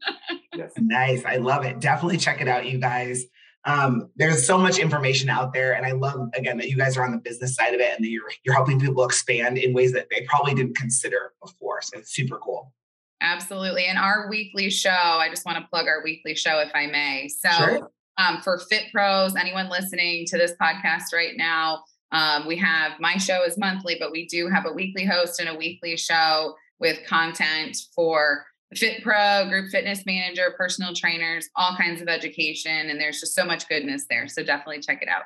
yes. 0.55 0.71
Nice. 0.79 1.23
I 1.25 1.37
love 1.37 1.63
it. 1.63 1.79
Definitely 1.79 2.17
check 2.17 2.41
it 2.41 2.49
out, 2.49 2.65
you 2.65 2.77
guys. 2.77 3.25
Um, 3.65 4.09
there's 4.15 4.45
so 4.45 4.57
much 4.57 4.77
information 4.77 5.29
out 5.29 5.53
there, 5.53 5.73
and 5.73 5.85
I 5.85 5.91
love 5.91 6.29
again 6.35 6.57
that 6.57 6.69
you 6.69 6.75
guys 6.75 6.97
are 6.97 7.05
on 7.05 7.11
the 7.11 7.17
business 7.17 7.55
side 7.55 7.73
of 7.73 7.79
it, 7.79 7.95
and 7.95 8.03
that 8.03 8.09
you're 8.09 8.29
you're 8.43 8.55
helping 8.55 8.79
people 8.79 9.05
expand 9.05 9.57
in 9.57 9.73
ways 9.73 9.93
that 9.93 10.07
they 10.09 10.25
probably 10.27 10.53
didn't 10.53 10.75
consider 10.75 11.33
before. 11.41 11.81
So 11.81 11.99
it's 11.99 12.13
super 12.13 12.37
cool. 12.39 12.73
Absolutely, 13.21 13.85
and 13.85 13.97
our 13.97 14.29
weekly 14.29 14.69
show. 14.69 14.89
I 14.89 15.29
just 15.29 15.45
want 15.45 15.57
to 15.59 15.67
plug 15.69 15.87
our 15.87 16.03
weekly 16.03 16.35
show, 16.35 16.59
if 16.59 16.71
I 16.75 16.87
may. 16.87 17.29
So, 17.29 17.49
sure. 17.49 17.91
um, 18.17 18.41
for 18.41 18.59
Fit 18.59 18.85
Pros, 18.91 19.35
anyone 19.35 19.69
listening 19.69 20.25
to 20.27 20.37
this 20.37 20.53
podcast 20.61 21.13
right 21.13 21.37
now, 21.37 21.83
um, 22.11 22.45
we 22.45 22.57
have 22.57 22.99
my 22.99 23.17
show 23.17 23.43
is 23.43 23.57
monthly, 23.57 23.95
but 23.99 24.11
we 24.11 24.27
do 24.27 24.49
have 24.49 24.65
a 24.65 24.73
weekly 24.73 25.05
host 25.05 25.39
and 25.39 25.47
a 25.47 25.55
weekly 25.55 25.95
show 25.95 26.53
with 26.79 26.99
content 27.07 27.77
for 27.95 28.45
Fit 28.77 29.03
Pro, 29.03 29.47
group 29.49 29.69
fitness 29.71 30.05
manager, 30.05 30.53
personal 30.57 30.93
trainers, 30.93 31.49
all 31.55 31.75
kinds 31.75 32.01
of 32.01 32.07
education. 32.07 32.89
And 32.89 32.99
there's 32.99 33.19
just 33.19 33.35
so 33.35 33.45
much 33.45 33.67
goodness 33.67 34.05
there. 34.09 34.27
So 34.27 34.43
definitely 34.43 34.79
check 34.79 35.01
it 35.01 35.09
out. 35.09 35.23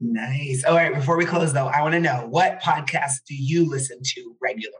Nice. 0.00 0.64
All 0.64 0.76
right. 0.76 0.94
Before 0.94 1.16
we 1.16 1.24
close, 1.24 1.52
though, 1.52 1.66
I 1.66 1.82
want 1.82 1.94
to 1.94 2.00
know 2.00 2.26
what 2.28 2.60
podcasts 2.62 3.20
do 3.26 3.34
you 3.34 3.68
listen 3.68 3.98
to 4.02 4.36
regularly? 4.40 4.78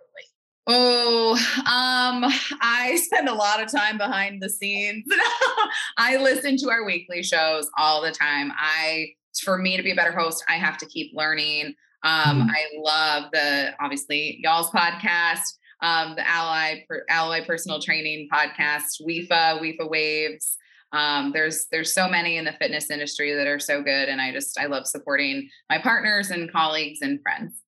Oh, 0.71 1.33
um, 1.61 2.31
I 2.61 3.01
spend 3.03 3.29
a 3.29 3.35
lot 3.35 3.63
of 3.63 3.73
time 3.73 3.97
behind 3.97 4.43
the 4.43 4.51
scenes. 4.51 5.05
I 5.97 6.19
listen 6.19 6.59
to 6.59 6.71
our 6.71 6.85
weekly 6.85 7.23
shows 7.23 7.71
all 7.79 8.03
the 8.03 8.13
time. 8.13 8.53
I, 8.57 9.07
for 9.43 9.57
me 9.57 9.79
to 9.79 9.83
be 9.83 9.93
a 9.93 9.95
better 9.95 10.13
host, 10.13 10.45
I 10.47 10.55
have 10.55 10.77
to 10.79 10.87
keep 10.87 11.13
learning. 11.15 11.75
Um, 12.05 12.43
mm. 12.43 12.51
I 12.51 12.67
love 12.79 13.31
the 13.33 13.73
obviously 13.81 14.39
y'all's 14.43 14.71
podcast 14.71 15.55
um, 15.81 16.15
the 16.17 16.29
Ally 16.29 16.85
Ally 17.09 17.45
Personal 17.45 17.81
Training 17.81 18.29
podcast, 18.33 19.01
WIFA, 19.03 19.61
WIFA 19.61 19.89
Waves. 19.89 20.57
Um, 20.93 21.33
there's 21.33 21.67
there's 21.71 21.93
so 21.93 22.09
many 22.09 22.37
in 22.37 22.45
the 22.45 22.53
fitness 22.53 22.91
industry 22.91 23.35
that 23.35 23.47
are 23.47 23.59
so 23.59 23.83
good, 23.83 24.09
and 24.09 24.21
I 24.21 24.33
just 24.33 24.59
I 24.59 24.67
love 24.67 24.87
supporting 24.87 25.49
my 25.69 25.79
partners 25.79 26.31
and 26.31 26.51
colleagues 26.51 27.01
and 27.03 27.21
friends. 27.23 27.63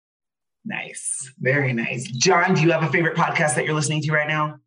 Nice, 0.65 1.33
very 1.39 1.73
nice. 1.73 2.05
John, 2.11 2.55
do 2.55 2.63
you 2.63 2.71
have 2.71 2.83
a 2.83 2.89
favorite 2.91 3.17
podcast 3.17 3.55
that 3.55 3.65
you're 3.65 3.75
listening 3.75 4.03
to 4.03 4.13
right 4.13 4.29
now? 4.29 4.59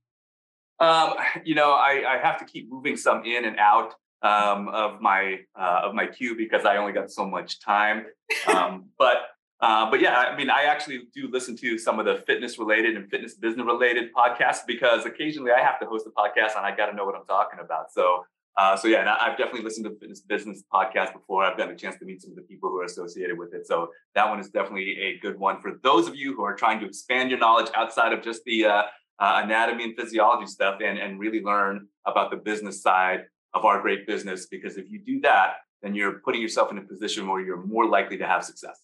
Um, 0.79 1.13
you 1.43 1.55
know, 1.55 1.71
I, 1.71 2.15
I 2.15 2.17
have 2.17 2.39
to 2.39 2.45
keep 2.45 2.69
moving 2.69 2.97
some 2.97 3.23
in 3.25 3.45
and 3.45 3.57
out 3.57 3.93
um, 4.21 4.69
of 4.69 5.01
my 5.01 5.39
uh, 5.59 5.81
of 5.83 5.93
my 5.93 6.07
queue 6.07 6.35
because 6.35 6.65
I 6.65 6.77
only 6.77 6.93
got 6.93 7.11
so 7.11 7.25
much 7.25 7.59
time. 7.59 8.05
Um, 8.47 8.89
but 8.97 9.17
uh, 9.63 9.89
but 9.89 10.01
yeah, 10.01 10.17
I 10.17 10.35
mean, 10.35 10.49
I 10.49 10.63
actually 10.63 11.03
do 11.13 11.29
listen 11.31 11.55
to 11.55 11.77
some 11.77 11.97
of 11.97 12.05
the 12.05 12.15
fitness 12.27 12.59
related 12.59 12.97
and 12.97 13.09
fitness 13.09 13.35
business 13.35 13.65
related 13.65 14.13
podcasts 14.13 14.59
because 14.67 15.05
occasionally 15.05 15.51
I 15.57 15.61
have 15.61 15.79
to 15.79 15.85
host 15.85 16.05
a 16.05 16.09
podcast 16.09 16.57
and 16.57 16.65
I 16.65 16.75
got 16.75 16.87
to 16.87 16.93
know 16.97 17.05
what 17.05 17.15
I'm 17.15 17.25
talking 17.25 17.59
about. 17.63 17.93
So, 17.93 18.25
uh, 18.57 18.75
so 18.75 18.89
yeah, 18.89 19.15
I've 19.21 19.37
definitely 19.37 19.61
listened 19.61 19.85
to 19.85 19.97
fitness 19.97 20.19
business 20.19 20.63
podcast 20.73 21.13
before. 21.13 21.45
I've 21.45 21.55
gotten 21.55 21.73
a 21.73 21.77
chance 21.77 21.95
to 21.99 22.05
meet 22.05 22.21
some 22.21 22.31
of 22.31 22.35
the 22.35 22.41
people 22.41 22.67
who 22.71 22.81
are 22.81 22.83
associated 22.83 23.37
with 23.37 23.53
it. 23.53 23.65
So 23.65 23.87
that 24.15 24.27
one 24.27 24.37
is 24.37 24.49
definitely 24.49 24.99
a 24.99 25.17
good 25.19 25.39
one 25.39 25.61
for 25.61 25.79
those 25.81 26.09
of 26.09 26.15
you 26.17 26.35
who 26.35 26.43
are 26.43 26.55
trying 26.55 26.81
to 26.81 26.85
expand 26.85 27.29
your 27.29 27.39
knowledge 27.39 27.71
outside 27.73 28.11
of 28.11 28.21
just 28.21 28.43
the 28.43 28.65
uh, 28.65 28.81
uh 29.19 29.41
anatomy 29.45 29.85
and 29.85 29.95
physiology 29.95 30.47
stuff 30.47 30.81
and, 30.83 30.97
and 30.97 31.21
really 31.21 31.41
learn 31.41 31.87
about 32.05 32.31
the 32.31 32.37
business 32.37 32.81
side 32.81 33.27
of 33.53 33.63
our 33.63 33.81
great 33.81 34.05
business. 34.07 34.45
Because 34.45 34.75
if 34.75 34.91
you 34.91 34.99
do 34.99 35.21
that, 35.21 35.53
then 35.81 35.95
you're 35.95 36.19
putting 36.19 36.41
yourself 36.41 36.69
in 36.69 36.77
a 36.79 36.81
position 36.81 37.29
where 37.29 37.39
you're 37.39 37.65
more 37.65 37.87
likely 37.87 38.17
to 38.17 38.27
have 38.27 38.43
success. 38.43 38.77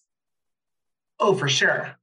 Oh, 1.20 1.34
for 1.34 1.48
sure. 1.48 1.94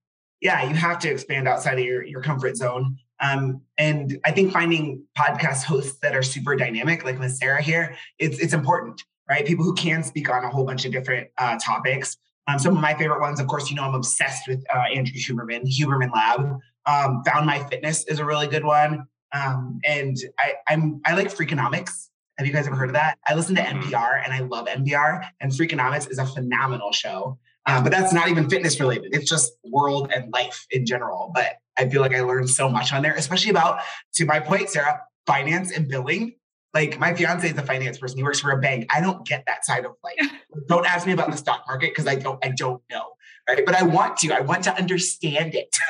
Yeah, 0.42 0.64
you 0.70 0.76
have 0.76 1.00
to 1.00 1.10
expand 1.10 1.48
outside 1.48 1.80
of 1.80 1.84
your, 1.84 2.06
your 2.06 2.22
comfort 2.22 2.56
zone. 2.56 2.98
Um, 3.20 3.62
and 3.80 4.20
I 4.24 4.32
think 4.32 4.54
finding 4.54 5.04
podcast 5.18 5.64
hosts 5.64 5.98
that 6.04 6.16
are 6.16 6.22
super 6.22 6.56
dynamic, 6.56 7.04
like 7.04 7.20
Miss 7.20 7.40
Sarah 7.40 7.62
here, 7.62 7.96
it's 8.20 8.38
it's 8.38 8.54
important, 8.54 9.04
right? 9.28 9.46
People 9.46 9.66
who 9.66 9.74
can 9.74 10.04
speak 10.04 10.30
on 10.30 10.44
a 10.44 10.50
whole 10.50 10.64
bunch 10.64 10.86
of 10.86 10.92
different 10.92 11.30
uh, 11.40 11.58
topics. 11.58 12.18
Um, 12.48 12.60
some 12.60 12.76
of 12.76 12.82
my 12.82 12.94
favorite 12.94 13.20
ones, 13.20 13.40
of 13.40 13.48
course, 13.48 13.70
you 13.70 13.76
know, 13.76 13.84
I'm 13.84 13.96
obsessed 13.96 14.48
with 14.48 14.64
uh, 14.74 14.84
Andrew 14.94 15.16
Huberman, 15.20 15.64
Huberman 15.66 16.14
Lab. 16.14 16.60
Um, 16.86 17.24
Found 17.26 17.46
My 17.46 17.60
Fitness 17.68 18.06
is 18.08 18.20
a 18.20 18.26
really 18.26 18.48
good 18.48 18.64
one, 18.64 19.06
um, 19.34 19.80
and 19.84 20.16
I, 20.40 20.54
I'm 20.70 21.02
I 21.06 21.16
like 21.16 21.28
Freakonomics. 21.28 22.10
Have 22.38 22.46
you 22.46 22.54
guys 22.54 22.68
ever 22.68 22.76
heard 22.76 22.90
of 22.90 22.94
that? 22.94 23.18
I 23.28 23.34
listen 23.34 23.56
to 23.56 23.64
NPR 23.64 23.92
mm-hmm. 23.92 24.24
and 24.26 24.34
I 24.34 24.40
love 24.46 24.68
NPR, 24.68 25.26
and 25.42 25.52
Freakonomics 25.52 26.10
is 26.10 26.20
a 26.20 26.26
phenomenal 26.26 26.92
show. 26.92 27.40
Uh, 27.68 27.82
but 27.84 27.92
that's 27.92 28.14
not 28.14 28.30
even 28.30 28.50
fitness 28.50 28.80
related. 28.80 29.14
It's 29.14 29.30
just 29.30 29.52
world 29.66 30.10
and 30.14 30.32
life 30.32 30.66
in 30.72 30.86
general. 30.86 31.32
But 31.36 31.58
I 31.78 31.88
feel 31.90 32.02
like 32.02 32.16
I 32.16 32.22
learned 32.22 32.50
so 32.50 32.70
much 32.70 32.94
on 32.94 33.04
there, 33.04 33.14
especially 33.14 33.52
about, 33.52 33.82
to 34.16 34.26
my 34.26 34.40
point, 34.40 34.70
Sarah, 34.70 35.02
finance 35.26 35.72
and 35.72 35.88
billing. 35.88 36.36
Like 36.74 36.98
my 36.98 37.14
fiance 37.14 37.50
is 37.50 37.58
a 37.58 37.64
finance 37.64 37.98
person. 37.98 38.18
He 38.18 38.24
works 38.24 38.40
for 38.40 38.52
a 38.52 38.58
bank. 38.58 38.88
I 38.94 39.02
don't 39.02 39.26
get 39.28 39.44
that 39.48 39.66
side 39.66 39.86
of 39.86 39.92
life. 40.04 40.32
don't 40.68 40.86
ask 40.86 41.06
me 41.06 41.14
about 41.14 41.30
the 41.30 41.38
stock 41.38 41.66
market 41.68 41.92
because 41.92 42.08
I 42.08 42.16
don't, 42.16 42.44
I 42.44 42.52
don't 42.56 42.82
know. 42.90 43.04
Right. 43.48 43.66
But 43.66 43.76
I 43.76 43.84
want 43.84 44.18
to, 44.18 44.32
I 44.34 44.42
want 44.42 44.64
to 44.66 44.76
understand 44.76 45.56
it 45.56 45.76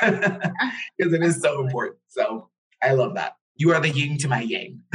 because 0.96 1.12
it 1.12 1.22
is 1.22 1.40
so 1.40 1.60
important. 1.60 1.98
So 2.08 2.50
I 2.82 2.92
love 2.92 3.14
that. 3.14 3.34
You 3.56 3.72
are 3.72 3.80
the 3.80 3.88
yin 3.88 4.18
to 4.18 4.28
my 4.28 4.40
yang. 4.40 4.80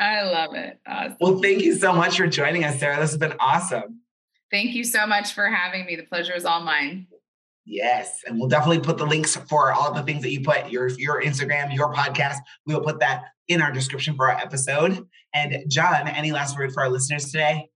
I 0.00 0.22
love 0.22 0.54
it. 0.54 0.78
Awesome. 0.86 1.16
Well, 1.20 1.38
thank 1.40 1.62
you 1.62 1.74
so 1.74 1.92
much 1.92 2.18
for 2.18 2.26
joining 2.26 2.64
us, 2.64 2.78
Sarah. 2.78 3.00
This 3.00 3.10
has 3.10 3.18
been 3.18 3.34
awesome. 3.40 4.00
Thank 4.50 4.74
you 4.74 4.84
so 4.84 5.06
much 5.06 5.32
for 5.32 5.48
having 5.48 5.86
me. 5.86 5.96
The 5.96 6.04
pleasure 6.04 6.34
is 6.34 6.44
all 6.44 6.60
mine. 6.60 7.06
Yes, 7.66 8.22
and 8.26 8.38
we'll 8.38 8.48
definitely 8.48 8.80
put 8.80 8.96
the 8.96 9.04
links 9.04 9.36
for 9.36 9.72
all 9.72 9.92
the 9.92 10.02
things 10.02 10.22
that 10.22 10.32
you 10.32 10.40
put 10.40 10.70
your 10.70 10.88
your 10.98 11.22
Instagram, 11.22 11.74
your 11.74 11.92
podcast. 11.92 12.36
We 12.64 12.74
will 12.74 12.80
put 12.80 12.98
that 13.00 13.24
in 13.48 13.60
our 13.60 13.70
description 13.70 14.16
for 14.16 14.30
our 14.30 14.38
episode. 14.38 15.06
And 15.34 15.64
John, 15.68 16.08
any 16.08 16.32
last 16.32 16.56
word 16.56 16.72
for 16.72 16.82
our 16.82 16.88
listeners 16.88 17.26
today? 17.26 17.68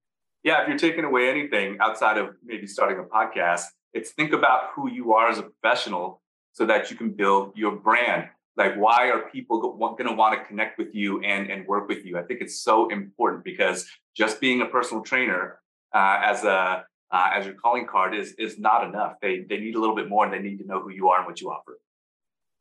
Yeah, 0.44 0.62
if 0.62 0.68
you're 0.68 0.78
taking 0.78 1.04
away 1.04 1.28
anything 1.28 1.76
outside 1.80 2.16
of 2.16 2.30
maybe 2.42 2.66
starting 2.66 2.98
a 2.98 3.02
podcast, 3.02 3.64
it's 3.92 4.12
think 4.12 4.32
about 4.32 4.70
who 4.74 4.90
you 4.90 5.12
are 5.12 5.28
as 5.28 5.38
a 5.38 5.42
professional 5.42 6.22
so 6.52 6.64
that 6.66 6.90
you 6.90 6.96
can 6.96 7.10
build 7.10 7.52
your 7.54 7.76
brand. 7.76 8.28
Like, 8.56 8.74
why 8.76 9.10
are 9.10 9.30
people 9.30 9.60
going 9.60 10.08
to 10.08 10.14
want 10.14 10.38
to 10.38 10.44
connect 10.44 10.78
with 10.78 10.94
you 10.94 11.20
and, 11.22 11.50
and 11.50 11.66
work 11.66 11.88
with 11.88 12.04
you? 12.04 12.18
I 12.18 12.22
think 12.22 12.40
it's 12.40 12.60
so 12.60 12.88
important 12.88 13.44
because 13.44 13.86
just 14.14 14.40
being 14.40 14.60
a 14.60 14.66
personal 14.66 15.02
trainer 15.02 15.58
uh, 15.94 16.20
as 16.22 16.44
a 16.44 16.84
uh, 17.10 17.30
as 17.34 17.44
your 17.44 17.54
calling 17.54 17.86
card 17.86 18.14
is 18.14 18.32
is 18.38 18.58
not 18.58 18.86
enough. 18.86 19.14
They 19.20 19.40
they 19.48 19.58
need 19.58 19.74
a 19.74 19.80
little 19.80 19.96
bit 19.96 20.08
more, 20.08 20.24
and 20.24 20.32
they 20.32 20.38
need 20.38 20.58
to 20.58 20.66
know 20.66 20.80
who 20.80 20.90
you 20.90 21.08
are 21.08 21.18
and 21.18 21.26
what 21.26 21.40
you 21.40 21.50
offer. 21.50 21.78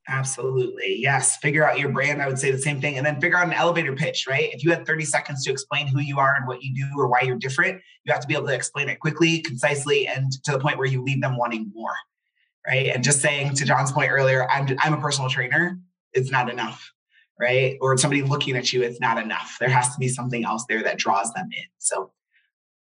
Absolutely. 0.08 0.98
Yes. 1.00 1.38
Figure 1.38 1.68
out 1.68 1.80
your 1.80 1.90
brand. 1.90 2.22
I 2.22 2.28
would 2.28 2.40
say 2.40 2.52
the 2.52 2.58
same 2.58 2.82
thing. 2.82 2.98
And 2.98 3.06
then 3.06 3.22
figure 3.22 3.38
out 3.38 3.48
an 3.48 3.54
elevator 3.54 3.96
pitch, 3.96 4.26
right? 4.28 4.52
If 4.52 4.64
you 4.64 4.72
had 4.72 4.86
30 4.86 5.06
seconds 5.06 5.44
to 5.46 5.52
explain 5.52 5.88
who 5.88 6.00
you 6.00 6.18
are 6.18 6.36
and 6.36 6.48
what 6.48 6.64
you 6.64 6.74
do 6.74 6.88
or 6.98 7.08
why 7.08 7.22
you're 7.22 7.38
different, 7.38 7.82
you 8.04 8.12
have 8.12 8.22
to 8.22 8.28
be 8.28 8.34
able 8.34 8.48
to 8.48 8.54
explain 8.54 8.90
it 8.90 9.00
quickly, 9.00 9.40
concisely, 9.42 10.08
and 10.08 10.32
to 10.44 10.52
the 10.52 10.60
point 10.60 10.78
where 10.78 10.88
you 10.88 11.04
leave 11.04 11.22
them 11.22 11.38
wanting 11.38 11.72
more. 11.74 11.94
Right. 12.68 12.88
And 12.88 13.04
just 13.04 13.22
saying 13.22 13.54
to 13.56 13.66
John's 13.66 13.92
point 13.92 14.12
earlier, 14.12 14.50
I'm, 14.50 14.68
I'm 14.80 14.94
a 14.94 15.02
personal 15.02 15.30
trainer, 15.30 15.80
it's 16.14 16.32
not 16.32 16.50
enough. 16.50 16.92
Right. 17.40 17.78
Or 17.80 17.98
somebody 17.98 18.22
looking 18.22 18.58
at 18.58 18.74
you, 18.74 18.84
it's 18.84 19.00
not 19.00 19.18
enough. 19.18 19.58
There 19.60 19.70
has 19.70 19.94
to 19.94 20.00
be 20.00 20.08
something 20.08 20.46
else 20.46 20.66
there 20.68 20.84
that 20.84 20.98
draws 20.98 21.32
them 21.34 21.50
in. 21.52 21.66
So 21.78 22.12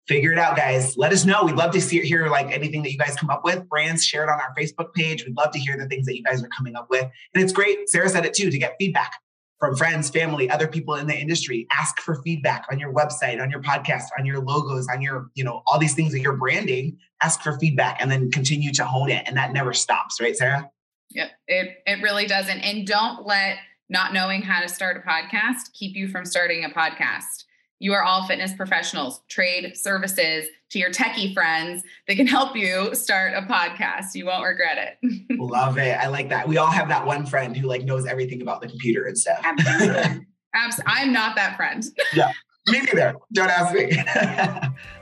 figure 0.09 0.33
it 0.33 0.39
out, 0.39 0.57
guys. 0.57 0.97
Let 0.97 1.13
us 1.13 1.25
know. 1.25 1.45
We'd 1.45 1.57
love 1.57 1.73
to 1.73 1.81
see 1.81 2.01
hear 2.01 2.29
like 2.29 2.51
anything 2.53 2.83
that 2.83 2.93
you 2.93 2.99
guys 2.99 3.17
come 3.17 3.31
up 3.31 3.45
with. 3.45 3.69
Brands 3.69 4.05
share 4.05 4.23
it 4.23 4.29
on 4.29 4.41
our 4.41 4.55
Facebook 4.59 4.93
page. 4.95 5.25
We'd 5.25 5.37
love 5.37 5.51
to 5.53 5.59
hear 5.59 5.77
the 5.77 5.87
things 5.87 6.07
that 6.07 6.17
you 6.17 6.23
guys 6.23 6.43
are 6.43 6.49
coming 6.49 6.77
up 6.77 6.89
with. 6.91 7.09
And 7.35 7.43
it's 7.43 7.53
great. 7.53 7.89
Sarah 7.89 8.09
said 8.09 8.25
it 8.25 8.35
too 8.35 8.51
to 8.51 8.59
get 8.59 8.77
feedback 8.79 9.13
from 9.59 9.75
friends, 9.75 10.11
family, 10.11 10.51
other 10.51 10.69
people 10.69 10.95
in 10.95 11.07
the 11.07 11.17
industry. 11.17 11.67
Ask 11.73 11.99
for 12.01 12.23
feedback 12.23 12.67
on 12.71 12.79
your 12.79 12.93
website, 12.93 13.41
on 13.41 13.51
your 13.51 13.63
podcast, 13.63 14.05
on 14.19 14.27
your 14.27 14.41
logos, 14.41 14.87
on 14.89 15.01
your, 15.01 15.31
you 15.35 15.45
know, 15.45 15.63
all 15.67 15.79
these 15.79 15.95
things 15.95 16.13
that 16.13 16.21
you're 16.21 16.37
branding. 16.37 16.99
Ask 17.23 17.43
for 17.43 17.59
feedback 17.59 17.97
and 18.01 18.11
then 18.11 18.31
continue 18.31 18.73
to 18.73 18.85
hone 18.85 19.11
it. 19.11 19.25
And 19.27 19.37
that 19.37 19.53
never 19.53 19.73
stops, 19.73 20.21
right, 20.21 20.37
Sarah? 20.37 20.71
Yeah, 21.11 21.29
it 21.47 21.79
it 21.87 22.03
really 22.03 22.27
doesn't. 22.27 22.59
And 22.61 22.87
don't 22.87 23.27
let 23.27 23.59
not 23.89 24.13
knowing 24.13 24.43
how 24.43 24.61
to 24.61 24.69
start 24.69 24.97
a 24.97 25.09
podcast 25.09 25.73
keep 25.73 25.97
you 25.97 26.09
from 26.09 26.25
starting 26.25 26.65
a 26.65 26.69
podcast. 26.69 27.45
You 27.79 27.93
are 27.93 28.03
all 28.03 28.27
fitness 28.27 28.55
professionals, 28.55 29.21
trade 29.29 29.77
services 29.77 30.47
to 30.71 30.79
your 30.79 30.91
techie 30.91 31.35
friends 31.35 31.83
that 32.09 32.17
can 32.17 32.27
help 32.27 32.57
you 32.57 32.95
start 32.95 33.35
a 33.35 33.43
podcast. 33.43 34.15
You 34.15 34.27
won't 34.27 34.45
regret 34.45 34.99
it. 35.03 35.29
Love 35.39 35.79
it. 35.79 35.97
I 35.99 36.09
like 36.09 36.29
that. 36.31 36.49
We 36.49 36.57
all 36.57 36.71
have 36.71 36.89
that 36.89 37.05
one 37.05 37.27
friend 37.27 37.57
who 37.57 37.67
like 37.69 37.85
knows 37.85 38.07
everything 38.07 38.41
about 38.41 38.63
the 38.63 38.69
computer 38.69 39.07
and 39.07 39.17
stuff. 39.17 39.41
Absolutely. 39.45 40.27
Abs- 40.55 40.81
I'm 40.87 41.13
not 41.13 41.37
that 41.37 41.57
friend. 41.57 41.85
yeah. 42.15 42.33
Me 42.69 42.81
neither. 42.81 43.15
Don't 43.33 43.51
ask 43.51 43.73
me. 43.73 43.93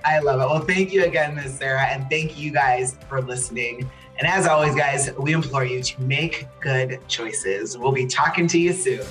I 0.04 0.18
love 0.18 0.40
it. 0.40 0.44
Well, 0.44 0.60
thank 0.60 0.92
you 0.92 1.04
again, 1.04 1.34
Ms. 1.34 1.56
Sarah, 1.56 1.84
and 1.84 2.10
thank 2.10 2.38
you 2.38 2.52
guys 2.52 2.98
for 3.08 3.22
listening. 3.22 3.88
And 4.18 4.28
as 4.28 4.46
always, 4.46 4.74
guys, 4.74 5.10
we 5.18 5.32
implore 5.32 5.64
you 5.64 5.82
to 5.82 6.02
make 6.02 6.46
good 6.60 7.00
choices. 7.08 7.78
We'll 7.78 7.92
be 7.92 8.06
talking 8.06 8.46
to 8.48 8.58
you 8.58 8.74
soon. 8.74 9.04